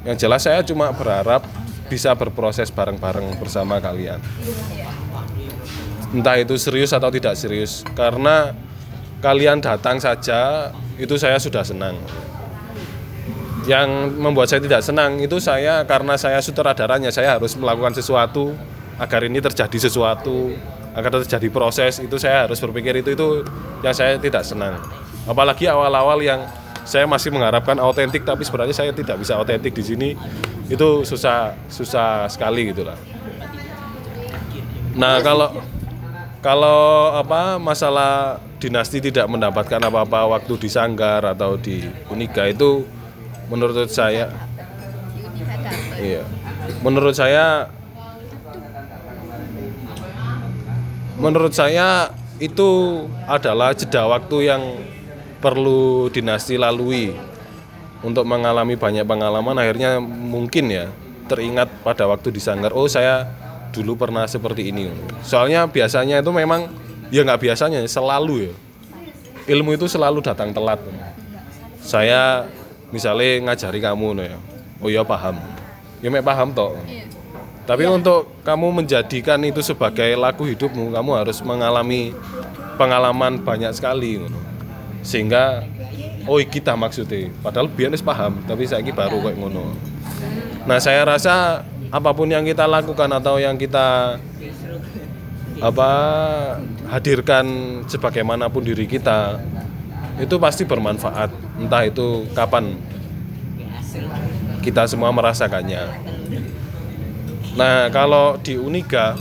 Yang 0.08 0.16
jelas 0.26 0.42
saya 0.48 0.64
cuma 0.64 0.90
berharap 0.96 1.44
bisa 1.92 2.16
berproses 2.16 2.72
bareng-bareng 2.72 3.36
bersama 3.36 3.76
kalian. 3.78 4.18
Entah 6.10 6.42
itu 6.42 6.58
serius 6.58 6.90
atau 6.90 7.06
tidak 7.06 7.38
serius 7.38 7.86
karena 7.94 8.50
kalian 9.22 9.62
datang 9.62 10.02
saja 10.02 10.70
itu 10.98 11.14
saya 11.14 11.38
sudah 11.38 11.62
senang. 11.62 11.94
Yang 13.68 13.88
membuat 14.18 14.50
saya 14.50 14.58
tidak 14.58 14.82
senang 14.82 15.22
itu 15.22 15.38
saya 15.38 15.86
karena 15.86 16.18
saya 16.18 16.42
sutradaranya 16.42 17.14
saya 17.14 17.38
harus 17.38 17.54
melakukan 17.54 17.94
sesuatu 17.94 18.56
agar 18.98 19.22
ini 19.22 19.38
terjadi 19.38 19.78
sesuatu 19.86 20.50
agar 20.90 21.22
terjadi 21.22 21.46
proses 21.54 22.02
itu 22.02 22.18
saya 22.18 22.50
harus 22.50 22.58
berpikir 22.58 22.98
itu 22.98 23.14
itu 23.14 23.46
yang 23.86 23.94
saya 23.94 24.18
tidak 24.18 24.42
senang. 24.42 24.82
Apalagi 25.30 25.70
awal-awal 25.70 26.18
yang 26.18 26.42
saya 26.82 27.06
masih 27.06 27.30
mengharapkan 27.30 27.78
autentik 27.78 28.26
tapi 28.26 28.42
sebenarnya 28.42 28.74
saya 28.74 28.90
tidak 28.90 29.22
bisa 29.22 29.38
autentik 29.38 29.70
di 29.70 29.84
sini 29.86 30.08
itu 30.66 31.06
susah 31.06 31.54
susah 31.70 32.26
sekali 32.26 32.74
gitulah. 32.74 32.98
Nah 34.98 35.22
kalau 35.22 35.54
kalau 36.40 37.12
apa 37.16 37.60
masalah 37.60 38.40
dinasti 38.56 39.00
tidak 39.00 39.28
mendapatkan 39.28 39.80
apa-apa 39.80 40.36
waktu 40.36 40.56
di 40.56 40.68
Sanggar 40.72 41.24
atau 41.24 41.60
di 41.60 41.84
Uniga 42.08 42.48
itu 42.48 42.84
menurut 43.52 43.88
saya 43.92 44.32
iya 46.00 46.24
menurut 46.80 47.12
saya 47.12 47.68
menurut 51.20 51.52
saya 51.52 52.08
itu 52.40 53.04
adalah 53.28 53.76
jeda 53.76 54.08
waktu 54.08 54.48
yang 54.48 54.62
perlu 55.44 56.08
dinasti 56.08 56.56
lalui 56.56 57.12
untuk 58.00 58.24
mengalami 58.24 58.80
banyak 58.80 59.04
pengalaman. 59.04 59.56
Akhirnya 59.60 60.00
mungkin 60.00 60.72
ya 60.72 60.88
teringat 61.28 61.68
pada 61.84 62.08
waktu 62.08 62.32
di 62.32 62.40
Sanggar. 62.40 62.72
Oh 62.72 62.88
saya 62.88 63.28
dulu 63.70 63.96
pernah 63.96 64.26
seperti 64.26 64.70
ini. 64.70 64.90
Soalnya 65.22 65.66
biasanya 65.66 66.20
itu 66.20 66.30
memang 66.30 66.70
ya 67.08 67.22
nggak 67.22 67.40
biasanya 67.40 67.80
selalu 67.86 68.50
ya. 68.50 68.52
Ilmu 69.50 69.74
itu 69.74 69.90
selalu 69.90 70.22
datang 70.22 70.54
telat. 70.54 70.78
Saya 71.80 72.46
misalnya 72.94 73.50
ngajari 73.50 73.80
kamu 73.82 74.06
ya. 74.20 74.38
Oh 74.82 74.90
ya 74.92 75.02
paham. 75.02 75.38
Ya 76.04 76.08
mek 76.08 76.24
paham 76.24 76.52
toh 76.52 76.76
tapi 77.70 77.86
untuk 77.86 78.26
kamu 78.42 78.82
menjadikan 78.82 79.38
itu 79.46 79.62
sebagai 79.62 80.10
laku 80.18 80.42
hidupmu 80.50 80.90
kamu 80.90 81.10
harus 81.22 81.38
mengalami 81.38 82.10
pengalaman 82.74 83.38
banyak 83.38 83.70
sekali 83.70 84.18
sehingga 85.06 85.62
oh 86.26 86.42
kita 86.42 86.74
maksudnya. 86.74 87.30
Padahal 87.38 87.70
biar 87.70 87.94
wis 87.94 88.02
paham 88.02 88.42
tapi 88.42 88.66
saya 88.66 88.82
baru 88.82 89.22
kayak 89.22 89.38
ngono. 89.38 89.70
Nah 90.66 90.82
saya 90.82 91.06
rasa 91.06 91.62
apa 91.90 92.10
pun 92.14 92.30
yang 92.30 92.46
kita 92.46 92.70
lakukan 92.70 93.10
atau 93.10 93.42
yang 93.42 93.58
kita 93.58 94.18
apa 95.60 95.90
hadirkan 96.88 97.46
sebagaimanapun 97.90 98.64
diri 98.64 98.86
kita 98.86 99.42
itu 100.22 100.38
pasti 100.38 100.62
bermanfaat. 100.64 101.34
Entah 101.60 101.82
itu 101.84 102.24
kapan 102.32 102.78
kita 104.62 104.86
semua 104.86 105.10
merasakannya. 105.10 105.82
Nah 107.58 107.90
kalau 107.90 108.38
di 108.38 108.54
Uniga 108.54 109.18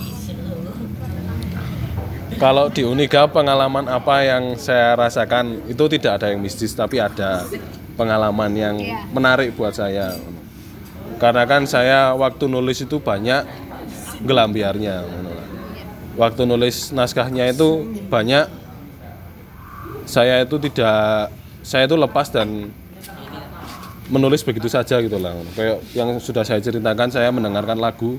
kalau 2.40 2.72
di 2.72 2.88
Uniga 2.88 3.28
pengalaman 3.28 3.90
apa 3.90 4.24
yang 4.24 4.56
saya 4.56 4.96
rasakan 4.96 5.66
itu 5.68 5.84
tidak 5.92 6.24
ada 6.24 6.32
yang 6.32 6.40
mistis 6.40 6.72
tapi 6.72 7.02
ada 7.02 7.44
pengalaman 8.00 8.52
yang 8.56 8.76
menarik 9.12 9.52
buat 9.60 9.76
saya 9.76 10.16
karena 11.20 11.44
kan 11.46 11.68
saya 11.68 12.16
waktu 12.16 12.48
nulis 12.48 12.82
itu 12.82 12.98
banyak 12.98 13.44
gelambiarnya 14.24 15.04
waktu 16.16 16.42
nulis 16.48 16.96
naskahnya 16.96 17.52
itu 17.52 17.86
banyak 18.08 18.48
saya 20.10 20.42
itu 20.42 20.58
tidak 20.58 21.30
saya 21.62 21.86
itu 21.86 21.96
lepas 22.00 22.34
dan 22.34 22.74
menulis 24.10 24.42
begitu 24.42 24.66
saja 24.66 24.98
gitu 25.04 25.22
lah 25.22 25.38
kayak 25.54 25.86
yang 25.94 26.18
sudah 26.18 26.42
saya 26.42 26.58
ceritakan 26.58 27.14
saya 27.14 27.30
mendengarkan 27.30 27.78
lagu 27.78 28.18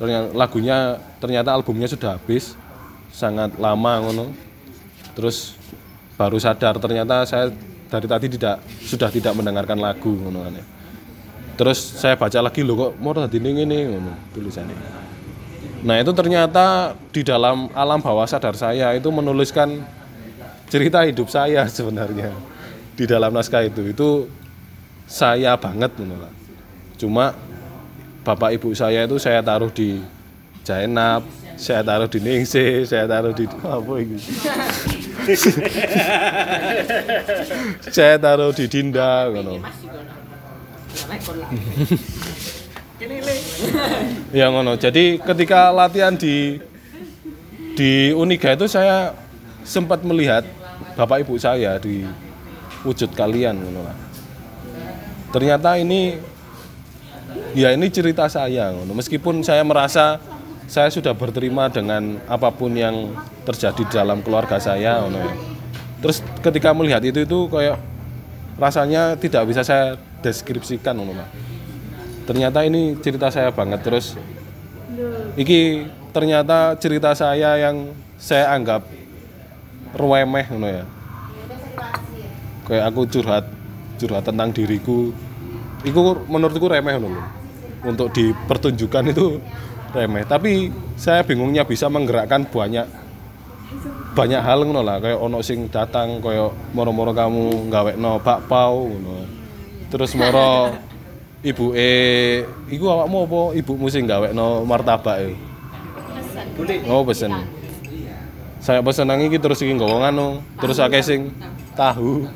ternyata 0.00 0.32
lagunya 0.32 0.96
ternyata 1.20 1.52
albumnya 1.52 1.88
sudah 1.88 2.16
habis 2.16 2.56
sangat 3.16 3.56
lama 3.56 3.92
ngono. 4.04 4.26
Terus 5.16 5.56
baru 6.20 6.36
sadar 6.36 6.76
ternyata 6.76 7.24
saya 7.24 7.48
dari 7.88 8.04
tadi 8.04 8.26
tidak 8.36 8.60
sudah 8.84 9.08
tidak 9.08 9.32
mendengarkan 9.32 9.80
lagu 9.80 10.12
ngono 10.12 10.44
kan 10.44 10.60
ya. 10.60 10.64
Terus 11.56 11.80
saya 11.80 12.14
baca 12.14 12.38
lagi 12.44 12.60
loh 12.60 12.76
kok 12.76 12.92
mau 13.00 13.16
tadi 13.16 13.40
ini 13.40 13.64
ini 13.64 13.78
ngono 13.88 14.12
tulisannya 14.36 14.76
nah 15.82 15.96
itu 15.98 16.12
ternyata 16.12 16.96
di 17.10 17.24
dalam 17.24 17.72
alam 17.72 18.00
bawah 18.00 18.28
sadar 18.28 18.54
saya 18.56 18.92
itu 18.92 19.08
menuliskan 19.08 19.84
cerita 20.66 21.06
hidup 21.06 21.30
saya 21.30 21.64
sebenarnya 21.76 22.34
di 22.96 23.04
dalam 23.04 23.30
naskah 23.30 23.68
itu. 23.68 23.92
Itu 23.92 24.26
saya 25.06 25.54
banget 25.54 25.94
ngono 26.00 26.16
lah. 26.18 26.32
cuma 26.96 27.36
bapak 28.24 28.56
ibu 28.56 28.72
saya 28.72 29.04
itu 29.04 29.20
saya 29.20 29.44
taruh 29.44 29.68
di 29.68 30.00
Jainab 30.64 31.28
saya 31.60 31.84
taruh 31.84 32.08
di 32.08 32.24
Ningsih, 32.24 32.88
saya 32.88 33.04
taruh 33.04 33.36
di 33.36 33.44
apa 33.76 33.92
ini? 34.00 34.16
saya 37.96 38.16
taruh 38.16 38.52
di 38.56 38.64
Dinda 38.64 39.28
ya 44.32 44.48
ngono. 44.48 44.76
Jadi 44.80 45.20
ketika 45.20 45.68
latihan 45.68 46.16
di 46.16 46.60
di 47.76 48.10
Uniga 48.16 48.56
itu 48.56 48.64
saya 48.64 49.12
sempat 49.60 50.00
melihat 50.00 50.48
bapak 50.96 51.26
ibu 51.26 51.36
saya 51.36 51.76
di 51.76 52.08
wujud 52.86 53.12
kalian 53.12 53.60
ngono. 53.60 53.92
Ternyata 55.34 55.76
ini 55.76 56.16
ya 57.52 57.76
ini 57.76 57.92
cerita 57.92 58.24
saya 58.32 58.72
ngono. 58.72 58.96
Meskipun 58.96 59.44
saya 59.44 59.60
merasa 59.60 60.16
saya 60.66 60.90
sudah 60.90 61.12
berterima 61.14 61.68
dengan 61.70 62.18
apa 62.26 62.50
pun 62.50 62.72
yang 62.74 63.12
terjadi 63.44 64.02
dalam 64.02 64.24
keluarga 64.24 64.56
saya 64.56 65.04
ngono 65.04 65.20
ya. 65.20 65.34
Terus 66.00 66.24
ketika 66.40 66.72
melihat 66.72 67.04
itu 67.04 67.24
itu 67.24 67.38
kayak 67.52 67.76
rasanya 68.56 69.20
tidak 69.20 69.52
bisa 69.52 69.60
saya 69.60 70.00
deskripsikan 70.26 70.98
ngono. 70.98 71.22
Ternyata 72.26 72.66
ini 72.66 72.98
cerita 72.98 73.30
saya 73.30 73.54
banget 73.54 73.86
terus 73.86 74.18
iki 75.38 75.86
ternyata 76.10 76.74
cerita 76.82 77.14
saya 77.14 77.54
yang 77.54 77.94
saya 78.18 78.50
anggap 78.50 78.82
remeh 79.94 80.46
ngono 80.50 80.68
ya. 80.82 80.84
Kayak 82.66 82.84
aku 82.90 83.00
curhat 83.06 83.46
curhat 84.02 84.26
tentang 84.26 84.50
diriku. 84.50 85.14
Iku 85.86 86.26
menurutku 86.26 86.66
remeh 86.66 86.98
ngono 86.98 87.22
untuk 87.86 88.10
dipertunjukkan 88.10 89.14
itu 89.14 89.38
remeh 89.94 90.26
tapi 90.26 90.74
saya 90.98 91.22
bingungnya 91.22 91.62
bisa 91.62 91.86
menggerakkan 91.86 92.42
banyak 92.50 92.86
banyak 94.16 94.40
hal 94.40 94.64
ngono 94.64 94.80
lah 94.80 94.96
kayak 94.98 95.20
ono 95.20 95.38
sing 95.44 95.68
datang 95.68 96.18
kayak 96.24 96.72
moro-moro 96.72 97.12
kamu 97.12 97.68
ngawekno 97.68 98.18
bakpao 98.24 98.88
ngono 98.88 99.35
terus 99.86 100.10
moro 100.18 100.74
ibu 101.46 101.70
e 101.78 101.90
iku 102.70 102.90
awakmu 102.90 103.18
apa? 103.26 103.40
Ibumu 103.58 103.86
sing 103.86 104.10
ngawekno 104.10 104.66
martabak 104.66 105.16
e. 105.22 105.30
Oh 106.90 107.06
pesen 107.06 107.30
saya 108.58 108.82
pesen 108.82 109.06
nang 109.06 109.22
iki 109.22 109.38
terus 109.38 109.62
iki 109.62 109.70
nggawa 109.78 110.10
nganu. 110.10 110.42
Terus 110.58 110.82
akeh 110.82 111.02
sing 111.04 111.20
tahu. 111.78 112.26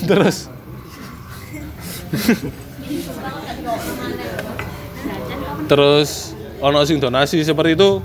Terus. 0.08 0.46
Terus 5.66 6.10
ono 6.62 6.78
sing 6.86 7.02
donasi 7.02 7.42
seperti 7.42 7.74
itu 7.74 7.98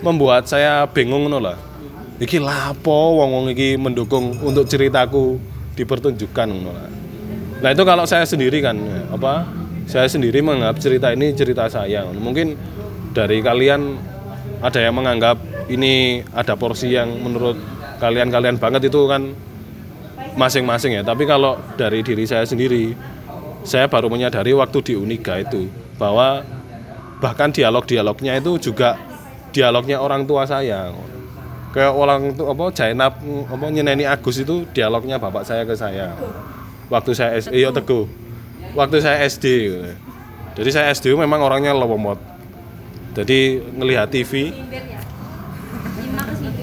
membuat 0.00 0.48
saya 0.48 0.86
bingung 0.88 1.26
ngono 1.26 1.42
lah. 1.42 1.58
Iki 2.22 2.38
lapo 2.40 3.18
wong-wong 3.18 3.52
iki 3.52 3.76
mendukung 3.76 4.38
untuk 4.40 4.64
ceritaku 4.70 5.36
dipertunjukkan 5.76 6.46
ngono 6.48 6.70
lah 6.72 6.97
nah 7.58 7.74
itu 7.74 7.82
kalau 7.82 8.06
saya 8.06 8.22
sendiri 8.22 8.62
kan 8.62 8.78
apa 9.10 9.46
saya 9.88 10.04
sendiri 10.04 10.44
menganggap 10.44 10.76
cerita 10.84 11.08
ini 11.16 11.32
cerita 11.32 11.64
saya. 11.72 12.04
Mungkin 12.12 12.52
dari 13.16 13.40
kalian 13.40 13.96
ada 14.60 14.84
yang 14.84 14.94
menganggap 15.00 15.40
ini 15.72 16.20
ada 16.36 16.54
porsi 16.60 16.92
yang 16.92 17.08
menurut 17.08 17.56
kalian-kalian 17.96 18.60
banget 18.60 18.92
itu 18.92 19.08
kan 19.08 19.32
masing-masing 20.36 21.00
ya. 21.00 21.02
Tapi 21.02 21.24
kalau 21.24 21.56
dari 21.80 22.04
diri 22.04 22.28
saya 22.28 22.44
sendiri 22.44 22.92
saya 23.64 23.88
baru 23.88 24.12
menyadari 24.12 24.52
waktu 24.52 24.78
di 24.84 24.94
Uniga 25.00 25.40
itu 25.40 25.72
bahwa 25.96 26.44
bahkan 27.18 27.48
dialog-dialognya 27.48 28.36
itu 28.38 28.60
juga 28.70 29.00
dialognya 29.56 30.04
orang 30.04 30.28
tua 30.28 30.44
saya. 30.44 30.92
Kayak 31.72 31.96
orang 31.96 32.36
tua 32.36 32.52
apa 32.52 32.64
Jainab 32.76 33.12
apa 33.24 33.66
nyeneni 33.72 34.04
Agus 34.04 34.36
itu 34.36 34.68
dialognya 34.76 35.16
bapak 35.16 35.48
saya 35.48 35.64
ke 35.64 35.72
saya 35.72 36.12
waktu 36.88 37.12
saya 37.12 37.36
SD 37.38 37.52
iya 37.52 37.70
teguh. 37.72 38.08
Waktu 38.76 39.00
saya 39.00 39.24
SD 39.24 39.46
jadi 40.58 40.70
saya 40.74 40.86
SD 40.90 41.14
memang 41.14 41.38
orangnya 41.38 41.70
lowomot 41.70 42.18
jadi 43.14 43.62
ngelihat 43.78 44.10
TV 44.10 44.50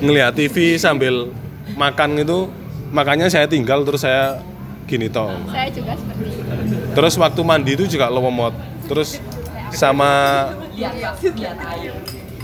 ngelihat 0.03 0.35
TV 0.35 0.75
sambil 0.75 1.31
makan 1.79 2.19
itu 2.19 2.51
makanya 2.91 3.31
saya 3.31 3.47
tinggal 3.47 3.87
terus 3.87 4.03
saya 4.03 4.43
gini 4.85 5.09
toh. 5.09 5.33
Saya 5.49 5.71
juga 5.73 5.97
seperti 5.97 6.29
itu. 6.29 6.93
terus 6.93 7.13
waktu 7.17 7.41
mandi 7.41 7.71
itu 7.73 7.85
juga 7.89 8.11
lowomot 8.11 8.53
terus 8.85 9.17
sama 9.73 10.45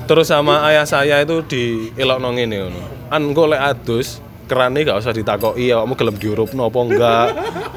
terus 0.10 0.28
sama 0.28 0.66
ayah 0.72 0.88
saya 0.88 1.22
itu 1.22 1.44
di 1.46 1.64
elok 2.00 2.18
ngene 2.24 2.56
ngono. 2.66 2.82
An 3.12 3.22
engko 3.28 3.46
lek 3.52 3.60
adus 3.60 4.24
kerane 4.52 4.84
gak 4.84 4.99
usah 4.99 5.16
ditakoki 5.16 5.72
awakmu 5.72 5.95
gelem 5.95 6.16
diurupno 6.20 6.68
apa 6.68 6.80
enggak? 6.84 7.28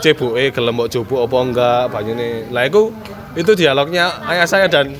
Cebuke 0.02 0.50
gelem 0.50 0.74
mbok 0.74 0.90
jupuk 0.90 1.22
apa 1.22 1.38
enggak? 1.38 1.82
Banyune. 1.94 2.50
Lah 2.50 2.66
iku 2.66 2.90
itu 3.38 3.54
dialognya 3.54 4.10
ayah 4.26 4.42
saya 4.50 4.66
dan 4.66 4.90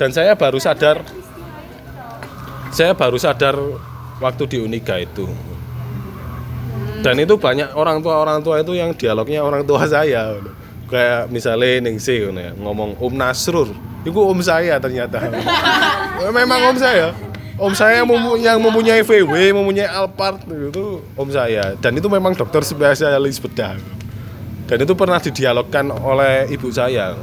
dan 0.00 0.08
saya 0.08 0.32
baru 0.32 0.56
sadar 0.56 1.04
saya 2.72 2.96
baru 2.96 3.20
sadar 3.20 3.60
waktu 4.24 4.48
di 4.48 4.56
Uniga 4.64 4.96
itu. 4.96 5.28
Dan 7.04 7.20
itu 7.20 7.36
banyak 7.36 7.76
orang 7.76 8.00
tua 8.00 8.24
orang 8.24 8.40
tua 8.40 8.64
itu 8.64 8.72
yang 8.72 8.96
dialognya 8.96 9.44
orang 9.44 9.68
tua 9.68 9.84
saya. 9.84 10.40
Kayak 10.88 11.28
misalnya 11.28 11.84
Ningsi 11.84 12.24
ngomong 12.56 12.96
Om 12.96 13.12
Nasrur. 13.12 13.68
Itu 14.02 14.18
om 14.18 14.40
saya 14.40 14.80
ternyata. 14.82 15.30
Memang 16.38 16.72
om 16.72 16.76
saya 16.80 17.12
om 17.62 17.70
saya 17.78 18.02
yang 18.02 18.10
yang 18.42 18.58
mempunyai 18.58 19.06
VW 19.06 19.54
mempunyai 19.54 19.86
Alphard 19.86 20.42
itu 20.50 20.98
om 21.14 21.28
saya. 21.30 21.78
Dan 21.78 21.94
itu 21.94 22.10
memang 22.10 22.34
dokter 22.34 22.66
spesialis 22.66 23.38
bedah. 23.38 23.78
Dan 24.66 24.82
itu 24.82 24.92
pernah 24.98 25.22
didialogkan 25.22 25.94
oleh 25.94 26.50
ibu 26.50 26.66
saya. 26.74 27.14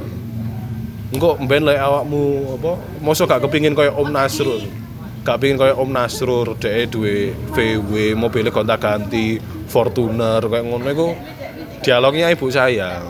Engkau 1.10 1.36
mben 1.36 1.66
lek 1.66 1.76
awakmu 1.76 2.56
apa? 2.56 2.72
Mosok 3.02 3.26
gak 3.26 3.42
kepingin 3.44 3.74
kayak 3.74 3.98
Om 3.98 4.08
Nasrul. 4.14 4.62
Gak 5.26 5.42
pingin 5.42 5.58
kayak 5.58 5.74
Om 5.74 5.90
Nasrul 5.90 6.54
dhek 6.54 6.94
duwe 6.94 7.34
VW 7.50 8.14
mobilnya 8.14 8.54
gonta-ganti 8.54 9.42
Fortuner 9.66 10.38
kayak 10.38 10.64
ngono 10.64 10.86
iku. 10.86 11.08
Dialognya 11.82 12.30
ibu 12.30 12.46
saya. 12.48 13.02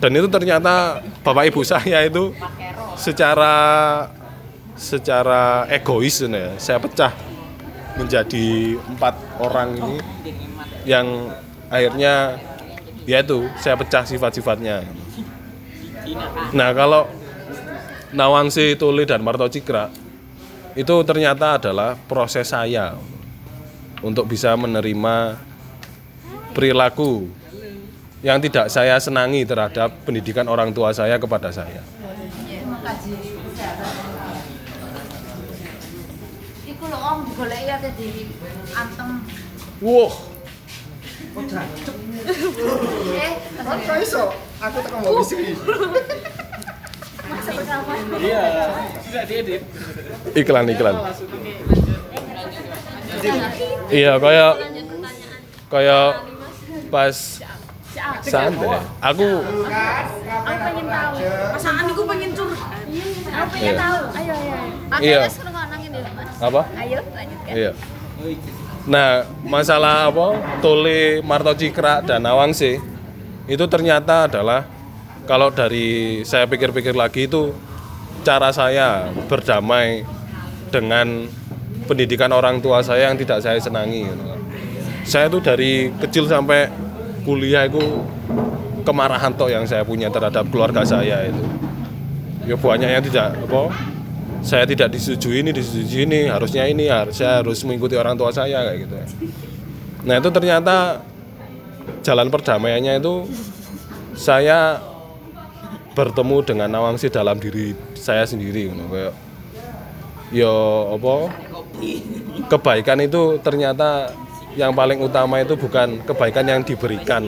Dan 0.00 0.16
itu 0.16 0.28
ternyata 0.32 1.04
bapak 1.20 1.52
ibu 1.52 1.60
saya 1.60 2.00
itu 2.08 2.32
secara 2.96 3.52
secara 4.74 5.64
egois 5.70 6.18
ya 6.22 6.54
saya 6.58 6.78
pecah 6.82 7.12
menjadi 7.94 8.74
empat 8.90 9.14
orang 9.38 9.78
ini 9.78 9.96
yang 10.82 11.30
akhirnya 11.70 12.38
ya 13.06 13.22
itu 13.22 13.46
saya 13.58 13.78
pecah 13.78 14.02
sifat-sifatnya 14.02 14.82
nah 16.52 16.74
kalau 16.74 17.06
Nawangsi 18.14 18.78
Tuli 18.78 19.02
dan 19.02 19.26
Marto 19.26 19.50
Cikra 19.50 19.90
itu 20.78 20.94
ternyata 21.02 21.58
adalah 21.58 21.98
proses 22.06 22.46
saya 22.46 22.94
untuk 24.02 24.30
bisa 24.30 24.54
menerima 24.54 25.34
perilaku 26.54 27.26
yang 28.22 28.38
tidak 28.38 28.70
saya 28.70 28.94
senangi 29.02 29.42
terhadap 29.42 29.90
pendidikan 30.06 30.46
orang 30.46 30.70
tua 30.70 30.94
saya 30.94 31.18
kepada 31.18 31.50
saya. 31.50 31.82
Iku 36.64 36.84
lho 36.86 36.98
om 37.02 37.23
goleki 37.34 37.66
ate 37.68 37.90
di 37.98 38.08
antem. 38.72 39.08
Wah, 39.80 40.14
Eh, 41.34 43.32
Kok 43.58 43.96
iso? 43.98 44.22
Aku 44.62 44.78
tekan 44.80 45.02
mau 45.02 45.18
sini. 45.20 45.50
iklan 50.34 50.64
iklan. 50.70 50.94
Iya, 53.90 54.12
kayak 54.18 54.52
kayak 55.68 56.06
pas 56.88 57.16
santai. 58.22 58.78
Aku 59.02 59.28
aku 59.42 60.52
pengen 60.54 60.86
tahu. 60.86 61.14
Pasangan 61.54 61.84
iku 61.88 62.02
pengen 62.06 62.30
curhat. 62.30 62.70
Aku 63.26 63.48
pengen 63.50 63.74
Iya. 63.74 63.80
tahu. 63.80 63.98
Ayo 64.14 64.32
ayo. 64.34 64.54
ayo. 64.92 65.02
Iya. 65.02 65.20
Mas. 66.02 66.38
apa? 66.42 66.62
Ayo 66.80 66.98
lanjutkan. 67.14 67.52
Iya. 67.54 67.72
Nah, 68.84 69.24
masalah 69.42 70.12
apa? 70.12 70.38
Tole, 70.60 71.24
Marto 71.24 71.52
Cikra 71.56 72.04
dan 72.04 72.22
Nawangsi 72.24 72.76
itu 73.44 73.64
ternyata 73.68 74.28
adalah 74.28 74.64
kalau 75.24 75.48
dari 75.48 76.20
saya 76.24 76.44
pikir-pikir 76.44 76.92
lagi 76.92 77.24
itu 77.28 77.52
cara 78.24 78.52
saya 78.52 79.08
berdamai 79.28 80.04
dengan 80.68 81.28
pendidikan 81.88 82.32
orang 82.32 82.60
tua 82.60 82.80
saya 82.80 83.12
yang 83.12 83.16
tidak 83.16 83.40
saya 83.40 83.60
senangi. 83.60 84.04
gitu 84.08 84.24
kan. 84.24 84.40
Saya 85.04 85.26
tuh 85.28 85.40
dari 85.44 85.92
kecil 86.00 86.24
sampai 86.28 86.68
kuliah 87.24 87.68
itu 87.68 87.80
kemarahan 88.84 89.32
tok 89.32 89.52
yang 89.52 89.64
saya 89.64 89.84
punya 89.84 90.08
terhadap 90.12 90.44
keluarga 90.48 90.84
saya 90.84 91.28
itu. 91.28 91.44
Ya 92.44 92.56
banyak 92.60 92.88
yang 92.88 93.04
tidak 93.04 93.32
apa 93.48 93.93
saya 94.44 94.68
tidak 94.68 94.92
disetujui 94.92 95.40
ini 95.40 95.50
disetujui 95.56 96.04
ini 96.04 96.20
harusnya 96.28 96.68
ini 96.68 96.92
harus 96.92 97.16
saya 97.16 97.40
harus 97.40 97.64
mengikuti 97.64 97.96
orang 97.96 98.12
tua 98.14 98.28
saya 98.28 98.60
kayak 98.70 98.78
gitu 98.84 98.94
ya. 98.94 99.06
Nah 100.04 100.14
itu 100.20 100.28
ternyata 100.28 101.00
jalan 102.04 102.28
perdamaiannya 102.28 103.00
itu 103.00 103.24
saya 104.12 104.78
bertemu 105.96 106.36
dengan 106.44 106.68
Nawangsi 106.68 107.08
dalam 107.08 107.40
diri 107.40 107.72
saya 107.96 108.28
sendiri 108.28 108.68
gitu. 108.68 108.84
kayak 108.92 109.14
yo 110.34 110.54
apa 110.98 111.32
kebaikan 112.52 113.00
itu 113.00 113.40
ternyata 113.40 114.12
yang 114.54 114.76
paling 114.76 115.00
utama 115.00 115.40
itu 115.40 115.56
bukan 115.56 116.04
kebaikan 116.04 116.46
yang 116.46 116.60
diberikan 116.62 117.26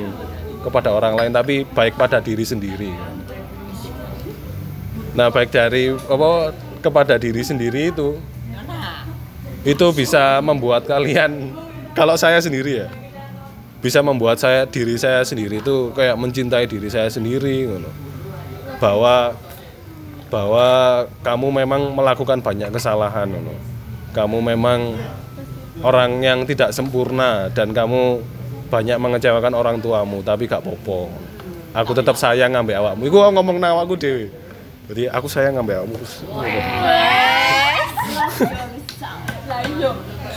kepada 0.63 0.93
orang 0.93 1.15
lain 1.15 1.33
tapi 1.33 1.63
baik 1.65 1.97
pada 1.97 2.19
diri 2.19 2.43
sendiri. 2.43 2.93
Nah, 5.17 5.33
baik 5.33 5.49
dari 5.49 5.97
apa 5.97 6.53
kepada 6.87 7.19
diri 7.19 7.43
sendiri 7.43 7.91
itu. 7.91 8.15
Itu 9.67 9.91
bisa 9.91 10.39
membuat 10.39 10.87
kalian 10.87 11.51
kalau 11.99 12.15
saya 12.15 12.39
sendiri 12.39 12.87
ya 12.87 12.89
bisa 13.87 14.01
membuat 14.01 14.41
saya 14.41 14.65
diri 14.65 14.97
saya 14.97 15.21
sendiri 15.23 15.61
itu 15.61 15.93
kayak 15.93 16.17
mencintai 16.17 16.65
diri 16.67 16.89
saya 16.89 17.07
sendiri 17.13 17.69
ngono. 17.69 17.91
bahwa 18.83 19.37
bahwa 20.27 20.69
kamu 21.23 21.63
memang 21.65 21.83
melakukan 21.95 22.43
banyak 22.43 22.73
kesalahan 22.73 23.31
ngono. 23.31 23.55
kamu 24.17 24.39
memang 24.43 24.97
orang 25.85 26.19
yang 26.25 26.43
tidak 26.49 26.73
sempurna 26.73 27.53
dan 27.53 27.71
kamu 27.71 28.25
banyak 28.73 28.99
mengecewakan 28.99 29.55
orang 29.55 29.77
tuamu 29.79 30.25
tapi 30.25 30.49
gak 30.49 30.65
popo 30.65 31.13
aku 31.77 31.93
tetap 31.93 32.17
sayang 32.17 32.57
ngambil 32.57 32.81
awakmu. 32.81 33.07
Iku 33.07 33.17
ngomong 33.31 33.61
nang 33.61 33.77
awakku 33.77 33.95
dewe 34.01 34.33
Jadi 34.87 35.03
aku 35.11 35.27
sayang 35.27 35.59
ngambil 35.59 35.83
kamu. 35.83 35.97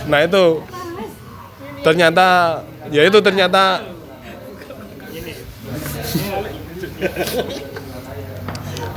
Nah 0.09 0.19
itu. 0.25 0.45
Ternyata 1.79 2.27
ya 2.89 3.01
itu 3.05 3.19
ternyata. 3.21 3.85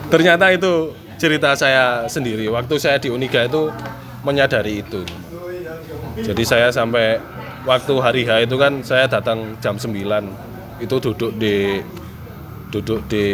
Ternyata 0.09 0.45
itu 0.53 0.93
cerita 1.21 1.55
saya 1.55 2.09
sendiri. 2.09 2.49
Waktu 2.51 2.75
saya 2.81 2.97
di 2.99 3.13
Uniga 3.13 3.45
itu 3.45 3.69
menyadari 4.25 4.83
itu. 4.83 5.05
Jadi 6.19 6.43
saya 6.45 6.69
sampai 6.69 7.17
waktu 7.65 7.95
hari 8.03 8.23
H 8.27 8.45
itu 8.45 8.57
kan 8.59 8.83
saya 8.83 9.07
datang 9.07 9.57
jam 9.63 9.79
9 9.79 9.95
itu 10.83 10.97
duduk 10.99 11.33
di 11.39 11.79
duduk 12.75 13.01
di 13.07 13.27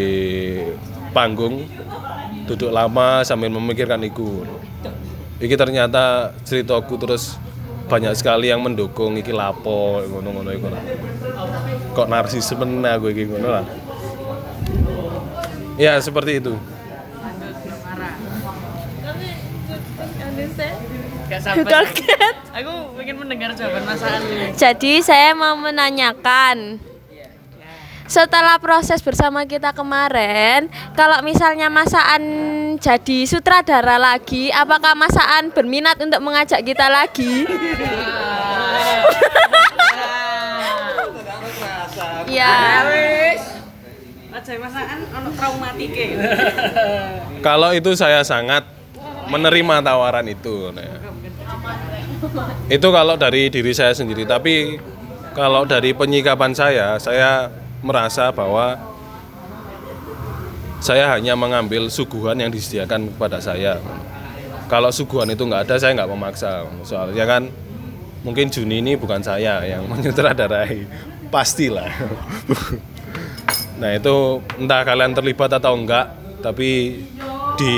panggung 1.12 1.68
duduk 2.48 2.72
lama 2.72 3.20
sambil 3.24 3.52
memikirkan 3.52 4.00
itu 4.04 4.44
iki 5.38 5.54
ternyata 5.54 6.34
ceritaku 6.42 6.98
terus 6.98 7.38
banyak 7.88 8.12
sekali 8.12 8.52
yang 8.52 8.60
mendukung 8.60 9.16
iki 9.16 9.32
lapo 9.32 10.04
ngono-ngono 10.04 10.52
iku 10.52 10.68
lah. 10.68 10.82
Kok 11.96 12.06
narsisme 12.06 12.84
aku 12.84 13.06
iki 13.16 13.24
ngono 13.24 13.48
lah. 13.48 13.64
Ya, 15.80 15.96
seperti 15.96 16.44
itu. 16.44 16.52
Gak 21.28 21.40
sabar. 21.40 21.84
Aku 22.60 22.72
ingin 23.00 23.16
mendengar 23.16 23.56
jawaban 23.56 23.84
Mas 23.88 24.02
Aan. 24.04 24.22
Jadi 24.52 25.00
saya 25.00 25.32
mau 25.32 25.56
menanyakan 25.56 26.82
setelah 28.08 28.56
proses 28.56 29.04
bersama 29.04 29.44
kita 29.44 29.76
kemarin, 29.76 30.72
kalau 30.96 31.20
misalnya 31.20 31.68
Masaan 31.68 32.22
jadi 32.80 33.28
sutradara 33.28 34.00
lagi, 34.00 34.48
apakah 34.48 34.96
Masaan 34.96 35.52
berminat 35.52 36.00
untuk 36.00 36.24
mengajak 36.24 36.64
kita 36.64 36.88
lagi? 36.88 37.44
ya. 42.32 42.56
Kalau 47.44 47.70
itu 47.76 47.92
saya 47.92 48.24
sangat 48.24 48.64
menerima 49.28 49.84
tawaran 49.84 50.24
itu. 50.32 50.72
Itu 52.72 52.88
kalau 52.88 53.20
dari 53.20 53.52
diri 53.52 53.72
saya 53.76 53.92
sendiri, 53.92 54.24
tapi 54.24 54.80
kalau 55.36 55.68
dari 55.68 55.92
penyikapan 55.92 56.56
saya, 56.56 56.96
saya 56.96 57.52
merasa 57.82 58.30
bahwa 58.34 58.78
saya 60.78 61.10
hanya 61.10 61.34
mengambil 61.34 61.90
suguhan 61.90 62.38
yang 62.38 62.50
disediakan 62.54 63.10
kepada 63.14 63.42
saya. 63.42 63.82
Kalau 64.70 64.94
suguhan 64.94 65.30
itu 65.32 65.42
nggak 65.42 65.66
ada, 65.66 65.74
saya 65.80 65.96
nggak 65.98 66.10
memaksa. 66.10 66.66
Soalnya 66.86 67.24
kan 67.26 67.42
mungkin 68.22 68.46
Juni 68.52 68.78
ini 68.78 68.94
bukan 68.94 69.18
saya 69.24 69.64
yang 69.66 69.86
menyutradarai, 69.90 70.86
pastilah. 71.32 71.90
nah 73.80 73.90
itu 73.94 74.42
entah 74.58 74.82
kalian 74.86 75.14
terlibat 75.14 75.50
atau 75.58 75.74
enggak, 75.74 76.14
tapi 76.44 77.02
di 77.58 77.74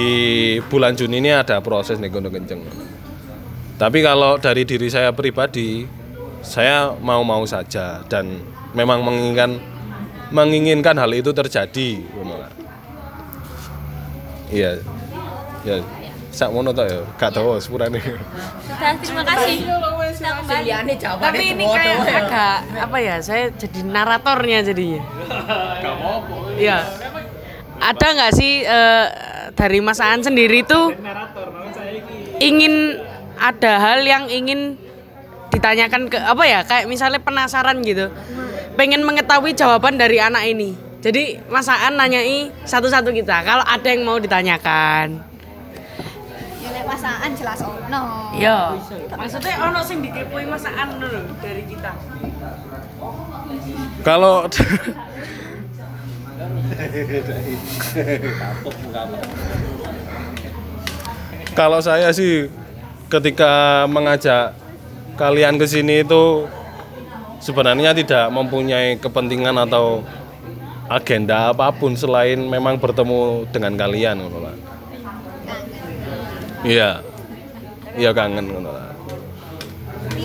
bulan 0.68 0.92
Juni 0.92 1.24
ini 1.24 1.32
ada 1.32 1.64
proses 1.64 1.96
nih 1.96 2.12
Gondo 2.12 2.28
Kenceng. 2.28 2.60
Tapi 3.80 4.04
kalau 4.04 4.36
dari 4.36 4.68
diri 4.68 4.92
saya 4.92 5.08
pribadi, 5.16 5.88
saya 6.44 6.92
mau-mau 7.00 7.48
saja 7.48 8.04
dan 8.12 8.44
memang 8.76 9.00
menginginkan 9.00 9.69
menginginkan 10.30 10.94
hal 10.94 11.10
itu 11.10 11.30
terjadi. 11.34 11.90
Iya. 14.50 14.70
Ya. 15.66 15.76
Sak 16.30 16.54
mono 16.54 16.70
to 16.70 16.86
ya, 16.86 17.02
gak 17.18 17.34
tahu 17.34 17.58
sepurane. 17.58 17.98
Sudah, 17.98 18.94
terima 19.02 19.22
kasih. 19.26 19.66
Tapi 21.18 21.44
ini 21.58 21.64
kayak 21.66 21.98
agak 22.06 22.56
apa 22.86 22.98
ya? 23.02 23.16
Saya 23.18 23.50
jadi 23.58 23.82
naratornya 23.82 24.58
jadinya. 24.62 25.02
Iya. 26.54 26.78
Ada 27.80 28.06
nggak 28.12 28.32
sih 28.36 28.62
eh, 28.62 29.06
dari 29.58 29.80
Mas 29.82 29.98
Aan 29.98 30.22
sendiri 30.22 30.62
tuh 30.62 30.94
ingin 32.38 33.00
ada 33.40 33.72
hal 33.80 34.04
yang 34.06 34.28
ingin 34.30 34.78
ditanyakan 35.50 36.06
ke 36.06 36.18
apa 36.20 36.44
ya? 36.46 36.62
Kayak 36.62 36.86
misalnya 36.86 37.18
penasaran 37.18 37.82
gitu. 37.82 38.06
Pengen 38.78 39.02
mengetahui 39.02 39.52
jawaban 39.54 39.98
dari 39.98 40.18
anak 40.22 40.46
ini. 40.46 40.74
Jadi 41.00 41.40
Mas 41.48 41.64
Aan 41.64 41.96
nanyai 41.96 42.52
satu-satu 42.68 43.08
kita. 43.08 43.40
Kalau 43.40 43.64
ada 43.64 43.88
yang 43.88 44.04
mau 44.04 44.20
ditanyakan. 44.20 45.24
Ya 46.60 46.68
nek 46.76 46.84
pasangan 46.84 47.32
jelas 47.32 47.60
ono. 47.64 48.02
Iya. 48.36 48.76
Maksudnya 49.16 49.54
ono 49.64 49.80
sing 49.80 50.04
dikepoi 50.04 50.44
Mas 50.44 50.68
Aan 50.68 51.00
dari 51.40 51.64
kita. 51.64 51.96
Kalau 54.04 54.44
Kalau 61.56 61.80
saya 61.82 62.14
sih 62.14 62.46
ketika 63.10 63.84
mengajak 63.90 64.54
kalian 65.18 65.58
ke 65.58 65.66
sini 65.66 66.06
itu 66.06 66.46
sebenarnya 67.40 67.96
tidak 67.96 68.28
mempunyai 68.30 69.00
kepentingan 69.00 69.56
atau 69.66 70.04
agenda 70.86 71.50
apa 71.50 71.72
pun 71.72 71.96
selain 71.96 72.38
memang 72.38 72.76
bertemu 72.76 73.48
dengan 73.48 73.72
kalian 73.74 74.20
ngono 74.20 74.38
lah. 74.44 74.56
Iya. 76.62 76.90
Iya 77.96 78.10
kangen 78.14 78.46
ngono 78.46 78.70
lah. 78.70 78.90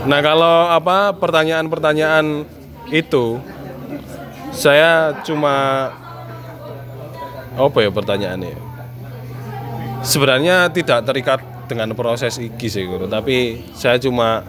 Nah, 0.06 0.20
kalau 0.22 0.70
apa 0.70 1.16
pertanyaan-pertanyaan 1.18 2.46
itu 2.94 3.42
saya 4.54 5.18
cuma 5.26 5.90
apa 7.56 7.78
ya 7.82 7.90
pertanyaannya? 7.90 8.54
Sebenarnya 10.06 10.70
tidak 10.70 11.10
terikat 11.10 11.42
dengan 11.66 11.90
proses 11.98 12.38
iki 12.38 12.70
sih, 12.70 12.86
Guru, 12.86 13.10
tapi 13.10 13.66
saya 13.74 13.98
cuma 13.98 14.46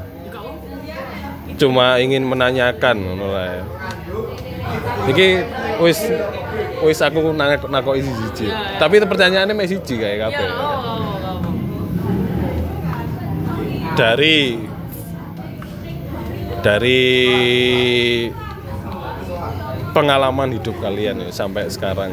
cuma 1.57 1.97
ingin 1.99 2.23
menanyakan 2.25 2.97
ngono 3.01 3.27
lah 3.33 3.47
ya. 3.49 3.65
Iki 5.09 5.27
wis 5.81 5.99
wis 6.85 6.99
aku 7.01 7.33
nak 7.33 7.65
nakoki 7.69 8.05
siji. 8.05 8.49
Tapi 8.77 9.01
pertanyaannya 9.01 9.57
masih 9.57 9.81
siji 9.81 9.97
kayak 10.01 10.29
kabeh. 10.29 10.51
Dari 13.97 14.39
dari 16.61 17.03
pengalaman 19.97 20.53
hidup 20.53 20.77
kalian 20.83 21.25
ya 21.25 21.31
sampai 21.33 21.73
sekarang. 21.73 22.13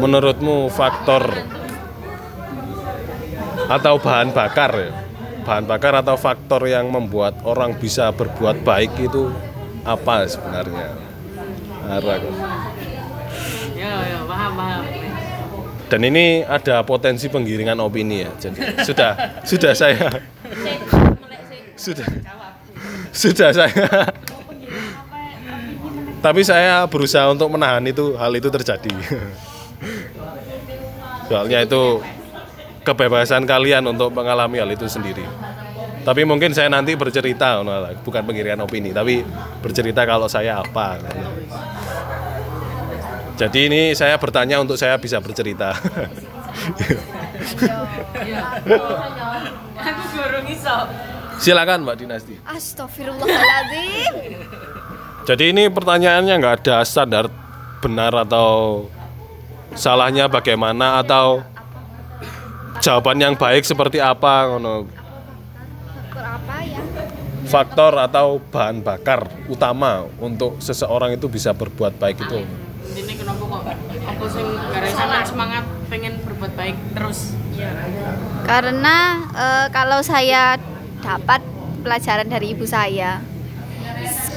Menurutmu 0.00 0.72
faktor 0.72 1.28
atau 3.68 3.94
bahan 4.00 4.32
bakar 4.32 4.72
ya? 4.72 4.90
Bahan 5.40 5.64
bakar 5.64 5.96
atau 5.98 6.16
faktor 6.20 6.68
yang 6.68 6.88
membuat 6.92 7.40
orang 7.42 7.74
bisa 7.76 8.12
berbuat 8.12 8.62
baik 8.62 8.92
itu 9.00 9.32
apa 9.82 10.28
sebenarnya? 10.28 10.88
Arah. 11.88 12.20
Ya, 13.72 13.94
ya, 14.04 14.18
paham, 14.28 14.52
paham. 14.54 14.82
Dan 15.90 16.00
ini 16.06 16.46
ada 16.46 16.86
potensi 16.86 17.26
penggiringan 17.26 17.80
opini 17.82 18.22
ya. 18.22 18.30
Jadi 18.38 18.60
sudah 18.86 19.42
sudah 19.42 19.72
saya 19.74 20.06
sudah 21.74 22.06
sudah 23.10 23.50
saya 23.50 23.84
tapi 26.20 26.44
saya 26.44 26.84
berusaha 26.84 27.32
untuk 27.32 27.48
menahan 27.48 27.80
itu 27.88 28.14
hal 28.20 28.30
itu 28.36 28.52
terjadi. 28.52 28.92
Soalnya 31.32 31.64
itu 31.64 32.04
kebebasan 32.90 33.46
kalian 33.46 33.86
untuk 33.86 34.10
mengalami 34.10 34.58
hal 34.58 34.70
itu 34.74 34.90
sendiri. 34.90 35.22
Tapi 36.00 36.24
mungkin 36.26 36.50
saya 36.56 36.66
nanti 36.72 36.96
bercerita, 36.96 37.62
bukan 38.02 38.22
penggiringan 38.24 38.64
opini, 38.66 38.90
tapi 38.90 39.22
bercerita 39.62 40.02
kalau 40.08 40.26
saya 40.26 40.58
apa. 40.58 40.98
Jadi 43.38 43.72
ini 43.72 43.82
saya 43.94 44.18
bertanya 44.18 44.60
untuk 44.60 44.76
saya 44.76 44.98
bisa 44.98 45.20
bercerita. 45.20 45.72
Aku 49.80 50.02
gorong 50.12 50.46
iso. 50.50 50.76
Silakan 51.40 51.88
Mbak 51.88 51.96
Dinasti. 51.96 52.36
Astagfirullahaladzim. 52.44 54.14
Jadi 55.24 55.44
ini 55.56 55.72
pertanyaannya 55.72 56.34
nggak 56.36 56.54
ada 56.64 56.84
standar 56.84 57.32
benar 57.80 58.12
atau 58.28 58.84
salahnya 59.72 60.28
bagaimana 60.28 61.00
atau 61.00 61.40
jawaban 62.80 63.20
yang 63.20 63.34
baik 63.36 63.62
seperti 63.62 64.00
apa 64.00 64.48
ngono. 64.50 64.88
Faktor 64.88 66.24
apa 66.24 66.56
ya? 66.64 66.82
Faktor 67.46 67.92
atau 68.00 68.26
bahan 68.52 68.80
bakar 68.80 69.28
utama 69.46 70.08
untuk 70.20 70.58
seseorang 70.60 71.14
itu 71.16 71.28
bisa 71.28 71.52
berbuat 71.52 71.96
baik 72.00 72.24
itu. 72.24 72.40
Ini 72.90 73.12
kenapa 73.14 73.42
kok 73.44 73.62
Apa 74.00 74.24
sing 74.32 74.46
sampean 74.96 75.24
semangat 75.28 75.64
pengen 75.92 76.18
berbuat 76.24 76.52
baik 76.56 76.76
terus? 76.96 77.36
Karena 78.48 78.96
eh, 79.36 79.66
kalau 79.70 80.00
saya 80.00 80.56
dapat 81.00 81.44
pelajaran 81.80 82.28
dari 82.28 82.52
ibu 82.52 82.64
saya 82.68 83.20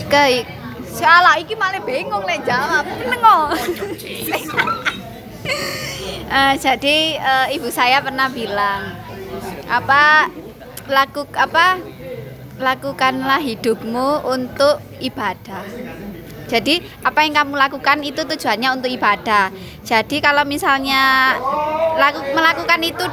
ke 0.07 0.47
salah 0.87 1.35
iki 1.39 1.55
malah 1.57 1.81
bingung 1.83 2.23
lek 2.23 2.43
jawab 2.47 2.85
menengo 2.87 3.39
Eh, 6.33 6.55
jadi 6.57 6.97
eh, 7.19 7.47
ibu 7.53 7.69
saya 7.69 8.01
pernah 8.01 8.25
bilang 8.25 8.89
apa 9.69 10.25
laku 10.89 11.29
apa 11.37 11.77
lakukanlah 12.57 13.37
hidupmu 13.37 14.25
untuk 14.25 14.81
ibadah. 14.97 15.61
Jadi 16.49 16.81
apa 17.01 17.25
yang 17.25 17.33
kamu 17.37 17.53
lakukan 17.53 18.01
itu 18.01 18.21
tujuannya 18.25 18.69
untuk 18.73 18.89
ibadah. 18.89 19.49
Jadi 19.85 20.21
kalau 20.21 20.41
misalnya 20.45 21.37
laku, 21.97 22.19
melakukan 22.33 22.81
itu 22.81 23.05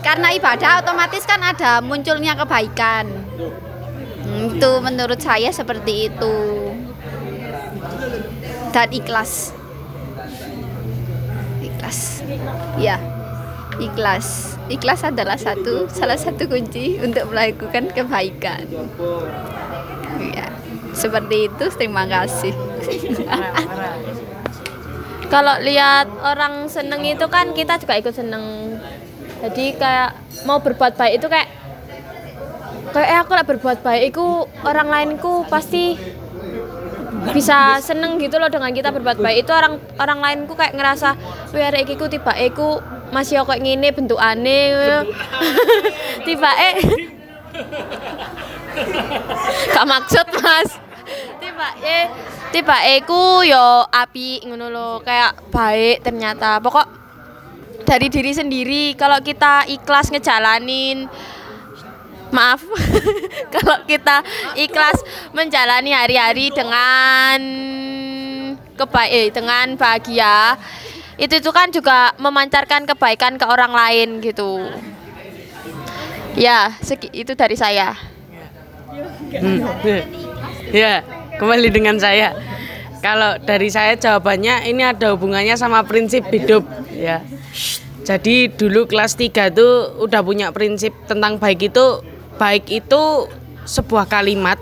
karena 0.00 0.32
ibadah 0.32 0.80
otomatis 0.84 1.24
kan 1.24 1.40
ada 1.40 1.80
munculnya 1.84 2.36
kebaikan. 2.36 3.08
Hmm, 4.24 4.52
itu 4.52 4.70
menurut 4.84 5.20
saya 5.20 5.48
seperti 5.52 6.08
itu. 6.12 6.36
Dan 8.70 8.88
ikhlas 8.94 9.59
ikhlas. 11.90 12.22
Ya 12.78 12.96
ikhlas. 13.82 14.54
Ikhlas 14.70 15.02
adalah 15.02 15.34
satu 15.34 15.90
salah 15.90 16.14
satu 16.14 16.46
kunci 16.46 17.02
untuk 17.02 17.26
melakukan 17.34 17.90
kebaikan. 17.90 18.70
Ya 20.22 20.46
seperti 20.94 21.50
itu. 21.50 21.64
Terima 21.74 22.06
kasih. 22.06 22.54
Kalau 25.30 25.62
lihat 25.62 26.10
orang 26.26 26.66
seneng 26.66 27.06
itu 27.06 27.26
kan 27.30 27.54
kita 27.54 27.78
juga 27.78 27.98
ikut 27.98 28.14
seneng. 28.14 28.78
Jadi 29.40 29.78
kayak 29.78 30.44
mau 30.46 30.58
berbuat 30.58 30.98
baik 30.98 31.22
itu 31.22 31.26
kayak 31.30 31.48
kayak 32.90 33.08
eh, 33.14 33.18
aku 33.22 33.32
lah 33.38 33.46
berbuat 33.46 33.86
baik 33.86 34.10
itu 34.10 34.26
orang 34.66 34.90
lainku 34.90 35.46
pasti 35.46 35.94
bisa 37.32 37.76
seneng 37.84 38.16
gitu 38.16 38.40
loh 38.40 38.48
dengan 38.48 38.72
kita 38.72 38.88
berbuat 38.90 39.20
baik. 39.20 39.44
Itu 39.44 39.52
orang 39.52 39.76
orang 40.00 40.18
lainku 40.20 40.56
kayak 40.56 40.72
ngerasa 40.72 41.16
wih 41.52 41.68
arek 41.68 41.96
tiba 41.96 42.32
ku 42.56 42.80
masih 43.12 43.44
kok 43.44 43.60
ngene 43.60 43.92
bentukane. 43.92 44.60
Tiba 46.26 46.50
eh 46.56 46.74
gak 49.74 49.86
maksud 49.86 50.26
mas. 50.40 50.70
Tiba 51.42 51.68
eh 51.82 52.06
tiba 52.54 52.76
ku 53.04 53.44
yo 53.44 53.84
api 53.90 54.46
ngono 54.46 54.70
lo 54.70 54.88
kayak 55.02 55.52
baik 55.52 56.06
ternyata. 56.06 56.62
Pokok 56.62 56.86
dari 57.84 58.06
diri 58.06 58.30
sendiri 58.30 58.94
kalau 58.94 59.18
kita 59.18 59.66
ikhlas 59.66 60.14
ngejalanin 60.14 61.10
maaf 62.32 62.64
kalau 63.54 63.76
kita 63.86 64.22
ikhlas 64.56 65.02
menjalani 65.34 65.94
hari-hari 65.94 66.50
dengan 66.50 67.38
kebaik 68.74 69.12
eh, 69.12 69.28
dengan 69.30 69.76
bahagia 69.76 70.56
itu 71.20 71.36
itu 71.36 71.50
kan 71.52 71.68
juga 71.68 72.16
memancarkan 72.16 72.88
kebaikan 72.88 73.36
ke 73.36 73.44
orang 73.44 73.76
lain 73.76 74.24
gitu 74.24 74.64
ya 76.38 76.72
itu 77.12 77.36
dari 77.36 77.58
saya 77.58 78.10
Hmm. 79.30 79.62
Ya, 80.74 81.06
kembali 81.38 81.70
dengan 81.70 81.96
saya. 82.02 82.34
Kalau 83.00 83.40
dari 83.40 83.70
saya 83.72 83.96
jawabannya 83.96 84.68
ini 84.68 84.84
ada 84.84 85.14
hubungannya 85.16 85.56
sama 85.56 85.80
prinsip 85.86 86.26
hidup 86.28 86.66
ya. 86.92 87.24
Jadi 88.04 88.50
dulu 88.50 88.90
kelas 88.90 89.14
3 89.16 89.54
tuh 89.54 90.02
udah 90.04 90.20
punya 90.20 90.50
prinsip 90.50 90.92
tentang 91.06 91.38
baik 91.38 91.70
itu 91.72 92.02
baik 92.40 92.64
itu 92.72 93.28
sebuah 93.68 94.08
kalimat 94.08 94.56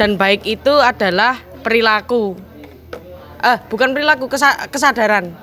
dan 0.00 0.16
baik 0.16 0.48
itu 0.48 0.72
adalah 0.80 1.36
perilaku. 1.60 2.40
Eh, 3.44 3.58
bukan 3.68 3.92
perilaku, 3.92 4.32
kesa- 4.32 4.64
kesadaran. 4.72 5.36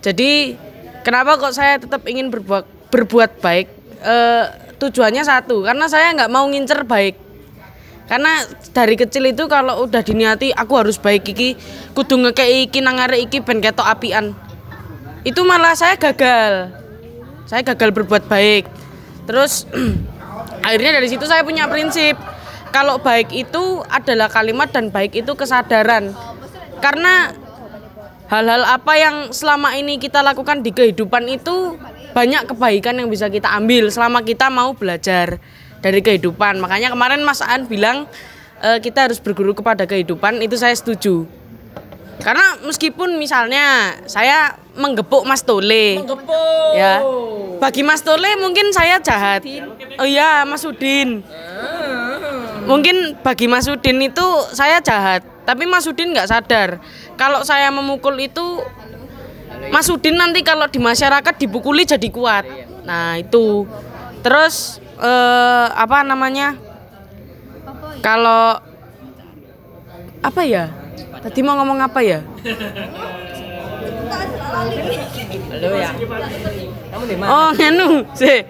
Jadi 0.00 0.56
kenapa 1.04 1.36
kok 1.36 1.52
saya 1.52 1.76
tetap 1.76 2.08
ingin 2.08 2.32
berbuat 2.32 2.64
berbuat 2.88 3.44
baik? 3.44 3.68
Eh, 4.00 4.44
tujuannya 4.80 5.20
satu, 5.22 5.62
karena 5.62 5.86
saya 5.92 6.16
nggak 6.16 6.32
mau 6.32 6.48
ngincer 6.48 6.88
baik. 6.88 7.20
Karena 8.08 8.44
dari 8.74 8.98
kecil 8.98 9.30
itu 9.30 9.46
kalau 9.46 9.86
udah 9.86 10.02
diniati 10.04 10.52
aku 10.52 10.74
harus 10.76 10.98
baik 10.98 11.22
iki, 11.32 11.54
kudu 11.96 12.18
ngekei 12.18 12.68
iki 12.68 12.82
nang 12.82 13.00
arek 13.00 13.30
iki 13.30 13.38
ben 13.40 13.62
ketok 13.62 13.86
apian. 13.86 14.36
Itu 15.22 15.46
malah 15.46 15.72
saya 15.78 15.94
gagal. 15.96 16.74
Saya 17.46 17.62
gagal 17.62 17.94
berbuat 17.94 18.26
baik. 18.26 18.66
Terus 19.24 19.64
akhirnya 20.62 20.98
dari 20.98 21.08
situ 21.10 21.26
saya 21.26 21.42
punya 21.42 21.66
prinsip 21.68 22.16
kalau 22.72 22.96
baik 22.98 23.28
itu 23.30 23.84
adalah 23.92 24.32
kalimat 24.32 24.72
dan 24.72 24.88
baik 24.88 25.12
itu 25.12 25.36
kesadaran. 25.36 26.16
Karena 26.80 27.30
hal-hal 28.32 28.64
apa 28.64 28.92
yang 28.96 29.16
selama 29.30 29.76
ini 29.76 30.00
kita 30.00 30.24
lakukan 30.24 30.64
di 30.64 30.72
kehidupan 30.72 31.28
itu 31.28 31.76
banyak 32.16 32.48
kebaikan 32.48 32.96
yang 32.96 33.12
bisa 33.12 33.28
kita 33.28 33.52
ambil 33.52 33.92
selama 33.92 34.24
kita 34.24 34.48
mau 34.48 34.72
belajar 34.72 35.36
dari 35.84 36.00
kehidupan. 36.00 36.64
Makanya 36.64 36.88
kemarin 36.96 37.20
Mas 37.20 37.44
Aan 37.44 37.68
bilang 37.68 38.08
eh, 38.64 38.80
kita 38.80 39.10
harus 39.10 39.20
berguru 39.20 39.52
kepada 39.52 39.84
kehidupan, 39.84 40.40
itu 40.40 40.56
saya 40.56 40.72
setuju. 40.72 41.28
Karena 42.22 42.56
meskipun 42.62 43.18
misalnya 43.18 43.98
saya 44.06 44.54
menggepuk 44.78 45.26
Mas 45.26 45.42
Tole, 45.42 46.00
ya, 46.72 47.02
bagi 47.58 47.82
Mas 47.82 48.06
Tole 48.06 48.38
mungkin 48.38 48.70
saya 48.70 49.02
jahat. 49.02 49.42
Oh 49.98 50.06
iya, 50.06 50.46
Mas 50.46 50.62
Udin. 50.62 51.26
Mungkin 52.62 53.18
bagi 53.26 53.50
Mas 53.50 53.66
Udin 53.66 53.98
itu 54.06 54.26
saya 54.54 54.78
jahat, 54.78 55.26
tapi 55.42 55.66
Mas 55.66 55.84
Udin 55.90 56.14
nggak 56.14 56.30
sadar 56.30 56.78
kalau 57.18 57.42
saya 57.42 57.74
memukul 57.74 58.14
itu 58.22 58.62
Mas 59.70 59.90
Udin 59.90 60.18
nanti 60.18 60.42
kalau 60.46 60.66
di 60.70 60.78
masyarakat 60.78 61.34
dipukuli 61.38 61.86
jadi 61.86 62.08
kuat. 62.10 62.46
Nah 62.82 63.18
itu, 63.18 63.66
terus 64.22 64.78
eh, 64.98 65.66
apa 65.70 66.06
namanya? 66.06 66.54
Kalau 68.02 68.58
apa 70.22 70.42
ya? 70.42 70.81
Tadi 71.22 71.38
mau 71.46 71.54
ngomong 71.54 71.78
apa 71.78 72.02
ya? 72.02 72.18
Halo 75.54 75.68
ya. 75.78 75.90
Kamu 76.90 77.04
di 77.06 77.14
mana? 77.14 77.28
Oh, 77.30 77.48
nganu 77.54 78.02
sih. 78.18 78.42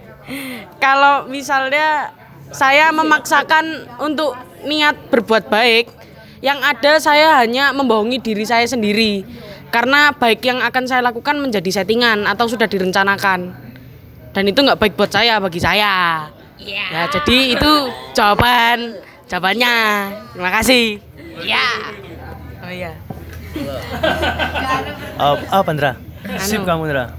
Kalau 0.81 1.29
misalnya 1.29 2.17
saya 2.49 2.89
memaksakan 2.97 3.93
untuk 4.01 4.33
niat 4.65 4.97
berbuat 5.13 5.53
baik, 5.53 5.93
yang 6.41 6.65
ada 6.65 6.97
saya 6.97 7.45
hanya 7.45 7.77
membohongi 7.77 8.25
diri 8.25 8.49
saya 8.49 8.65
sendiri. 8.65 9.23
Karena 9.69 10.17
baik 10.17 10.41
yang 10.41 10.65
akan 10.65 10.85
saya 10.89 11.05
lakukan 11.05 11.37
menjadi 11.45 11.85
settingan 11.85 12.25
atau 12.25 12.49
sudah 12.49 12.69
direncanakan. 12.69 13.53
Dan 14.33 14.49
itu 14.49 14.65
nggak 14.65 14.81
baik 14.81 14.97
buat 14.97 15.13
saya, 15.13 15.37
bagi 15.41 15.61
saya. 15.61 16.25
Ya, 16.57 17.05
jadi 17.13 17.39
itu 17.53 17.73
jawaban 18.17 18.97
jawabannya. 19.29 19.77
Terima 20.33 20.51
kasih. 20.57 21.01
Ya. 21.45 22.01
Oh 22.63 22.71
iya. 22.71 22.93
Oh, 25.23 25.37
apa 25.53 25.71
Ndra? 25.77 25.93
Sip 26.41 26.65
kamu 26.65 26.89
Ndra. 26.89 27.13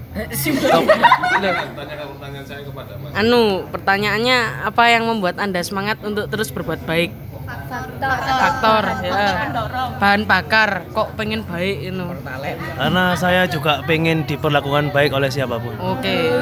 Anu, 3.13 3.69
pertanyaannya 3.69 4.65
apa 4.65 4.83
yang 4.89 5.05
membuat 5.05 5.37
Anda 5.37 5.61
semangat 5.61 6.01
untuk 6.01 6.25
terus 6.33 6.49
berbuat 6.49 6.89
baik? 6.89 7.13
Faktor, 7.45 8.83
ya. 9.05 9.53
Bahan 10.01 10.25
bakar, 10.25 10.89
kok 10.89 11.13
pengen 11.13 11.45
baik 11.45 11.93
itu? 11.93 12.05
Karena 12.81 13.13
saya 13.13 13.45
juga 13.45 13.85
pengen 13.85 14.25
diperlakukan 14.25 14.89
baik 14.89 15.13
oleh 15.13 15.29
siapa 15.29 15.61
pun. 15.61 15.77
Oke. 15.77 16.33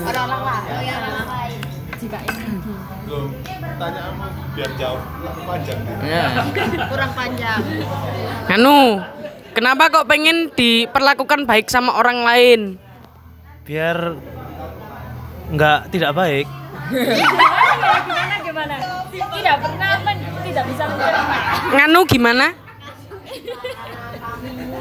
orang-orang 0.00 0.42
lah 0.42 0.60
yang 0.82 1.02
lain 1.28 1.58
jika 2.00 2.18
Belum. 3.06 3.30
Pertanyaanmu 3.44 4.26
biar 4.60 4.72
jauh 4.76 5.00
panjang. 5.48 5.78
Ya. 6.04 6.24
kurang 6.92 7.12
panjang 7.16 7.60
Anu, 8.52 9.00
kenapa 9.56 9.88
kok 9.88 10.04
pengen 10.04 10.52
diperlakukan 10.52 11.48
baik 11.48 11.72
sama 11.72 11.96
orang 11.96 12.20
lain? 12.20 12.60
Biar 13.64 14.20
nggak 15.48 15.96
tidak 15.96 16.12
baik. 16.12 16.46
gimana 18.04 18.34
gimana 18.44 18.74
tidak 19.08 19.56
pernah 19.64 19.92
men 20.04 20.18
tidak 20.44 20.64
bisa 20.68 20.82
menerima 20.92 21.36
Nganu 21.80 22.00
gimana? 22.04 22.46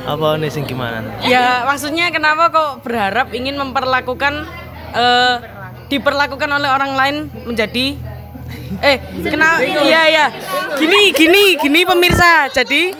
Apa 0.03 0.27
nih 0.41 0.49
sing 0.51 0.67
gimana? 0.67 1.05
Ya, 1.23 1.63
maksudnya 1.63 2.11
kenapa 2.11 2.51
kok 2.51 2.83
berharap 2.83 3.31
ingin 3.31 3.55
memperlakukan 3.55 4.43
eh, 4.91 5.35
diperlakukan 5.87 6.49
oleh 6.49 6.67
orang 6.67 6.93
lain 6.97 7.15
menjadi 7.47 8.08
Eh, 8.79 8.97
kenapa? 9.23 9.59
Iya 9.61 10.01
ya. 10.07 10.25
Gini, 10.77 11.11
gini, 11.11 11.43
gini 11.57 11.79
pemirsa. 11.83 12.47
Jadi 12.49 12.93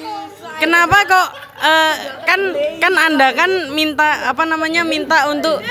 kenapa 0.59 0.97
kok 1.07 1.27
eh, 1.61 1.93
kan 2.25 2.39
kan 2.79 2.93
anda 2.99 3.27
kan 3.31 3.51
minta 3.71 4.27
apa 4.27 4.43
namanya 4.43 4.83
minta 4.83 5.31
untuk 5.31 5.63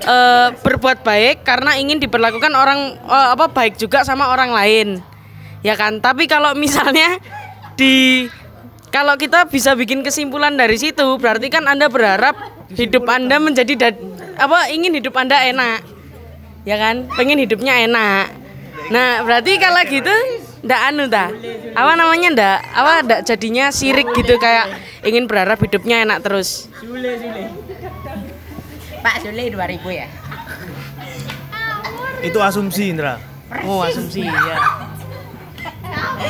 eh, 0.00 0.48
berbuat 0.54 1.04
baik 1.04 1.44
karena 1.44 1.76
ingin 1.76 2.00
diperlakukan 2.00 2.52
orang 2.54 2.96
eh, 3.04 3.28
apa 3.34 3.52
baik 3.52 3.76
juga 3.76 4.00
sama 4.06 4.32
orang 4.32 4.50
lain, 4.54 4.88
ya 5.60 5.76
kan? 5.76 6.00
Tapi 6.00 6.24
kalau 6.24 6.56
misalnya 6.56 7.20
di 7.76 8.26
kalau 8.90 9.14
kita 9.14 9.46
bisa 9.46 9.76
bikin 9.78 10.02
kesimpulan 10.02 10.58
dari 10.58 10.74
situ, 10.74 11.04
berarti 11.20 11.46
kan 11.46 11.62
anda 11.70 11.86
berharap 11.86 12.34
hidup 12.74 13.06
anda 13.06 13.38
menjadi 13.38 13.74
dad- 13.78 14.02
apa 14.34 14.66
ingin 14.74 14.98
hidup 14.98 15.14
anda 15.14 15.38
enak, 15.46 15.84
ya 16.66 16.74
kan? 16.74 17.06
Pengen 17.14 17.38
hidupnya 17.38 17.86
enak. 17.86 18.39
Nah, 18.90 19.22
berarti 19.22 19.54
kalau 19.62 19.80
gitu 19.86 20.14
ndak 20.66 20.80
anu 20.90 21.06
dah. 21.06 21.30
Apa 21.78 21.92
namanya 21.94 22.28
ndak? 22.34 22.58
Apa 22.74 22.92
ndak 23.06 23.20
jadinya 23.22 23.70
sirik 23.70 24.10
gitu 24.18 24.34
kayak 24.36 24.74
ingin 25.06 25.30
berharap 25.30 25.62
hidupnya 25.62 26.02
enak 26.02 26.20
terus. 26.26 26.66
Sule, 26.82 27.16
Sule. 27.16 27.44
Pak 29.00 29.16
Sule 29.22 29.44
2000 29.48 29.80
ya? 29.94 30.08
Itu 32.20 32.38
asumsi 32.42 32.92
Indra. 32.92 33.16
Oh, 33.64 33.86
asumsi 33.86 34.26
ya. 34.26 34.58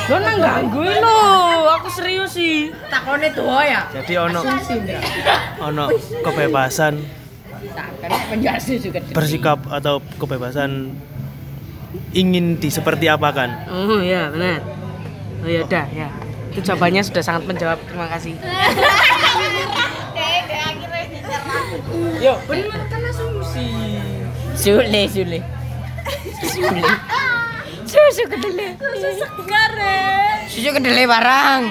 Lo 0.07 0.17
nang 0.23 0.39
ganggu 0.39 0.87
lo, 0.87 1.19
aku 1.75 1.89
serius 1.91 2.31
sih. 2.37 2.71
Takone 2.87 3.27
tuwa 3.35 3.65
ya. 3.65 3.89
Jadi 3.91 4.13
ono 4.15 4.39
ono 5.59 5.85
kebebasan 6.23 6.93
kan 8.01 8.11
bersikap 9.13 9.59
atau 9.69 10.01
kebebasan 10.17 10.95
ingin 12.11 12.59
di 12.59 12.67
seperti 12.67 13.07
apa 13.07 13.31
kan? 13.31 13.49
Oh 13.71 13.99
ya 13.99 14.27
benar. 14.29 14.59
Oh 15.41 15.49
ya 15.49 15.63
udah 15.63 15.85
ya. 15.91 16.07
Itu 16.51 16.59
jawabannya 16.61 17.01
sudah 17.01 17.23
sangat 17.23 17.43
menjawab. 17.47 17.79
Terima 17.87 18.07
kasih. 18.11 18.35
Yo, 22.21 22.37
benar 22.45 22.81
kan 22.85 23.01
asumsi. 23.07 23.65
Sule, 24.53 25.01
Sule. 25.09 25.39
Sule. 26.45 26.81
Susu 27.87 28.23
kedele. 28.29 28.67
Susu 28.77 29.09
segar 29.17 29.71
Susu 30.45 30.69
kedele 30.71 31.03
barang. 31.09 31.61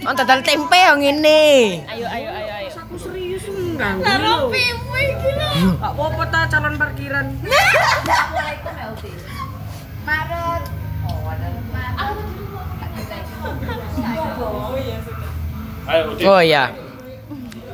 On 0.00 0.14
total 0.16 0.40
tempe 0.40 0.76
yang 0.76 1.00
ini. 1.00 1.80
Ayo 1.86 2.06
ayo 2.08 2.28
ayo 2.32 2.52
ayo. 2.56 2.70
Aku 2.76 2.96
serius 2.96 3.44
mengganggu 3.48 4.00
Taruh 4.00 4.48
lo. 4.48 4.52
pimu 4.52 4.94
iki 4.96 5.30
lho. 5.36 5.48
Gak 5.76 5.92
apa-apa 5.92 6.22
ta 6.32 6.40
calon 6.48 6.74
parkiran. 6.76 7.26
Assalamualaikum 7.44 9.19
Oh 16.20 16.42
ya. 16.42 16.70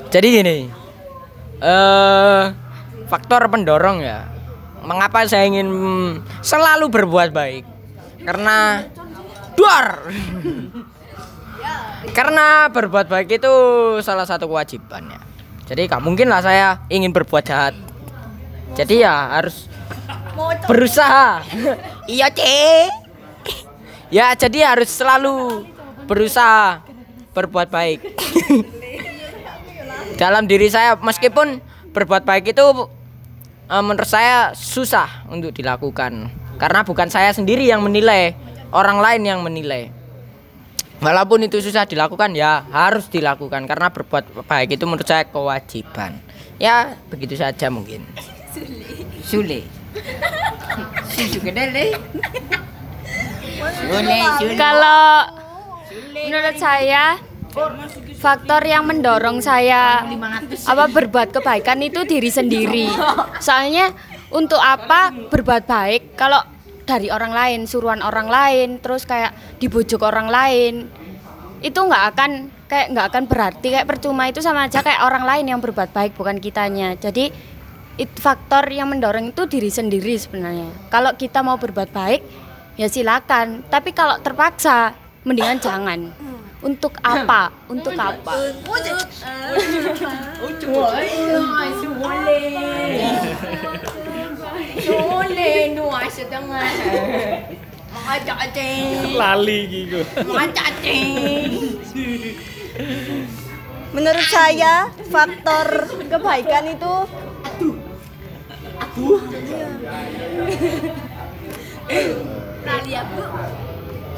Jadi 0.08 0.26
gini. 0.40 0.58
Eh 1.60 2.44
faktor 3.06 3.50
pendorong 3.50 4.00
ya. 4.00 4.28
Mengapa 4.86 5.26
saya 5.26 5.50
ingin 5.50 5.68
selalu 6.40 6.88
berbuat 6.88 7.34
baik? 7.34 7.64
Karena 8.22 8.86
duar. 9.58 10.06
Karena 12.14 12.70
berbuat 12.70 13.10
baik 13.10 13.42
itu 13.42 13.54
salah 14.00 14.24
satu 14.24 14.46
kewajiban 14.46 15.10
ya. 15.10 15.20
Jadi 15.66 15.90
gak 15.90 15.98
mungkin 15.98 16.30
lah 16.30 16.38
saya 16.38 16.86
ingin 16.86 17.10
berbuat 17.10 17.42
jahat. 17.42 17.74
Jadi 18.78 19.02
ya 19.02 19.34
harus 19.34 19.66
berusaha. 20.68 21.42
iya, 22.14 22.28
Cek. 22.30 22.92
ya, 24.12 24.36
jadi 24.36 24.76
harus 24.76 24.92
selalu 24.92 25.64
berusaha 26.06 26.86
berbuat 27.36 27.68
baik. 27.68 28.00
Dalam 30.20 30.48
diri 30.48 30.72
saya 30.72 30.96
meskipun 30.96 31.60
berbuat 31.92 32.24
baik 32.24 32.56
itu 32.56 32.64
eh, 33.68 33.82
menurut 33.84 34.08
saya 34.08 34.56
susah 34.56 35.28
untuk 35.28 35.52
dilakukan 35.52 36.32
karena 36.56 36.80
bukan 36.88 37.12
saya 37.12 37.36
sendiri 37.36 37.68
yang 37.68 37.84
menilai, 37.84 38.32
orang 38.72 38.96
lain 38.96 39.22
yang 39.28 39.44
menilai. 39.44 39.92
Walaupun 40.96 41.44
itu 41.44 41.60
susah 41.60 41.84
dilakukan 41.84 42.32
ya 42.32 42.64
harus 42.72 43.12
dilakukan 43.12 43.68
karena 43.68 43.92
berbuat 43.92 44.48
baik 44.48 44.80
itu 44.80 44.88
menurut 44.88 45.04
saya 45.04 45.28
kewajiban. 45.28 46.16
Ya 46.56 46.96
begitu 47.12 47.36
saja 47.36 47.68
mungkin. 47.68 48.00
Sule. 49.20 49.20
Susu 49.20 49.75
Sule, 53.76 54.18
Sule. 54.38 54.56
Kalau 54.56 55.04
menurut 56.12 56.56
saya 56.60 57.16
faktor 58.20 58.60
yang 58.68 58.84
mendorong 58.84 59.40
saya 59.40 60.04
apa 60.68 60.84
berbuat 60.92 61.32
kebaikan 61.32 61.80
itu 61.80 62.04
diri 62.04 62.28
sendiri. 62.28 62.86
Soalnya 63.40 63.96
untuk 64.28 64.60
apa 64.60 65.12
berbuat 65.32 65.64
baik 65.64 66.18
kalau 66.18 66.42
dari 66.86 67.10
orang 67.10 67.34
lain, 67.34 67.60
suruhan 67.66 67.98
orang 67.98 68.30
lain, 68.30 68.68
terus 68.78 69.02
kayak 69.02 69.34
dibujuk 69.58 70.06
orang 70.06 70.30
lain, 70.30 70.86
itu 71.58 71.74
nggak 71.74 72.04
akan 72.14 72.30
kayak 72.70 72.86
nggak 72.94 73.06
akan 73.10 73.24
berarti 73.26 73.66
kayak 73.74 73.86
percuma 73.90 74.30
itu 74.30 74.38
sama 74.38 74.70
aja 74.70 74.86
kayak 74.86 75.02
orang 75.02 75.26
lain 75.26 75.50
yang 75.50 75.58
berbuat 75.58 75.90
baik 75.90 76.14
bukan 76.14 76.38
kitanya. 76.38 76.94
Jadi 76.94 77.55
itu 77.96 78.16
faktor 78.20 78.68
yang 78.68 78.92
mendorong 78.92 79.32
itu 79.32 79.48
diri 79.48 79.72
sendiri 79.72 80.16
sebenarnya. 80.20 80.68
Kalau 80.92 81.16
kita 81.16 81.40
mau 81.40 81.56
berbuat 81.56 81.88
baik 81.92 82.20
ya 82.76 82.92
silakan, 82.92 83.64
tapi 83.72 83.96
kalau 83.96 84.20
terpaksa 84.20 84.92
mendingan 85.24 85.58
jangan. 85.58 86.12
Untuk 86.60 86.98
apa? 87.04 87.52
Untuk 87.68 87.92
apa? 87.94 88.32
Lali 99.14 99.60
gitu. 99.70 100.00
Menurut 103.94 104.26
saya 104.28 104.90
faktor 105.08 105.66
kebaikan 106.10 106.64
itu 106.72 106.94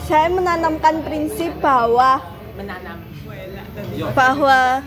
saya 0.08 0.26
menanamkan 0.32 1.04
prinsip 1.04 1.52
bahwa 1.60 2.18
Menanam. 2.56 2.98
bahwa 4.16 4.82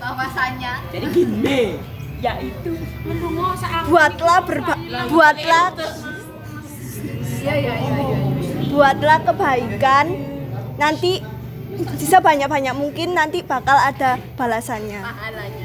bahwasannya 0.00 0.72
Jadi 0.90 1.06
gini. 1.12 1.62
Ya 2.24 2.40
itu. 2.40 2.72
buatlah 3.84 4.40
berba 4.48 4.74
buatlah 5.12 5.76
iya 7.44 7.54
iya 7.60 7.74
iya 7.76 7.96
iya. 8.00 8.18
Buatlah 8.72 9.18
kebaikan. 9.28 10.06
Nanti 10.80 11.20
bisa 12.00 12.18
banyak-banyak 12.24 12.74
mungkin 12.74 13.12
nanti 13.12 13.44
bakal 13.44 13.76
ada 13.76 14.16
balasannya. 14.40 15.04
Pahalanya 15.04 15.63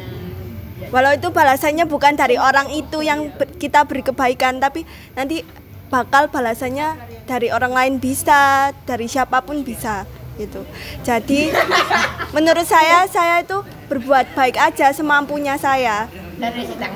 walau 0.87 1.11
itu 1.11 1.27
balasannya 1.29 1.83
bukan 1.85 2.15
dari 2.15 2.39
orang 2.39 2.71
itu 2.71 3.03
yang 3.03 3.35
kita 3.59 3.83
beri 3.83 4.01
kebaikan 4.01 4.63
tapi 4.63 4.87
nanti 5.13 5.43
bakal 5.91 6.31
balasannya 6.31 6.95
dari 7.27 7.51
orang 7.51 7.73
lain 7.75 7.93
bisa 7.99 8.71
dari 8.87 9.09
siapa 9.11 9.43
pun 9.43 9.61
bisa 9.65 10.07
gitu. 10.39 10.63
Jadi 11.03 11.51
menurut 12.35 12.63
saya 12.63 13.03
saya 13.11 13.43
itu 13.43 13.59
berbuat 13.91 14.33
baik 14.33 14.55
aja 14.55 14.95
semampunya 14.95 15.59
saya. 15.59 16.07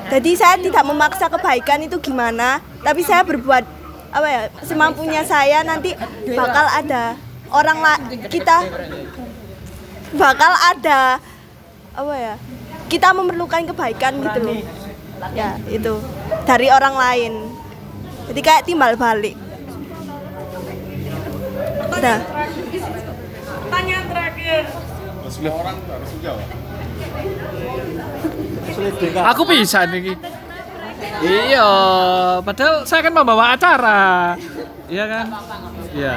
Jadi 0.08 0.30
saya 0.32 0.56
tidak 0.56 0.84
memaksa 0.88 1.28
kebaikan 1.28 1.84
itu 1.84 2.00
gimana 2.00 2.64
tapi 2.80 3.04
saya 3.04 3.20
berbuat 3.20 3.84
apa 4.14 4.28
ya 4.30 4.42
semampunya 4.62 5.26
saya 5.26 5.66
nanti 5.66 5.90
bakal 6.38 6.64
ada 6.70 7.18
orang 7.50 7.82
kita 8.30 8.62
bakal 10.14 10.52
ada 10.54 11.18
apa 11.94 12.14
ya 12.14 12.34
kita 12.88 13.12
memerlukan 13.16 13.64
kebaikan 13.70 14.20
gitu 14.20 14.40
loh 14.44 14.58
ya 15.32 15.56
itu 15.68 15.92
dari 16.44 16.68
orang 16.68 16.94
lain 16.94 17.32
jadi 18.32 18.40
kayak 18.40 18.64
timbal 18.68 18.92
balik 18.96 19.36
udah 21.94 22.18
Pertanyaan 23.74 24.06
terakhir. 24.06 24.62
orang 25.50 25.76
harus 25.90 26.10
jawab. 26.22 26.46
Aku 29.34 29.42
bisa 29.50 29.82
nih. 29.90 30.14
Iya, 31.26 31.68
padahal 32.46 32.86
saya 32.86 33.02
kan 33.02 33.10
membawa 33.10 33.58
acara. 33.58 34.38
Iya 34.86 35.04
kan? 35.10 35.26
Iya. 35.90 36.14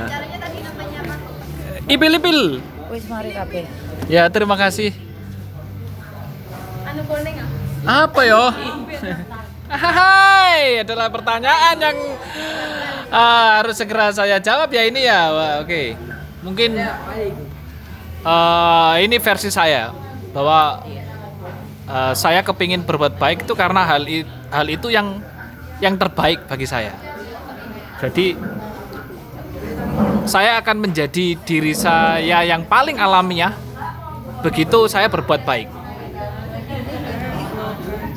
Ipil 1.89 2.13
ipil. 2.21 2.39
Wis 2.93 3.09
mari 3.09 3.33
kabeh. 3.33 3.65
Ya, 4.05 4.29
terima 4.29 4.53
kasih. 4.53 5.06
Anu. 6.97 7.45
Apa 7.85 8.21
yo? 8.25 8.43
Hai, 9.67 10.81
adalah 10.81 11.11
pertanyaan 11.11 11.75
yang 11.77 11.97
Ah, 13.07 13.63
harus 13.63 13.79
segera 13.79 14.11
saya 14.11 14.35
jawab 14.35 14.67
ya 14.67 14.83
ini 14.83 15.07
ya. 15.07 15.31
Oke, 15.63 15.95
mungkin 16.43 16.75
eh, 16.75 17.31
ini 18.99 19.15
versi 19.15 19.47
saya 19.47 19.95
bahwa 20.35 20.83
eh, 21.87 22.13
saya 22.19 22.43
kepingin 22.43 22.83
berbuat 22.83 23.15
baik 23.15 23.47
itu 23.47 23.55
karena 23.55 23.87
hal 23.87 24.03
i- 24.03 24.27
hal 24.51 24.67
itu 24.67 24.91
yang 24.91 25.23
yang 25.79 25.95
terbaik 25.95 26.51
bagi 26.51 26.67
saya. 26.67 26.99
Jadi 28.03 28.35
saya 30.27 30.59
akan 30.59 30.83
menjadi 30.83 31.39
diri 31.47 31.71
saya 31.71 32.43
yang 32.43 32.67
paling 32.67 32.99
alamiah 32.99 33.55
begitu 34.43 34.83
saya 34.91 35.07
berbuat 35.07 35.47
baik. 35.47 35.71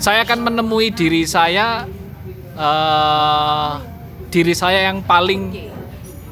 Saya 0.01 0.25
akan 0.25 0.49
menemui 0.49 0.89
diri 0.97 1.29
saya 1.29 1.85
eh, 2.57 3.73
diri 4.33 4.57
saya 4.57 4.89
yang 4.89 5.05
paling 5.05 5.69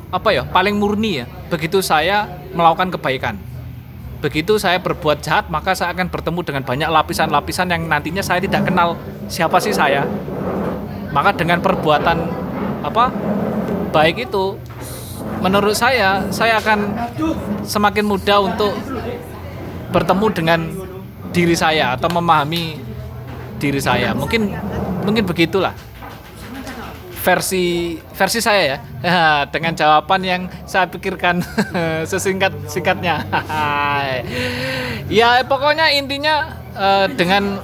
apa 0.08 0.32
ya 0.32 0.42
paling 0.48 0.80
murni 0.80 1.20
ya. 1.20 1.26
Begitu 1.52 1.84
saya 1.84 2.24
melakukan 2.56 2.96
kebaikan. 2.96 3.36
Begitu 4.24 4.56
saya 4.56 4.80
berbuat 4.80 5.20
jahat 5.20 5.52
maka 5.52 5.76
saya 5.76 5.92
akan 5.92 6.08
bertemu 6.08 6.40
dengan 6.48 6.62
banyak 6.64 6.88
lapisan-lapisan 6.88 7.68
yang 7.68 7.84
nantinya 7.86 8.24
saya 8.24 8.40
tidak 8.40 8.64
kenal 8.64 8.96
siapa 9.28 9.60
sih 9.60 9.76
saya. 9.76 10.08
Maka 11.12 11.36
dengan 11.36 11.60
perbuatan 11.60 12.24
apa 12.88 13.12
baik 13.92 14.32
itu 14.32 14.56
menurut 15.44 15.76
saya 15.76 16.24
saya 16.32 16.56
akan 16.56 16.96
semakin 17.68 18.04
mudah 18.08 18.48
untuk 18.48 18.72
bertemu 19.92 20.26
dengan 20.32 20.60
diri 21.36 21.52
saya 21.52 21.92
atau 21.92 22.08
memahami 22.08 22.87
diri 23.58 23.82
saya. 23.82 24.14
Mungkin 24.14 24.54
mungkin 25.04 25.26
begitulah. 25.26 25.74
Versi 27.18 27.98
versi 28.14 28.40
saya 28.40 28.62
ya. 28.62 28.78
Dengan 29.54 29.74
jawaban 29.74 30.22
yang 30.24 30.42
saya 30.64 30.88
pikirkan 30.88 31.42
sesingkat 32.10 32.54
singkatnya. 32.70 33.26
Ya 35.08 35.40
pokoknya 35.40 35.88
intinya 35.96 36.52
eh, 36.76 37.08
dengan 37.16 37.56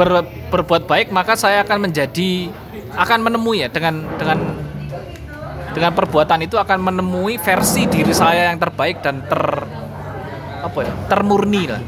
ber- 0.00 0.24
berbuat 0.48 0.88
baik 0.88 1.12
maka 1.12 1.36
saya 1.36 1.60
akan 1.60 1.92
menjadi 1.92 2.48
akan 2.96 3.20
menemui 3.20 3.60
ya 3.60 3.68
dengan 3.68 4.08
dengan 4.16 4.38
dengan 5.70 5.92
perbuatan 5.94 6.40
itu 6.42 6.58
akan 6.58 6.78
menemui 6.82 7.38
versi 7.38 7.86
diri 7.86 8.10
saya 8.10 8.50
yang 8.50 8.58
terbaik 8.58 9.04
dan 9.04 9.22
ter 9.28 9.44
apa 10.60 10.78
ya 10.82 10.92
termurni 11.06 11.68
lah 11.70 11.82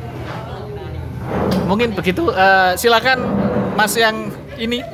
mungkin 1.67 1.95
begitu 1.95 2.29
Eh, 2.29 2.73
silakan 2.77 3.19
mas 3.73 3.95
yang 3.97 4.29
ini 4.57 4.85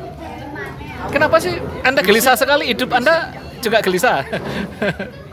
kenapa 1.11 1.39
sih 1.43 1.59
anda 1.83 2.01
gelisah 2.05 2.39
sekali 2.39 2.71
hidup 2.71 2.91
anda 2.95 3.33
juga 3.59 3.83
gelisah 3.83 4.23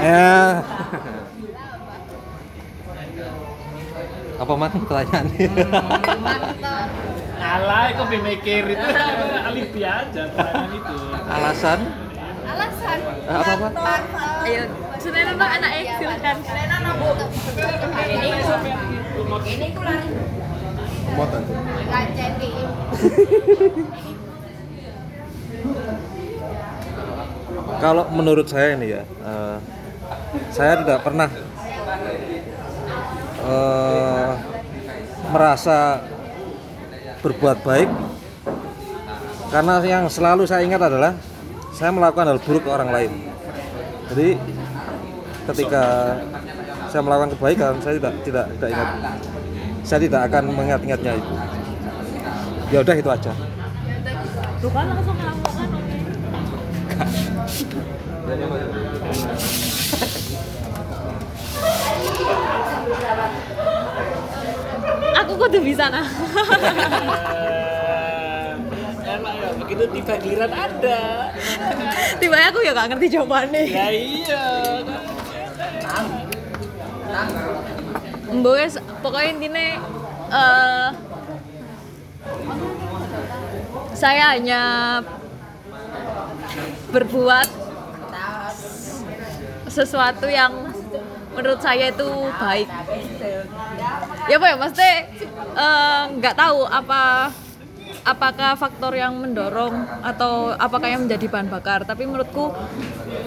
Ya. 0.00 0.64
Apa 4.40 4.52
man 4.56 4.72
pertanyaannya? 4.72 5.48
Alah, 7.36 7.92
aku 7.92 8.02
mikir 8.08 8.64
itu 8.72 8.86
alibi 9.44 9.80
aja 9.84 10.22
pertanyaan 10.32 10.72
itu. 10.72 10.96
Alasan? 11.28 11.78
Alasan. 12.60 12.98
Apa 13.24 13.52
apa? 13.56 13.94
Ayo, 14.44 14.62
sebenarnya 15.00 15.34
bang 15.40 15.50
anak 15.56 15.70
X 15.80 15.88
silakan. 15.96 16.36
Ini 18.04 18.28
ini 19.48 19.66
kulan. 19.72 20.00
Muatan. 21.16 21.42
Kalau 27.80 28.04
menurut 28.12 28.44
saya 28.44 28.76
ini 28.76 28.92
ya, 28.92 29.02
eh, 29.08 29.56
saya 30.52 30.84
tidak 30.84 31.00
pernah 31.00 31.32
eh, 33.40 34.30
merasa 35.32 36.04
berbuat 37.24 37.64
baik 37.64 37.88
karena 39.48 39.74
yang 39.84 40.04
selalu 40.12 40.44
saya 40.44 40.64
ingat 40.64 40.82
adalah 40.92 41.12
saya 41.80 41.96
melakukan 41.96 42.28
hal 42.28 42.38
buruk 42.44 42.68
ke 42.68 42.70
orang 42.76 42.92
lain. 42.92 43.08
Jadi 44.12 44.36
ketika 45.48 46.12
saya 46.92 47.00
melakukan 47.00 47.32
kebaikan, 47.32 47.72
saya 47.80 47.96
tidak 47.96 48.14
tidak 48.20 48.46
tidak 48.52 48.68
ingat. 48.76 48.88
Saya 49.80 50.00
tidak 50.04 50.20
akan 50.28 50.44
mengingat-ingatnya 50.52 51.12
itu. 51.16 51.34
Ya 52.68 52.84
udah 52.84 52.96
itu 53.00 53.08
aja. 53.08 53.32
Tuh 54.60 54.68
kan 54.68 54.92
langsung 54.92 55.16
melakukan 55.16 55.68
Aku 65.24 65.32
kudu 65.32 65.58
bisa 65.64 65.88
nah. 65.88 66.04
Begitu 69.70 70.02
tiba 70.02 70.18
giliran 70.18 70.50
ada. 70.50 71.30
Tiba 72.18 72.42
aku 72.50 72.58
ya 72.58 72.74
gak 72.74 72.90
ngerti 72.90 73.06
jawabannya. 73.14 73.62
Ya 73.70 73.86
iya. 73.94 74.44
Wes 78.34 78.74
pokoknya 78.98 79.30
intinya 79.30 79.66
eh 80.34 80.88
saya 83.94 84.34
hanya 84.34 84.62
berbuat 86.90 87.46
sesuatu 89.70 90.26
yang 90.26 90.66
menurut 91.30 91.62
saya 91.62 91.94
itu 91.94 92.10
baik. 92.42 92.66
Ya 94.26 94.34
apa 94.34 94.46
ya, 94.50 94.56
maksudnya 94.58 94.94
eh, 95.54 96.02
nggak 96.18 96.34
tahu 96.34 96.66
apa 96.66 97.30
apakah 98.04 98.56
faktor 98.56 98.96
yang 98.96 99.16
mendorong 99.20 99.86
atau 100.00 100.54
apakah 100.56 100.88
yang 100.88 101.04
menjadi 101.04 101.26
bahan 101.28 101.48
bakar. 101.52 101.84
Tapi 101.84 102.08
menurutku 102.08 102.52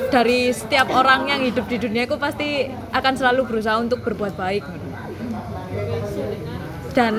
dari 0.10 0.50
setiap 0.54 0.90
orang 0.94 1.30
yang 1.30 1.42
hidup 1.42 1.66
di 1.70 1.78
dunia 1.78 2.06
itu 2.10 2.18
pasti 2.18 2.70
akan 2.92 3.14
selalu 3.14 3.42
berusaha 3.50 3.78
untuk 3.78 4.02
berbuat 4.02 4.34
baik. 4.34 4.66
Dan 6.94 7.16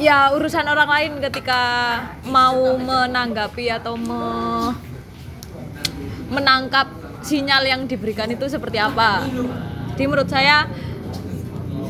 ya 0.00 0.32
urusan 0.34 0.66
orang 0.66 0.88
lain 0.90 1.12
ketika 1.22 1.62
mau 2.26 2.74
menanggapi 2.80 3.68
atau 3.70 3.94
me- 3.94 4.74
menangkap 6.32 6.88
sinyal 7.24 7.62
yang 7.64 7.82
diberikan 7.84 8.28
itu 8.32 8.48
seperti 8.48 8.80
apa. 8.80 9.24
Jadi 9.94 10.04
menurut 10.08 10.28
saya 10.28 10.66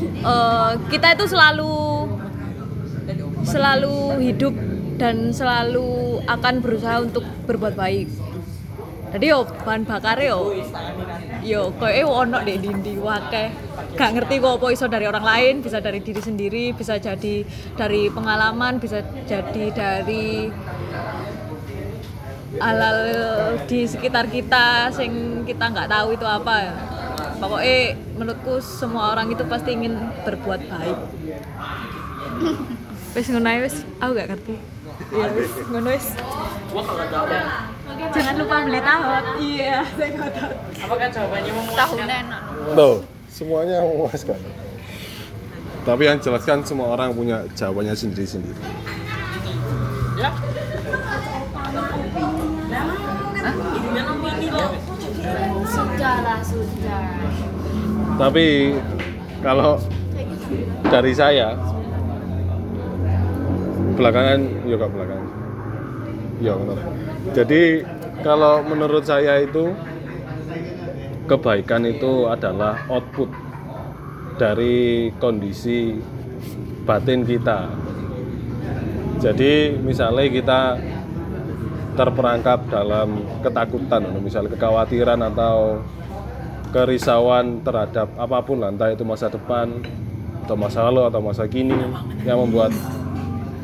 eh, 0.03 0.71
kita 0.91 1.15
itu 1.17 1.25
selalu 1.31 2.05
selalu 3.45 4.19
hidup 4.25 4.53
dan 4.97 5.31
selalu 5.31 6.19
akan 6.25 6.55
berusaha 6.59 7.05
untuk 7.05 7.23
berbuat 7.45 7.77
baik. 7.77 8.09
Jadi 9.15 9.31
yo 9.31 9.47
bahan 9.63 9.87
bakar 9.87 10.19
yo 10.19 10.51
yo 11.39 11.71
koyo 11.79 12.09
ono 12.11 12.43
deh 12.43 12.59
dindi 12.59 12.99
wake. 12.99 13.53
Gak 13.95 14.11
ngerti 14.11 14.43
kok 14.43 14.59
apa 14.59 14.67
iso 14.75 14.91
dari 14.91 15.07
orang 15.07 15.23
lain, 15.23 15.53
bisa 15.63 15.79
dari 15.79 16.03
diri 16.03 16.19
sendiri, 16.19 16.75
bisa 16.75 16.99
jadi 16.99 17.47
dari 17.79 18.11
pengalaman, 18.11 18.75
bisa 18.75 18.99
jadi 19.23 19.71
dari 19.71 20.51
halal 22.59 22.99
di 23.67 23.83
sekitar 23.83 24.31
kita 24.31 24.87
sing 24.95 25.43
kita 25.43 25.75
nggak 25.75 25.91
tahu 25.91 26.15
itu 26.15 26.23
apa 26.23 26.71
pokoknya 27.39 27.99
menurutku 28.15 28.63
semua 28.63 29.11
orang 29.11 29.27
itu 29.27 29.43
pasti 29.43 29.75
ingin 29.75 29.99
berbuat 30.23 30.61
baik 30.71 30.97
wes 33.15 33.25
ngono 33.31 33.47
ae 33.47 33.59
wes 33.63 33.75
aku 34.03 34.11
gak 34.13 34.27
ngerti 34.35 34.55
iya 35.15 35.27
wes 35.31 35.51
ngono 35.71 35.87
wes 35.89 36.07
jangan 38.11 38.35
lupa 38.35 38.55
beli 38.67 38.79
tahu 38.83 39.03
iya 39.39 39.77
saya 39.95 40.09
nggak 40.11 40.31
tahu 40.35 40.53
Apakah 40.85 41.09
jawabannya 41.09 41.49
memuaskan? 41.49 41.81
Tahunan. 41.97 42.25
Loh, 42.77 42.95
semuanya 43.25 43.81
memuaskan. 43.81 44.37
Tapi 45.81 46.01
yang 46.05 46.17
jelaskan 46.21 46.61
semua 46.61 46.93
orang 46.93 47.09
punya 47.09 47.41
jawabannya 47.57 47.97
sendiri-sendiri. 47.97 48.61
Ya. 50.21 50.29
Sudah 55.65 56.15
lah, 56.21 56.39
sudah. 56.45 57.01
Tapi 58.21 58.45
kalau 59.41 59.81
dari 60.85 61.13
saya 61.17 61.57
belakangan 63.95 64.39
ya 64.67 64.75
kak 64.75 64.89
belakangan 64.91 65.27
ya 66.43 66.53
benar. 66.55 66.79
Jadi 67.31 67.61
kalau 68.21 68.61
menurut 68.63 69.03
saya 69.07 69.41
itu 69.41 69.71
kebaikan 71.25 71.87
itu 71.89 72.29
adalah 72.29 72.85
output 72.91 73.31
dari 74.37 75.09
kondisi 75.17 75.95
batin 76.85 77.25
kita. 77.25 77.71
jadi 79.15 79.73
misalnya 79.79 80.27
kita 80.27 80.61
terperangkap 81.95 82.67
dalam 82.67 83.23
ketakutan 83.41 84.05
misalnya 84.21 84.53
kekhawatiran 84.53 85.17
atau 85.33 85.81
kerisauan 86.75 87.63
terhadap 87.63 88.11
apa 88.19 88.43
pun 88.43 88.59
lah, 88.59 88.69
entah 88.69 88.91
itu 88.91 89.07
masa 89.07 89.31
depan 89.31 89.79
atau 90.43 90.59
masa 90.59 90.83
lalu 90.91 91.07
atau 91.07 91.23
masa 91.23 91.47
kini 91.47 91.73
yang 92.27 92.37
membuat 92.43 92.75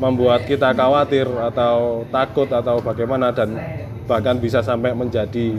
membuat 0.02 0.42
kita 0.50 0.74
khawatir 0.74 1.30
atau 1.30 2.02
takut 2.10 2.50
atau 2.50 2.82
bagaimana 2.82 3.30
dan 3.30 3.54
bahkan 4.10 4.34
bisa 4.34 4.58
sampai 4.58 4.90
menjadi 4.90 5.54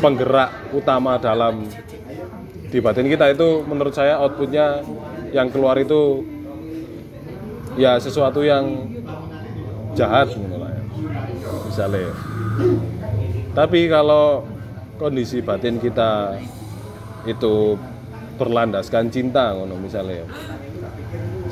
penggerak 0.00 0.48
utama 0.72 1.20
dalam 1.20 1.68
di 2.72 2.78
batin 2.80 3.04
kita 3.04 3.36
itu 3.36 3.64
menurut 3.68 3.92
saya 3.92 4.16
outputnya 4.16 4.80
yang 5.36 5.52
keluar 5.52 5.76
itu 5.76 6.24
ya 7.76 8.00
sesuatu 8.00 8.40
yang 8.40 8.88
jahat 9.92 10.32
gitu 10.32 10.56
lah 10.56 10.72
ya. 10.72 10.82
misalnya 11.68 12.12
tapi 13.52 13.92
kalau 13.92 14.48
kondisi 14.96 15.44
batin 15.44 15.76
kita 15.76 16.40
itu 17.28 17.76
berlandaskan 18.40 19.12
cinta 19.12 19.52
misalnya 19.76 20.24
ya. 20.24 20.26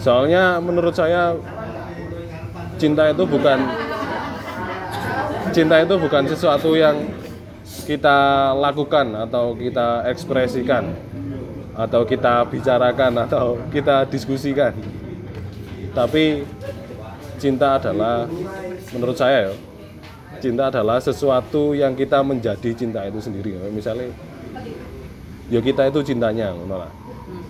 soalnya 0.00 0.56
menurut 0.60 0.96
saya 0.96 1.36
cinta 2.76 3.08
itu 3.08 3.24
bukan 3.24 3.58
cinta 5.52 5.76
itu 5.80 5.94
bukan 5.96 6.22
sesuatu 6.28 6.76
yang 6.76 7.08
kita 7.88 8.52
lakukan 8.56 9.14
atau 9.26 9.56
kita 9.56 10.04
ekspresikan 10.10 10.92
atau 11.76 12.02
kita 12.08 12.48
bicarakan 12.48 13.12
atau 13.28 13.60
kita 13.68 14.08
diskusikan. 14.08 14.72
Tapi 15.92 16.44
cinta 17.40 17.80
adalah 17.80 18.28
menurut 18.92 19.16
saya 19.16 19.48
ya 19.48 19.52
cinta 20.40 20.68
adalah 20.68 21.00
sesuatu 21.00 21.72
yang 21.72 21.96
kita 21.96 22.20
menjadi 22.20 22.70
cinta 22.76 23.04
itu 23.08 23.20
sendiri. 23.20 23.56
Misalnya 23.72 24.12
ya 25.48 25.60
kita 25.64 25.88
itu 25.88 26.12
cintanya 26.12 26.52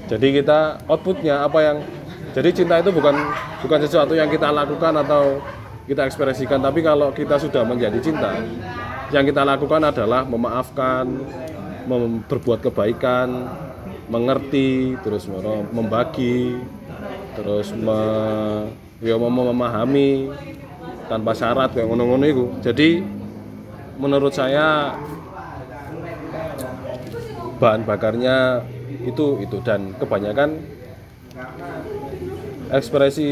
jadi 0.07 0.39
kita 0.39 0.87
outputnya 0.87 1.43
apa 1.43 1.59
yang 1.67 1.77
jadi 2.37 2.53
cinta 2.53 2.77
itu 2.85 2.93
bukan 2.93 3.17
bukan 3.65 3.79
sesuatu 3.81 4.13
yang 4.13 4.29
kita 4.29 4.53
lakukan 4.53 4.93
atau 5.01 5.41
kita 5.89 6.05
ekspresikan. 6.05 6.61
Tapi 6.61 6.85
kalau 6.85 7.09
kita 7.17 7.41
sudah 7.41 7.65
menjadi 7.65 7.97
cinta 7.97 8.37
yang 9.09 9.25
kita 9.25 9.41
lakukan 9.41 9.81
adalah 9.81 10.29
memaafkan 10.29 11.09
mem- 11.89 12.21
berbuat 12.29 12.61
kebaikan 12.61 13.49
mengerti 14.13 15.01
terus 15.01 15.25
membagi 15.73 16.61
terus 17.41 17.73
me, 17.73 18.01
ya 19.01 19.17
mem- 19.17 19.49
memahami 19.57 20.29
tanpa 21.09 21.33
syarat 21.33 21.73
kayak 21.73 21.89
ngono-ngono 21.89 22.27
itu. 22.29 22.45
Jadi 22.61 23.01
menurut 23.97 24.37
saya 24.37 24.93
bahan 27.57 27.89
bakarnya 27.89 28.61
itu 29.09 29.41
itu. 29.41 29.57
Dan 29.65 29.97
kebanyakan 29.97 30.77
ekspresi 32.71 33.29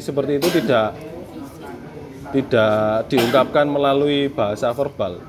seperti 0.00 0.40
itu 0.40 0.48
tidak 0.60 0.96
tidak 2.32 3.08
diungkapkan 3.08 3.66
melalui 3.68 4.28
bahasa 4.28 4.72
verbal. 4.72 5.20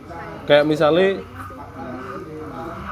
Kayak 0.47 0.65
misalnya 0.67 1.09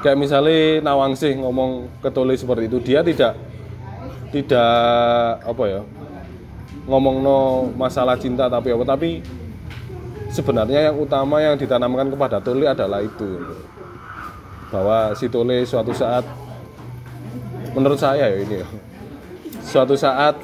kayak 0.04 0.18
misalnya 0.18 0.84
Nawangsih 0.84 1.36
ngomong 1.42 1.92
ketulis 2.00 2.40
seperti 2.40 2.70
itu 2.70 2.78
dia 2.80 3.02
tidak 3.02 3.34
tidak 4.30 5.42
apa 5.42 5.64
ya 5.66 5.82
ngomong 6.88 7.20
no 7.20 7.40
masalah 7.76 8.16
cinta 8.16 8.48
tapi 8.48 8.72
apa 8.72 8.86
tapi 8.88 9.20
sebenarnya 10.32 10.92
yang 10.92 10.96
utama 10.96 11.44
yang 11.44 11.60
ditanamkan 11.60 12.08
kepada 12.12 12.38
Tuli 12.40 12.68
adalah 12.68 13.04
itu. 13.04 13.44
Bahwa 14.72 15.16
si 15.16 15.32
Tuli 15.32 15.64
suatu 15.64 15.96
saat 15.96 16.24
menurut 17.76 18.00
saya 18.00 18.28
ya 18.32 18.38
ini 18.44 18.64
ya 18.64 18.68
suatu 19.68 20.00
saat 20.00 20.40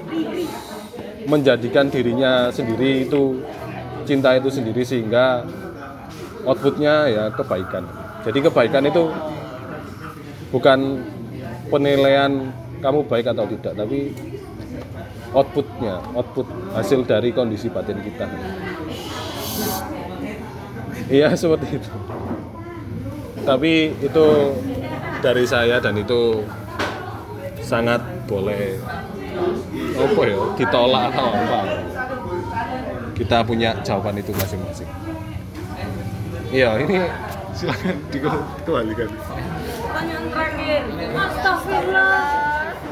menjadikan 1.24 1.88
dirinya 1.88 2.52
sendiri 2.52 3.08
itu 3.08 3.40
cinta 4.04 4.36
itu 4.36 4.52
sendiri 4.52 4.84
sehingga 4.84 5.48
outputnya 6.44 7.08
ya 7.08 7.24
kebaikan. 7.32 7.88
Jadi 8.28 8.40
kebaikan 8.44 8.84
itu 8.84 9.08
bukan 10.52 11.00
penilaian 11.72 12.52
kamu 12.84 13.08
baik 13.08 13.32
atau 13.32 13.48
tidak 13.48 13.74
tapi 13.80 14.12
outputnya 15.32 16.04
output 16.14 16.45
hasil 16.76 17.08
dari 17.08 17.32
kondisi 17.32 17.72
batin 17.72 18.04
kita. 18.04 18.28
Iya 21.08 21.32
seperti 21.40 21.80
itu. 21.80 21.91
Tapi 23.44 23.91
itu 24.04 24.28
dari 25.20 25.44
saya 25.48 25.80
dan 25.80 25.95
itu 26.00 26.44
sangat 27.64 28.04
boleh 28.28 28.80
apa 29.93 30.22
ya 30.26 30.38
ditolak 30.57 31.03
atau 31.14 31.27
apa 31.31 31.60
kita 33.14 33.38
punya 33.45 33.69
jawaban 33.85 34.18
itu 34.18 34.31
masing-masing 34.34 34.89
iya 36.53 36.77
ini 36.81 36.97
silakan 37.53 37.95
dikembalikan 38.10 39.10
Pertanyaan 39.93 40.26
terakhir. 40.34 40.81
Astagfirullah. 41.14 42.26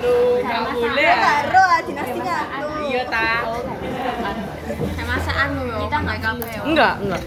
Lu 0.06 0.16
nggak 0.46 0.62
boleh. 0.70 1.14
Taruh 1.18 1.76
dinastinya. 1.90 2.40
Iya 2.86 3.02
ta. 3.10 3.32
Masakan 5.02 5.48
lu 5.58 5.66
Kita 5.82 5.98
nggak 5.98 6.18
kafe. 6.22 6.52
Enggak, 6.62 6.96
enggak. 7.02 7.22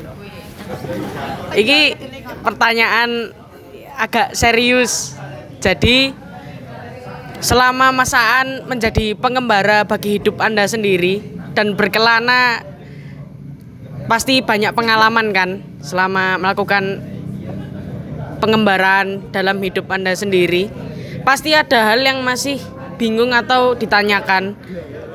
Iki 1.58 1.80
pertanyaan 2.46 3.10
agak 3.98 4.38
serius. 4.38 5.18
Jadi 5.58 6.14
selama 7.44 7.92
masaan 7.92 8.64
menjadi 8.64 9.12
pengembara 9.12 9.84
bagi 9.84 10.16
hidup 10.16 10.40
Anda 10.40 10.64
sendiri 10.64 11.20
dan 11.52 11.76
berkelana 11.76 12.64
pasti 14.08 14.40
banyak 14.40 14.72
pengalaman 14.72 15.28
kan 15.36 15.60
selama 15.84 16.40
melakukan 16.40 17.04
pengembaraan 18.40 19.28
dalam 19.28 19.60
hidup 19.60 19.92
Anda 19.92 20.16
sendiri. 20.16 20.72
Pasti 21.20 21.52
ada 21.52 21.92
hal 21.92 22.00
yang 22.00 22.24
masih 22.24 22.56
bingung 22.96 23.36
atau 23.36 23.76
ditanyakan 23.76 24.56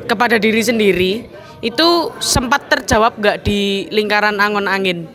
kepada 0.05 0.37
diri 0.37 0.61
sendiri. 0.61 1.25
Itu 1.65 2.13
sempat 2.21 2.69
terjawab 2.69 3.17
gak 3.17 3.41
di 3.41 3.89
lingkaran 3.89 4.37
angon 4.37 4.69
angin? 4.69 5.09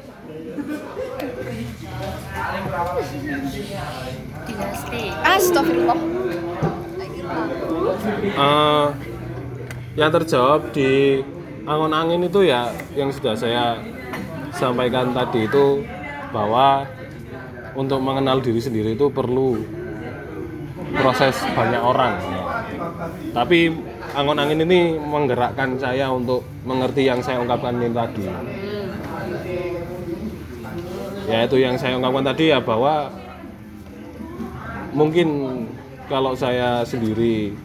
Astagfirullah. 5.25 6.14
Eh, 8.25 8.87
yang 10.01 10.11
terjawab 10.11 10.73
di 10.73 11.21
angon 11.69 11.93
angin 11.93 12.25
itu 12.25 12.49
ya 12.49 12.73
yang 12.97 13.13
sudah 13.13 13.37
saya 13.37 13.77
sampaikan 14.57 15.13
tadi 15.13 15.45
itu 15.45 15.85
bahwa 16.33 16.89
untuk 17.77 18.01
mengenal 18.01 18.41
diri 18.41 18.65
sendiri 18.65 18.97
itu 18.97 19.13
perlu 19.13 19.61
proses 20.97 21.37
banyak 21.53 21.83
orang. 21.85 22.17
Tapi 23.37 23.77
angon 24.17 24.41
angin 24.41 24.65
ini 24.65 24.97
menggerakkan 24.97 25.77
saya 25.77 26.09
untuk 26.09 26.49
mengerti 26.65 27.05
yang 27.05 27.21
saya 27.21 27.45
ungkapkan 27.45 27.77
ini 27.77 27.93
tadi. 27.93 28.25
Ya 31.29 31.45
itu 31.45 31.57
yang 31.61 31.77
saya 31.77 32.01
ungkapkan 32.01 32.25
tadi 32.25 32.57
ya 32.57 32.59
bahwa 32.63 33.13
mungkin 34.97 35.29
kalau 36.09 36.37
saya 36.37 36.85
sendiri 36.87 37.57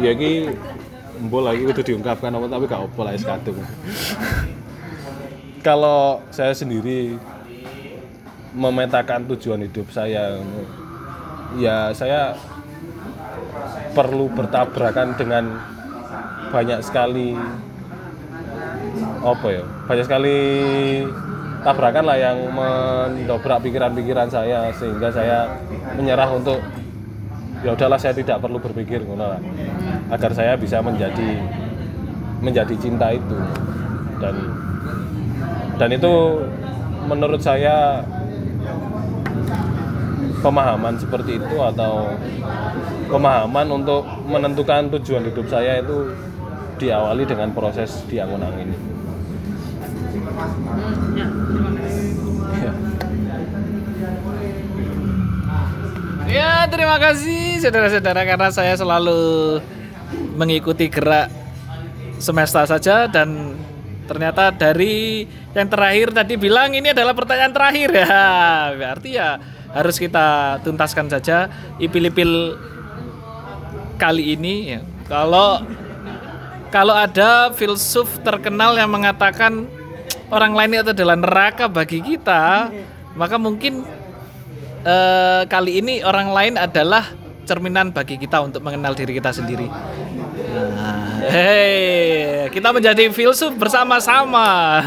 ya 0.00 0.12
ki 0.12 0.52
mbol 1.26 1.48
lagi 1.48 1.64
udah 1.64 1.84
diungkapkan 1.84 2.32
apa 2.32 2.46
tapi 2.48 2.64
gak 2.68 2.82
apa 2.84 3.00
lah 3.00 3.12
kadung. 3.16 3.58
kalau 5.64 6.20
saya 6.28 6.52
sendiri 6.52 7.16
memetakan 8.52 9.24
tujuan 9.34 9.64
hidup 9.64 9.88
saya 9.92 10.40
ya 11.56 11.92
saya 11.96 12.36
perlu 13.96 14.28
bertabrakan 14.32 15.16
dengan 15.16 15.44
banyak 16.52 16.80
sekali 16.84 17.32
apa 19.24 19.46
ya 19.50 19.64
banyak 19.88 20.04
sekali 20.04 20.38
tabrakan 21.66 22.04
lah 22.06 22.16
yang 22.20 22.38
mendobrak 22.54 23.58
pikiran-pikiran 23.66 24.30
saya 24.30 24.70
sehingga 24.76 25.10
saya 25.10 25.50
menyerah 25.98 26.30
untuk 26.30 26.62
ya 27.64 27.70
udahlah 27.72 27.96
saya 27.96 28.12
tidak 28.12 28.40
perlu 28.42 28.60
berpikir 28.60 29.04
ngono 29.04 29.40
agar 30.12 30.30
saya 30.36 30.52
bisa 30.58 30.80
menjadi 30.84 31.40
menjadi 32.40 32.74
cinta 32.76 33.12
itu. 33.12 33.38
Dan 34.20 34.34
dan 35.76 35.88
itu 35.92 36.12
menurut 37.06 37.40
saya 37.40 38.00
pemahaman 40.40 40.94
seperti 41.00 41.40
itu 41.40 41.56
atau 41.58 42.12
pemahaman 43.08 43.66
untuk 43.82 44.02
menentukan 44.24 44.88
tujuan 44.98 45.26
hidup 45.26 45.46
saya 45.48 45.80
itu 45.80 46.12
diawali 46.76 47.24
dengan 47.24 47.50
proses 47.56 48.04
di 48.08 48.20
angon-angon 48.20 48.68
ini. 48.68 48.76
Ya, 56.26 56.66
terima 56.66 56.98
kasih 56.98 57.62
saudara-saudara 57.62 58.26
karena 58.26 58.50
saya 58.50 58.74
selalu 58.74 59.62
mengikuti 60.34 60.90
gerak 60.90 61.30
semesta 62.18 62.66
saja 62.66 63.06
dan 63.06 63.54
ternyata 64.10 64.50
dari 64.50 65.22
yang 65.54 65.70
terakhir 65.70 66.10
tadi 66.10 66.34
bilang 66.34 66.74
ini 66.74 66.90
adalah 66.90 67.14
pertanyaan 67.14 67.54
terakhir 67.54 67.90
ya. 68.02 68.26
Berarti 68.74 69.08
ya 69.14 69.38
harus 69.70 70.02
kita 70.02 70.58
tuntaskan 70.66 71.06
saja 71.14 71.46
ipil-ipil 71.78 72.58
kali 73.94 74.34
ini 74.34 74.74
ya. 74.74 74.80
Kalau 75.06 75.62
kalau 76.74 76.94
ada 76.98 77.54
filsuf 77.54 78.18
terkenal 78.26 78.74
yang 78.74 78.90
mengatakan 78.90 79.70
orang 80.34 80.58
lain 80.58 80.82
itu 80.82 80.90
adalah 80.90 81.14
neraka 81.14 81.70
bagi 81.70 82.02
kita, 82.02 82.74
maka 83.14 83.38
mungkin 83.38 83.86
eh, 84.86 85.42
kali 85.50 85.82
ini 85.82 86.06
orang 86.06 86.30
lain 86.30 86.54
adalah 86.54 87.10
cerminan 87.46 87.90
bagi 87.90 88.18
kita 88.18 88.42
untuk 88.42 88.62
mengenal 88.62 88.94
diri 88.94 89.18
kita 89.18 89.34
sendiri. 89.34 89.66
Nah, 89.66 91.26
hei, 91.26 92.46
kita 92.54 92.70
menjadi 92.70 93.10
filsuf 93.10 93.54
bersama-sama. 93.58 94.46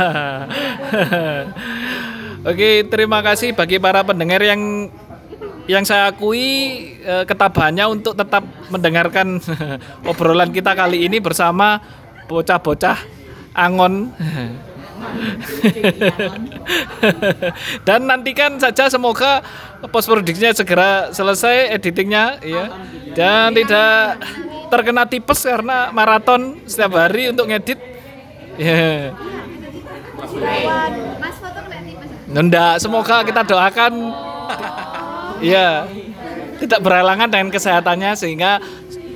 Oke, 2.49 2.87
terima 2.87 3.19
kasih 3.19 3.51
bagi 3.51 3.83
para 3.83 3.99
pendengar 4.03 4.39
yang 4.39 4.87
yang 5.69 5.85
saya 5.85 6.09
akui 6.09 6.81
eh, 7.05 7.23
ketabahannya 7.29 7.85
untuk 7.93 8.17
tetap 8.17 8.41
mendengarkan 8.73 9.37
obrolan 10.09 10.49
kita 10.49 10.73
kali 10.73 11.05
ini 11.05 11.21
bersama 11.21 11.77
bocah-bocah 12.25 12.97
Angon. 13.53 14.09
Dan 17.87 18.07
nantikan 18.07 18.59
saja 18.59 18.87
semoga 18.91 19.41
post 19.89 20.07
produksinya 20.11 20.51
segera 20.53 21.09
selesai 21.15 21.75
editingnya 21.75 22.39
ya. 22.43 22.65
Dan 23.15 23.55
tidak 23.55 24.21
terkena 24.69 25.03
tipes 25.09 25.43
karena 25.43 25.89
maraton 25.89 26.61
setiap 26.69 26.95
hari 26.99 27.31
untuk 27.31 27.49
ngedit. 27.49 27.79
Ya. 28.59 29.11
Tipes. 30.29 30.31
Nunda, 32.29 32.77
semoga 32.77 33.25
kita 33.25 33.41
doakan 33.41 33.93
ya 35.41 35.89
tidak 36.61 36.79
berhalangan 36.83 37.25
dengan 37.31 37.49
kesehatannya 37.49 38.11
sehingga 38.13 38.61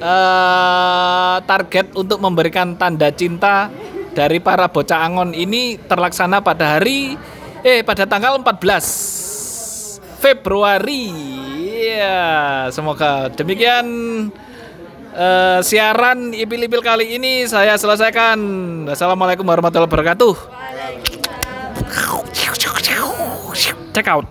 eh, 0.01 1.35
target 1.45 1.93
untuk 1.93 2.17
memberikan 2.17 2.73
tanda 2.73 3.13
cinta 3.13 3.69
dari 4.13 4.37
para 4.37 4.69
bocah 4.69 5.09
angon 5.09 5.33
ini 5.33 5.81
terlaksana 5.81 6.39
pada 6.39 6.77
hari 6.77 7.17
eh 7.65 7.81
pada 7.81 8.05
tanggal 8.05 8.37
14 8.39 10.21
Februari. 10.21 11.11
Ya, 11.83 12.71
semoga 12.71 13.27
demikian 13.33 13.85
eh, 15.11 15.59
siaran 15.59 16.31
ipil-ipil 16.31 16.79
kali 16.79 17.19
ini 17.19 17.43
saya 17.43 17.75
selesaikan. 17.75 18.39
Assalamualaikum 18.87 19.43
warahmatullahi 19.43 19.89
wabarakatuh. 19.91 20.33
Check 23.93 24.07
out. 24.09 24.25